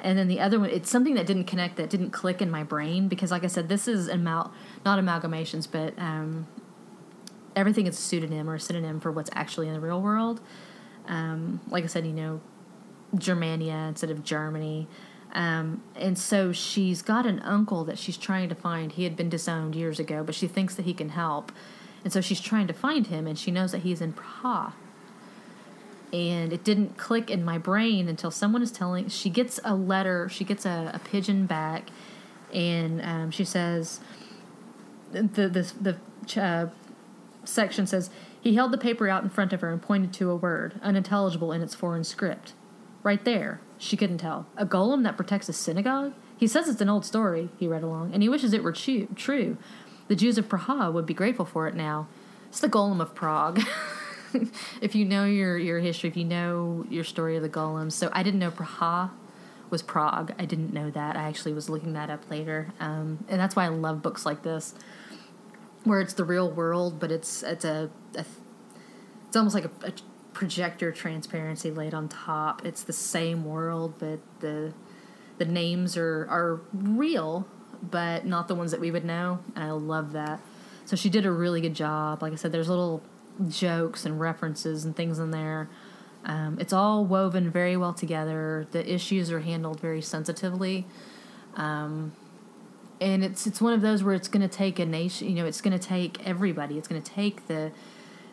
And 0.00 0.16
then 0.18 0.28
the 0.28 0.38
other 0.38 0.60
one, 0.60 0.70
it's 0.70 0.90
something 0.90 1.14
that 1.14 1.26
didn't 1.26 1.44
connect, 1.44 1.76
that 1.76 1.90
didn't 1.90 2.10
click 2.10 2.40
in 2.40 2.50
my 2.50 2.62
brain 2.62 3.08
because, 3.08 3.30
like 3.30 3.42
I 3.42 3.48
said, 3.48 3.68
this 3.68 3.88
is 3.88 4.08
amal 4.08 4.52
not 4.84 5.02
amalgamations, 5.02 5.66
but 5.70 5.98
um, 5.98 6.46
everything 7.58 7.88
is 7.88 7.98
a 7.98 8.00
pseudonym 8.00 8.48
or 8.48 8.54
a 8.54 8.60
synonym 8.60 9.00
for 9.00 9.10
what's 9.10 9.30
actually 9.34 9.66
in 9.66 9.74
the 9.74 9.80
real 9.80 10.00
world. 10.00 10.40
Um, 11.08 11.60
like 11.68 11.82
I 11.82 11.88
said, 11.88 12.06
you 12.06 12.12
know, 12.12 12.40
Germania 13.16 13.86
instead 13.88 14.10
of 14.10 14.22
Germany. 14.22 14.86
Um, 15.32 15.82
and 15.96 16.16
so 16.16 16.52
she's 16.52 17.02
got 17.02 17.26
an 17.26 17.40
uncle 17.40 17.84
that 17.84 17.98
she's 17.98 18.16
trying 18.16 18.48
to 18.48 18.54
find. 18.54 18.92
He 18.92 19.04
had 19.04 19.16
been 19.16 19.28
disowned 19.28 19.74
years 19.74 19.98
ago, 19.98 20.22
but 20.22 20.34
she 20.34 20.46
thinks 20.46 20.74
that 20.76 20.84
he 20.84 20.94
can 20.94 21.10
help. 21.10 21.50
And 22.04 22.12
so 22.12 22.20
she's 22.20 22.40
trying 22.40 22.68
to 22.68 22.72
find 22.72 23.08
him, 23.08 23.26
and 23.26 23.36
she 23.36 23.50
knows 23.50 23.72
that 23.72 23.78
he's 23.78 24.00
in 24.00 24.12
Praha. 24.12 24.72
And 26.12 26.52
it 26.52 26.62
didn't 26.64 26.96
click 26.96 27.28
in 27.28 27.44
my 27.44 27.58
brain 27.58 28.08
until 28.08 28.30
someone 28.30 28.62
is 28.62 28.70
telling. 28.70 29.08
She 29.08 29.28
gets 29.28 29.58
a 29.64 29.74
letter, 29.74 30.28
she 30.28 30.44
gets 30.44 30.64
a, 30.64 30.92
a 30.94 31.00
pigeon 31.00 31.46
back, 31.46 31.90
and 32.54 33.02
um, 33.02 33.30
she 33.30 33.44
says, 33.44 34.00
the, 35.10 35.22
the, 35.22 35.72
the 35.80 36.40
uh, 36.40 36.68
section 37.48 37.86
says, 37.86 38.10
he 38.40 38.54
held 38.54 38.72
the 38.72 38.78
paper 38.78 39.08
out 39.08 39.22
in 39.22 39.30
front 39.30 39.52
of 39.52 39.60
her 39.60 39.72
and 39.72 39.82
pointed 39.82 40.12
to 40.14 40.30
a 40.30 40.36
word, 40.36 40.78
unintelligible 40.82 41.52
in 41.52 41.62
its 41.62 41.74
foreign 41.74 42.04
script. 42.04 42.52
Right 43.02 43.24
there. 43.24 43.60
She 43.78 43.96
couldn't 43.96 44.18
tell. 44.18 44.46
A 44.56 44.66
golem 44.66 45.04
that 45.04 45.16
protects 45.16 45.48
a 45.48 45.52
synagogue? 45.52 46.14
He 46.36 46.46
says 46.46 46.68
it's 46.68 46.80
an 46.80 46.88
old 46.88 47.04
story, 47.04 47.48
he 47.58 47.66
read 47.66 47.82
along, 47.82 48.12
and 48.12 48.22
he 48.22 48.28
wishes 48.28 48.52
it 48.52 48.62
were 48.62 48.72
true. 48.72 49.08
true. 49.16 49.56
The 50.08 50.16
Jews 50.16 50.38
of 50.38 50.48
Praha 50.48 50.92
would 50.92 51.06
be 51.06 51.14
grateful 51.14 51.44
for 51.44 51.68
it 51.68 51.74
now. 51.74 52.08
It's 52.48 52.60
the 52.60 52.68
golem 52.68 53.00
of 53.00 53.14
Prague. 53.14 53.60
if 54.80 54.94
you 54.94 55.04
know 55.04 55.24
your, 55.24 55.58
your 55.58 55.80
history, 55.80 56.08
if 56.08 56.16
you 56.16 56.24
know 56.24 56.84
your 56.88 57.04
story 57.04 57.36
of 57.36 57.42
the 57.42 57.48
golems. 57.48 57.92
So 57.92 58.08
I 58.12 58.22
didn't 58.22 58.40
know 58.40 58.50
Praha 58.50 59.10
was 59.70 59.82
Prague. 59.82 60.32
I 60.38 60.44
didn't 60.44 60.72
know 60.72 60.90
that. 60.90 61.16
I 61.16 61.24
actually 61.24 61.52
was 61.52 61.68
looking 61.68 61.92
that 61.92 62.10
up 62.10 62.30
later. 62.30 62.68
Um, 62.80 63.24
and 63.28 63.40
that's 63.40 63.54
why 63.54 63.64
I 63.64 63.68
love 63.68 64.02
books 64.02 64.24
like 64.24 64.42
this, 64.42 64.74
where 65.88 66.00
it's 66.00 66.14
the 66.14 66.24
real 66.24 66.50
world, 66.50 67.00
but 67.00 67.10
it's 67.10 67.42
it's 67.42 67.64
a, 67.64 67.90
a 68.14 68.24
it's 69.26 69.36
almost 69.36 69.54
like 69.54 69.64
a, 69.64 69.70
a 69.86 69.92
projector 70.32 70.92
transparency 70.92 71.70
laid 71.70 71.94
on 71.94 72.08
top. 72.08 72.64
It's 72.64 72.82
the 72.82 72.92
same 72.92 73.44
world, 73.44 73.94
but 73.98 74.20
the 74.40 74.72
the 75.38 75.44
names 75.44 75.96
are 75.96 76.26
are 76.30 76.60
real, 76.72 77.46
but 77.82 78.24
not 78.24 78.48
the 78.48 78.54
ones 78.54 78.70
that 78.70 78.80
we 78.80 78.90
would 78.90 79.04
know. 79.04 79.40
And 79.54 79.64
I 79.64 79.70
love 79.72 80.12
that. 80.12 80.40
So 80.84 80.96
she 80.96 81.10
did 81.10 81.26
a 81.26 81.30
really 81.32 81.60
good 81.60 81.74
job. 81.74 82.22
Like 82.22 82.32
I 82.32 82.36
said, 82.36 82.52
there's 82.52 82.68
little 82.68 83.02
jokes 83.48 84.04
and 84.04 84.18
references 84.18 84.84
and 84.84 84.96
things 84.96 85.18
in 85.18 85.30
there. 85.30 85.68
Um, 86.24 86.58
it's 86.60 86.72
all 86.72 87.04
woven 87.04 87.50
very 87.50 87.76
well 87.76 87.94
together. 87.94 88.66
The 88.72 88.92
issues 88.92 89.30
are 89.30 89.40
handled 89.40 89.80
very 89.80 90.02
sensitively. 90.02 90.86
Um, 91.54 92.12
and 93.00 93.24
it's 93.24 93.46
it's 93.46 93.60
one 93.60 93.72
of 93.72 93.80
those 93.80 94.02
where 94.02 94.14
it's 94.14 94.28
going 94.28 94.46
to 94.46 94.54
take 94.54 94.78
a 94.78 94.86
nation. 94.86 95.28
You 95.28 95.34
know, 95.36 95.46
it's 95.46 95.60
going 95.60 95.78
to 95.78 95.84
take 95.84 96.26
everybody. 96.26 96.78
It's 96.78 96.88
going 96.88 97.02
to 97.02 97.12
take 97.12 97.46
the 97.46 97.70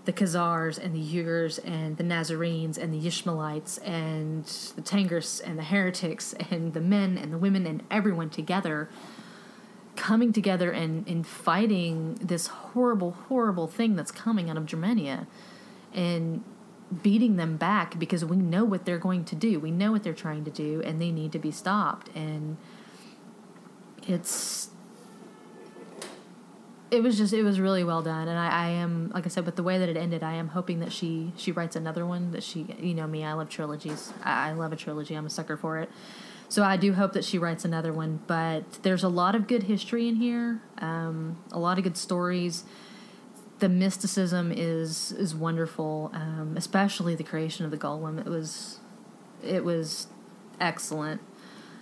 the 0.05 0.13
Khazars 0.13 0.77
and 0.77 0.93
the 0.93 1.03
Uyghurs 1.03 1.59
and 1.65 1.97
the 1.97 2.03
Nazarenes 2.03 2.77
and 2.77 2.93
the 2.93 3.07
Ishmaelites 3.07 3.79
and 3.79 4.45
the 4.75 4.81
Tangris 4.81 5.41
and 5.43 5.57
the 5.57 5.63
heretics 5.63 6.33
and 6.51 6.73
the 6.73 6.81
men 6.81 7.17
and 7.17 7.33
the 7.33 7.39
women 7.39 7.65
and 7.65 7.83
everyone 7.89 8.29
together 8.29 8.87
coming 9.95 10.33
together 10.33 10.71
and, 10.71 11.07
and 11.07 11.25
fighting 11.25 12.15
this 12.15 12.47
horrible, 12.47 13.11
horrible 13.27 13.67
thing 13.67 13.95
that's 13.95 14.11
coming 14.11 14.49
out 14.49 14.57
of 14.57 14.65
Germania 14.65 15.27
and 15.93 16.43
beating 17.01 17.37
them 17.37 17.57
back 17.57 17.97
because 17.97 18.23
we 18.23 18.35
know 18.35 18.63
what 18.63 18.85
they're 18.85 18.99
going 18.99 19.25
to 19.25 19.35
do. 19.35 19.59
We 19.59 19.71
know 19.71 19.91
what 19.91 20.03
they're 20.03 20.13
trying 20.13 20.43
to 20.45 20.51
do 20.51 20.81
and 20.83 21.01
they 21.01 21.11
need 21.11 21.31
to 21.31 21.39
be 21.39 21.51
stopped. 21.51 22.09
And 22.15 22.57
it's 24.07 24.69
it 26.91 27.01
was 27.03 27.17
just 27.17 27.33
it 27.33 27.43
was 27.43 27.59
really 27.59 27.83
well 27.83 28.01
done. 28.01 28.27
And 28.27 28.37
I, 28.37 28.47
I 28.47 28.67
am 28.69 29.11
like 29.13 29.25
i 29.25 29.29
said 29.29 29.45
with 29.45 29.55
the 29.55 29.63
way 29.63 29.77
that 29.77 29.89
it 29.89 29.97
ended 29.97 30.23
i 30.23 30.33
am 30.33 30.49
hoping 30.49 30.79
that 30.79 30.91
she 30.91 31.33
she 31.35 31.51
writes 31.51 31.75
another 31.75 32.05
one 32.05 32.31
that 32.31 32.43
she 32.43 32.67
you 32.79 32.93
know 32.93 33.07
me 33.07 33.23
i 33.23 33.33
love 33.33 33.49
trilogies. 33.49 34.13
I, 34.23 34.49
I 34.49 34.51
love 34.53 34.71
a 34.71 34.75
trilogy. 34.75 35.15
I'm 35.15 35.25
a 35.25 35.29
sucker 35.29 35.57
for 35.57 35.77
it. 35.79 35.89
So 36.47 36.63
i 36.63 36.77
do 36.77 36.93
hope 36.93 37.13
that 37.13 37.25
she 37.25 37.37
writes 37.37 37.65
another 37.65 37.91
one. 37.91 38.21
But 38.27 38.83
there's 38.83 39.03
a 39.03 39.09
lot 39.09 39.35
of 39.35 39.47
good 39.47 39.63
history 39.63 40.07
in 40.07 40.15
here 40.15 40.61
um, 40.79 41.37
a 41.51 41.59
lot 41.59 41.77
of 41.77 41.83
good 41.83 41.97
stories. 41.97 42.63
The 43.59 43.69
mysticism 43.69 44.51
is 44.51 45.11
is 45.13 45.33
wonderful 45.33 46.11
um, 46.13 46.53
especially 46.55 47.15
the 47.15 47.23
creation 47.23 47.65
of 47.65 47.71
the 47.71 47.77
golem 47.77 48.19
it 48.19 48.27
was 48.29 48.79
it 49.43 49.63
was 49.63 50.07
excellent. 50.59 51.21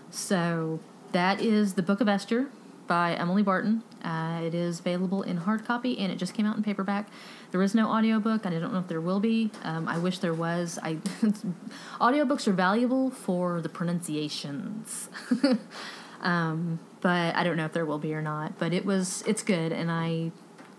So 0.09 0.79
that 1.13 1.41
is 1.41 1.75
the 1.75 1.81
book 1.81 2.01
of 2.01 2.09
esther 2.09 2.47
by 2.87 3.13
Emily 3.15 3.43
Barton. 3.43 3.83
Uh, 4.03 4.41
it 4.43 4.53
is 4.53 4.79
available 4.79 5.23
in 5.23 5.37
hard 5.37 5.65
copy 5.65 5.97
and 5.97 6.11
it 6.11 6.17
just 6.17 6.33
came 6.33 6.45
out 6.45 6.57
in 6.57 6.63
paperback. 6.63 7.07
There 7.51 7.61
is 7.61 7.73
no 7.73 7.89
audiobook, 7.89 8.45
and 8.45 8.55
I 8.55 8.59
don't 8.59 8.73
know 8.73 8.79
if 8.79 8.87
there 8.87 8.99
will 8.99 9.19
be. 9.19 9.51
Um, 9.63 9.87
I 9.87 9.99
wish 9.99 10.19
there 10.19 10.33
was. 10.33 10.79
I 10.81 10.95
audiobooks 12.01 12.47
are 12.47 12.53
valuable 12.53 13.11
for 13.11 13.61
the 13.61 13.69
pronunciations. 13.69 15.07
um, 16.21 16.79
but 17.01 17.35
I 17.35 17.43
don't 17.43 17.57
know 17.57 17.65
if 17.65 17.73
there 17.73 17.85
will 17.85 17.99
be 17.99 18.13
or 18.13 18.21
not. 18.21 18.57
But 18.57 18.73
it 18.73 18.85
was 18.85 19.23
it's 19.27 19.43
good 19.43 19.71
and 19.71 19.91
I 19.91 20.31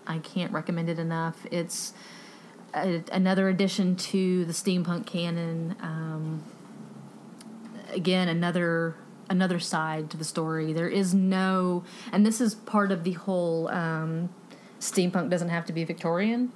I 0.06 0.19
can't 0.19 0.52
recommend 0.52 0.89
it 0.89 0.98
enough. 0.98 1.47
It's 1.51 1.94
a, 2.74 3.02
another 3.12 3.48
addition 3.48 3.97
to 3.97 4.44
the 4.44 4.52
steampunk 4.52 5.06
canon. 5.06 5.77
Um, 5.81 6.43
again, 7.93 8.28
another 8.28 8.97
another 9.28 9.59
side 9.59 10.10
to 10.10 10.16
the 10.16 10.24
story. 10.24 10.72
There 10.72 10.88
is 10.88 11.14
no, 11.14 11.84
and 12.12 12.24
this 12.24 12.40
is 12.40 12.55
part 12.55 12.92
of 12.92 13.05
the 13.05 13.12
whole 13.12 13.68
um, 13.68 14.30
steampunk 14.80 15.30
doesn't 15.30 15.48
have 15.48 15.64
to 15.66 15.72
be 15.72 15.84
Victorian. 15.84 16.52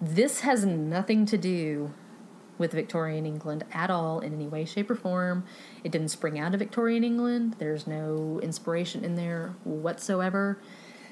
This 0.00 0.40
has 0.40 0.64
nothing 0.64 1.26
to 1.26 1.38
do 1.38 1.92
with 2.58 2.72
Victorian 2.72 3.26
England 3.26 3.64
at 3.72 3.90
all 3.90 4.20
in 4.20 4.32
any 4.32 4.46
way, 4.46 4.64
shape, 4.64 4.90
or 4.90 4.94
form. 4.94 5.44
It 5.82 5.90
didn't 5.90 6.08
spring 6.08 6.38
out 6.38 6.54
of 6.54 6.60
Victorian 6.60 7.02
England. 7.02 7.56
There's 7.58 7.86
no 7.86 8.38
inspiration 8.42 9.04
in 9.04 9.16
there 9.16 9.54
whatsoever. 9.64 10.58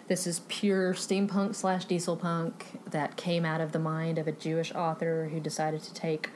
This 0.08 0.26
is 0.26 0.40
pure 0.48 0.94
steampunk 0.94 1.54
slash 1.54 1.84
diesel 1.84 2.16
punk 2.16 2.80
that 2.90 3.16
came 3.16 3.44
out 3.44 3.60
of 3.60 3.72
the 3.72 3.78
mind 3.78 4.18
of 4.18 4.28
a 4.28 4.32
Jewish 4.32 4.72
author 4.72 5.30
who 5.32 5.40
decided 5.40 5.82
to 5.82 5.94
take 5.94 6.30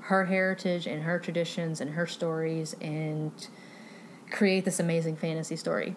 her 0.00 0.26
heritage 0.26 0.86
and 0.86 1.04
her 1.04 1.18
traditions 1.18 1.80
and 1.80 1.92
her 1.92 2.06
stories 2.06 2.76
and 2.80 3.48
create 4.34 4.64
this 4.64 4.80
amazing 4.80 5.16
fantasy 5.16 5.54
story 5.54 5.94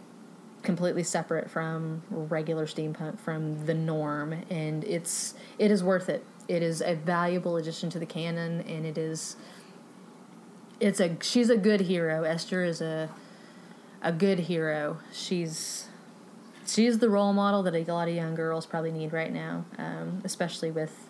completely 0.61 1.03
separate 1.03 1.49
from 1.49 2.03
regular 2.09 2.65
steampunk 2.65 3.19
from 3.19 3.65
the 3.65 3.73
norm 3.73 4.33
and 4.49 4.83
it's 4.83 5.33
it 5.57 5.71
is 5.71 5.83
worth 5.83 6.09
it. 6.09 6.23
It 6.47 6.61
is 6.61 6.81
a 6.81 6.95
valuable 6.95 7.57
addition 7.57 7.89
to 7.91 7.99
the 7.99 8.05
canon 8.05 8.61
and 8.61 8.85
it 8.85 8.97
is 8.97 9.37
it's 10.79 10.99
a 10.99 11.17
she's 11.21 11.49
a 11.49 11.57
good 11.57 11.81
hero. 11.81 12.23
Esther 12.23 12.63
is 12.63 12.81
a 12.81 13.09
a 14.01 14.11
good 14.11 14.39
hero. 14.39 14.99
She's 15.11 15.87
she's 16.65 16.99
the 16.99 17.09
role 17.09 17.33
model 17.33 17.63
that 17.63 17.75
a 17.75 17.83
lot 17.85 18.07
of 18.07 18.13
young 18.13 18.35
girls 18.35 18.65
probably 18.65 18.91
need 18.91 19.13
right 19.13 19.31
now 19.31 19.65
um, 19.77 20.21
especially 20.25 20.69
with 20.69 21.07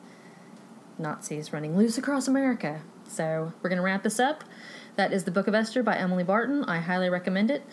nazis 0.99 1.51
running 1.51 1.75
loose 1.75 1.97
across 1.97 2.27
america. 2.27 2.81
So 3.07 3.53
we're 3.61 3.69
to 3.77 3.83
wrap 3.83 4.03
this 4.03 4.19
up 4.19 4.43
that 4.97 5.13
is 5.13 5.23
the 5.23 5.31
book 5.31 5.47
of 5.47 5.55
esther 5.55 5.81
by 5.81 5.95
emily 5.95 6.23
barton 6.23 6.63
i 6.65 6.79
highly 6.79 7.09
recommend 7.09 7.49
it 7.49 7.63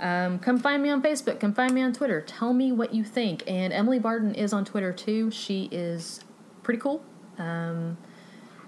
um, 0.00 0.38
come 0.38 0.58
find 0.58 0.82
me 0.82 0.90
on 0.90 1.02
Facebook. 1.02 1.40
Come 1.40 1.52
find 1.52 1.74
me 1.74 1.82
on 1.82 1.92
Twitter. 1.92 2.20
Tell 2.20 2.52
me 2.52 2.72
what 2.72 2.94
you 2.94 3.04
think. 3.04 3.42
And 3.46 3.72
Emily 3.72 3.98
Barton 3.98 4.34
is 4.34 4.52
on 4.52 4.64
Twitter 4.64 4.92
too. 4.92 5.30
She 5.30 5.68
is 5.72 6.20
pretty 6.62 6.80
cool. 6.80 7.02
Um, 7.38 7.98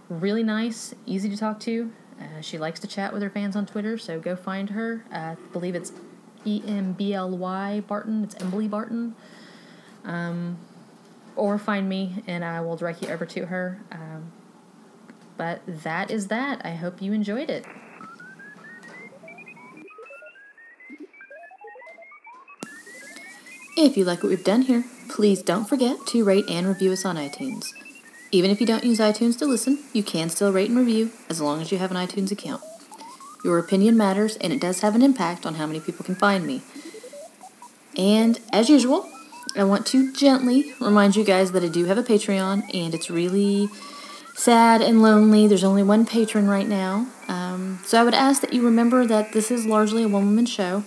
really 0.09 0.43
nice, 0.43 0.95
easy 1.07 1.29
to 1.31 1.37
talk 1.37 1.61
to. 1.61 1.93
Uh, 2.21 2.41
she 2.41 2.59
likes 2.59 2.81
to 2.81 2.87
chat 2.87 3.13
with 3.13 3.23
her 3.23 3.31
fans 3.31 3.57
on 3.57 3.65
Twitter, 3.65 3.97
so 3.97 4.21
go 4.21 4.37
find 4.37 4.71
her. 4.71 5.05
Uh, 5.13 5.17
I 5.17 5.37
believe 5.53 5.75
it's 5.75 5.93
E 6.45 6.63
M 6.67 6.93
B 6.93 7.15
L 7.15 7.31
Y 7.31 7.81
Barton. 7.87 8.25
It's 8.25 8.35
Emily 8.37 8.69
Barton. 8.69 9.15
Um, 10.05 10.59
or 11.37 11.59
find 11.59 11.89
me 11.89 12.25
and 12.27 12.45
I 12.45 12.61
will 12.61 12.77
direct 12.77 13.03
you 13.03 13.09
over 13.09 13.25
to 13.25 13.47
her. 13.47 13.81
Um, 13.93 14.33
but 15.37 15.63
that 15.67 16.11
is 16.11 16.27
that. 16.27 16.61
I 16.65 16.73
hope 16.73 17.01
you 17.01 17.13
enjoyed 17.13 17.49
it. 17.49 17.65
If 23.82 23.97
you 23.97 24.05
like 24.05 24.23
what 24.23 24.28
we've 24.28 24.44
done 24.44 24.61
here, 24.61 24.85
please 25.09 25.40
don't 25.40 25.66
forget 25.66 25.97
to 26.09 26.23
rate 26.23 26.44
and 26.51 26.66
review 26.66 26.93
us 26.93 27.07
on 27.07 27.16
iTunes. 27.16 27.73
Even 28.31 28.51
if 28.51 28.61
you 28.61 28.66
don't 28.66 28.85
use 28.85 28.98
iTunes 28.98 29.39
to 29.39 29.47
listen, 29.47 29.78
you 29.94 30.02
can 30.02 30.28
still 30.28 30.52
rate 30.52 30.69
and 30.69 30.78
review 30.78 31.12
as 31.31 31.40
long 31.40 31.62
as 31.62 31.73
you 31.73 31.78
have 31.78 31.90
an 31.90 31.97
iTunes 31.97 32.31
account. 32.31 32.62
Your 33.43 33.59
opinion 33.59 33.97
matters, 33.97 34.36
and 34.36 34.52
it 34.52 34.61
does 34.61 34.81
have 34.81 34.94
an 34.94 35.01
impact 35.01 35.47
on 35.47 35.55
how 35.55 35.66
many 35.66 35.81
people 35.81 36.05
can 36.05 36.15
find 36.15 36.47
me. 36.47 36.61
And 37.97 38.39
as 38.52 38.69
usual, 38.69 39.11
I 39.57 39.65
want 39.65 39.86
to 39.86 40.12
gently 40.12 40.74
remind 40.78 41.16
you 41.16 41.24
guys 41.24 41.52
that 41.52 41.65
I 41.65 41.69
do 41.69 41.86
have 41.86 41.97
a 41.97 42.02
Patreon, 42.02 42.74
and 42.74 42.94
it's 42.94 43.09
really 43.09 43.70
sad 44.35 44.82
and 44.82 45.01
lonely. 45.01 45.47
There's 45.47 45.65
only 45.65 45.82
one 45.82 46.05
patron 46.05 46.48
right 46.48 46.69
now. 46.69 47.07
Um, 47.28 47.78
so 47.86 47.98
I 47.98 48.05
would 48.05 48.12
ask 48.12 48.43
that 48.43 48.52
you 48.52 48.62
remember 48.62 49.07
that 49.07 49.32
this 49.32 49.51
is 49.51 49.65
largely 49.65 50.02
a 50.02 50.09
one 50.09 50.27
woman 50.27 50.44
show, 50.44 50.85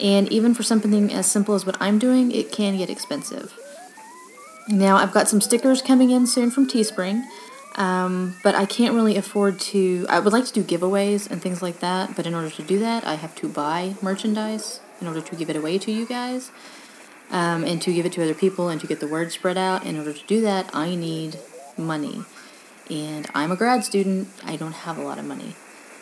and 0.00 0.30
even 0.32 0.54
for 0.54 0.62
something 0.62 1.12
as 1.12 1.26
simple 1.26 1.54
as 1.54 1.66
what 1.66 1.76
I'm 1.80 1.98
doing, 1.98 2.30
it 2.32 2.52
can 2.52 2.76
get 2.76 2.90
expensive. 2.90 3.58
Now, 4.68 4.96
I've 4.96 5.12
got 5.12 5.28
some 5.28 5.40
stickers 5.40 5.80
coming 5.80 6.10
in 6.10 6.26
soon 6.26 6.50
from 6.50 6.68
Teespring, 6.68 7.24
um, 7.76 8.36
but 8.42 8.54
I 8.54 8.66
can't 8.66 8.94
really 8.94 9.16
afford 9.16 9.58
to. 9.60 10.04
I 10.08 10.20
would 10.20 10.32
like 10.32 10.44
to 10.46 10.52
do 10.52 10.62
giveaways 10.62 11.30
and 11.30 11.40
things 11.40 11.62
like 11.62 11.80
that, 11.80 12.14
but 12.14 12.26
in 12.26 12.34
order 12.34 12.50
to 12.50 12.62
do 12.62 12.78
that, 12.80 13.06
I 13.06 13.14
have 13.14 13.34
to 13.36 13.48
buy 13.48 13.94
merchandise 14.02 14.80
in 15.00 15.06
order 15.06 15.20
to 15.20 15.36
give 15.36 15.48
it 15.48 15.56
away 15.56 15.78
to 15.78 15.92
you 15.92 16.04
guys 16.06 16.50
um, 17.30 17.64
and 17.64 17.80
to 17.82 17.92
give 17.92 18.04
it 18.04 18.12
to 18.12 18.22
other 18.22 18.34
people 18.34 18.68
and 18.68 18.80
to 18.80 18.86
get 18.86 19.00
the 19.00 19.06
word 19.06 19.32
spread 19.32 19.56
out. 19.56 19.86
In 19.86 19.96
order 19.96 20.12
to 20.12 20.26
do 20.26 20.40
that, 20.42 20.70
I 20.74 20.94
need 20.94 21.38
money. 21.76 22.24
And 22.90 23.26
I'm 23.34 23.52
a 23.52 23.56
grad 23.56 23.84
student, 23.84 24.28
I 24.44 24.56
don't 24.56 24.72
have 24.72 24.98
a 24.98 25.02
lot 25.02 25.18
of 25.18 25.24
money. 25.24 25.54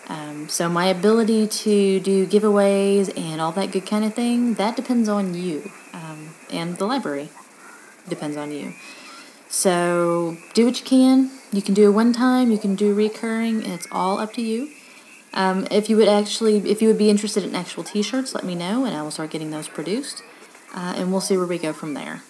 Um, 0.08 0.48
so 0.48 0.68
my 0.68 0.86
ability 0.86 1.48
to 1.48 2.00
do 2.00 2.26
giveaways 2.26 3.16
and 3.18 3.40
all 3.40 3.52
that 3.52 3.72
good 3.72 3.86
kind 3.86 4.04
of 4.04 4.14
thing, 4.14 4.54
that 4.54 4.76
depends 4.76 5.08
on 5.08 5.34
you 5.34 5.70
um, 5.92 6.34
and 6.50 6.76
the 6.76 6.86
library 6.86 7.28
depends 8.08 8.36
on 8.36 8.52
you. 8.52 8.72
So 9.48 10.36
do 10.54 10.64
what 10.64 10.78
you 10.78 10.86
can. 10.86 11.30
You 11.52 11.62
can 11.62 11.74
do 11.74 11.88
it 11.88 11.92
one 11.92 12.12
time. 12.12 12.50
You 12.50 12.58
can 12.58 12.76
do 12.76 12.94
recurring, 12.94 13.64
it's 13.64 13.86
all 13.90 14.18
up 14.18 14.32
to 14.34 14.42
you. 14.42 14.70
Um, 15.34 15.66
if 15.70 15.90
you 15.90 15.96
would 15.96 16.08
actually, 16.08 16.58
if 16.70 16.80
you 16.80 16.88
would 16.88 16.98
be 16.98 17.10
interested 17.10 17.44
in 17.44 17.54
actual 17.54 17.84
T-shirts, 17.84 18.34
let 18.34 18.44
me 18.44 18.54
know, 18.54 18.84
and 18.84 18.96
I 18.96 19.02
will 19.02 19.10
start 19.10 19.30
getting 19.30 19.50
those 19.50 19.68
produced, 19.68 20.22
uh, 20.74 20.94
and 20.96 21.12
we'll 21.12 21.20
see 21.20 21.36
where 21.36 21.46
we 21.46 21.58
go 21.58 21.74
from 21.74 21.94
there. 21.94 22.22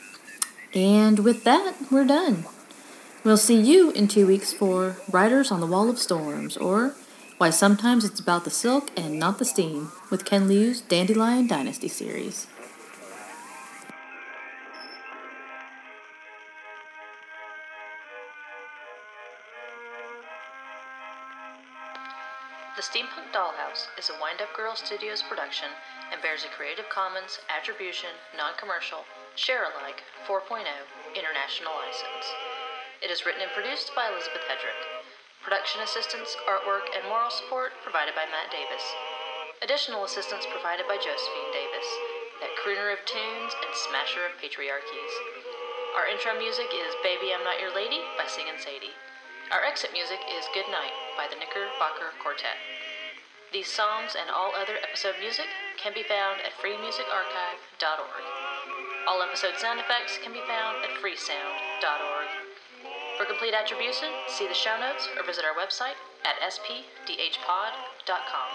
And 0.75 1.21
with 1.21 1.45
that, 1.45 1.77
we're 1.91 2.05
done. 2.05 2.47
We'll 3.23 3.37
see 3.37 3.61
you 3.61 3.91
in 3.93 4.09
two 4.09 4.27
weeks 4.27 4.53
for 4.53 4.97
Riders 5.11 5.53
on 5.53 5.61
the 5.61 5.67
Wall 5.67 5.89
of 5.89 5.99
Storms, 5.99 6.57
or 6.57 6.95
Why 7.39 7.51
Sometimes 7.51 8.03
It's 8.03 8.19
About 8.19 8.45
the 8.45 8.51
Silk 8.51 8.89
and 8.97 9.21
Not 9.21 9.37
the 9.37 9.45
Steam, 9.45 9.93
with 10.09 10.25
Ken 10.25 10.49
Liu's 10.49 10.81
Dandelion 10.81 11.47
Dynasty 11.47 11.87
series. 11.87 12.47
The 22.73 22.81
Steampunk 22.81 23.29
Dollhouse 23.37 23.93
is 23.99 24.09
a 24.09 24.17
Wind 24.17 24.41
Up 24.41 24.57
Girl 24.57 24.75
Studios 24.75 25.23
production 25.29 25.69
and 26.11 26.23
bears 26.23 26.45
a 26.45 26.49
Creative 26.57 26.89
Commons 26.89 27.41
Attribution, 27.53 28.17
Non 28.35 28.57
Commercial, 28.57 29.05
Share 29.35 29.69
Alike 29.77 30.01
4.0 30.27 30.65
International 31.13 31.77
License. 31.85 32.33
It 33.05 33.11
is 33.11 33.27
written 33.27 33.43
and 33.43 33.53
produced 33.53 33.93
by 33.95 34.09
Elizabeth 34.09 34.49
Hedrick. 34.49 35.06
Production 35.43 35.83
assistance, 35.83 36.37
artwork, 36.49 36.89
and 36.95 37.05
moral 37.09 37.31
support 37.31 37.73
provided 37.83 38.15
by 38.15 38.25
Matt 38.29 38.49
Davis. 38.55 38.85
Additional 39.63 40.05
assistance 40.05 40.45
provided 40.53 40.85
by 40.87 40.97
Josephine 41.01 41.53
Davis, 41.53 41.89
that 42.41 42.53
crooner 42.61 42.93
of 42.93 43.01
tunes 43.09 43.53
and 43.57 43.73
smasher 43.89 44.25
of 44.29 44.37
patriarchies. 44.37 45.15
Our 45.97 46.07
intro 46.13 46.37
music 46.37 46.69
is 46.77 46.93
Baby 47.01 47.33
I'm 47.33 47.41
Not 47.41 47.57
Your 47.61 47.73
Lady 47.73 48.05
by 48.21 48.29
Singin' 48.29 48.61
Sadie. 48.61 48.93
Our 49.49 49.65
exit 49.65 49.97
music 49.97 50.21
is 50.29 50.45
Good 50.53 50.69
Night 50.69 50.93
by 51.17 51.25
the 51.31 51.41
Knickerbocker 51.41 52.13
Quartet. 52.21 52.61
These 53.53 53.73
songs 53.73 54.13
and 54.19 54.29
all 54.29 54.53
other 54.53 54.77
episode 54.83 55.17
music 55.23 55.47
can 55.81 55.95
be 55.95 56.03
found 56.03 56.43
at 56.45 56.53
freemusicarchive.org. 56.61 58.25
All 59.09 59.23
episode 59.23 59.57
sound 59.57 59.81
effects 59.81 60.19
can 60.21 60.33
be 60.33 60.43
found 60.45 60.85
at 60.85 60.99
freesound.org. 61.01 62.26
For 63.17 63.25
complete 63.25 63.57
attribution, 63.57 64.13
see 64.29 64.47
the 64.47 64.53
show 64.53 64.77
notes 64.77 65.09
or 65.17 65.25
visit 65.25 65.45
our 65.45 65.57
website 65.57 65.97
at 66.29 66.37
spdhpod.com. 66.53 68.51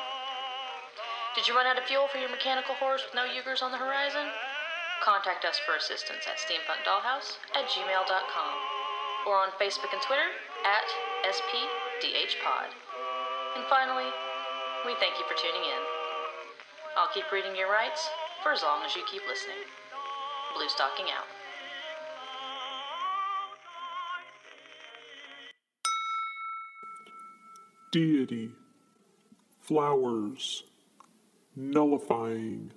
Did 1.33 1.47
you 1.47 1.57
run 1.57 1.65
out 1.65 1.81
of 1.81 1.89
fuel 1.89 2.05
for 2.11 2.21
your 2.21 2.29
mechanical 2.29 2.75
horse 2.75 3.01
with 3.01 3.17
no 3.17 3.25
Uyghurs 3.25 3.65
on 3.65 3.71
the 3.73 3.81
horizon? 3.81 4.29
Contact 5.01 5.45
us 5.49 5.57
for 5.57 5.73
assistance 5.73 6.29
at 6.29 6.38
steampunkdollhouse 6.38 7.41
at 7.57 7.65
gmail.com 7.73 8.53
or 9.25 9.41
on 9.41 9.49
Facebook 9.57 9.89
and 9.97 10.01
Twitter 10.05 10.29
at 10.61 10.85
SPDHPod. 11.25 12.69
And 13.57 13.65
finally, 13.65 14.13
we 14.85 14.93
thank 15.01 15.17
you 15.17 15.25
for 15.25 15.33
tuning 15.41 15.65
in. 15.65 15.81
I'll 16.97 17.09
keep 17.09 17.31
reading 17.33 17.57
your 17.57 17.71
rights 17.71 18.05
for 18.43 18.51
as 18.53 18.61
long 18.61 18.85
as 18.85 18.93
you 18.93 19.01
keep 19.09 19.25
listening. 19.25 19.65
Bluestocking 20.53 21.09
out. 21.09 21.40
Deity, 27.91 28.51
flowers, 29.61 30.63
nullifying, 31.55 32.72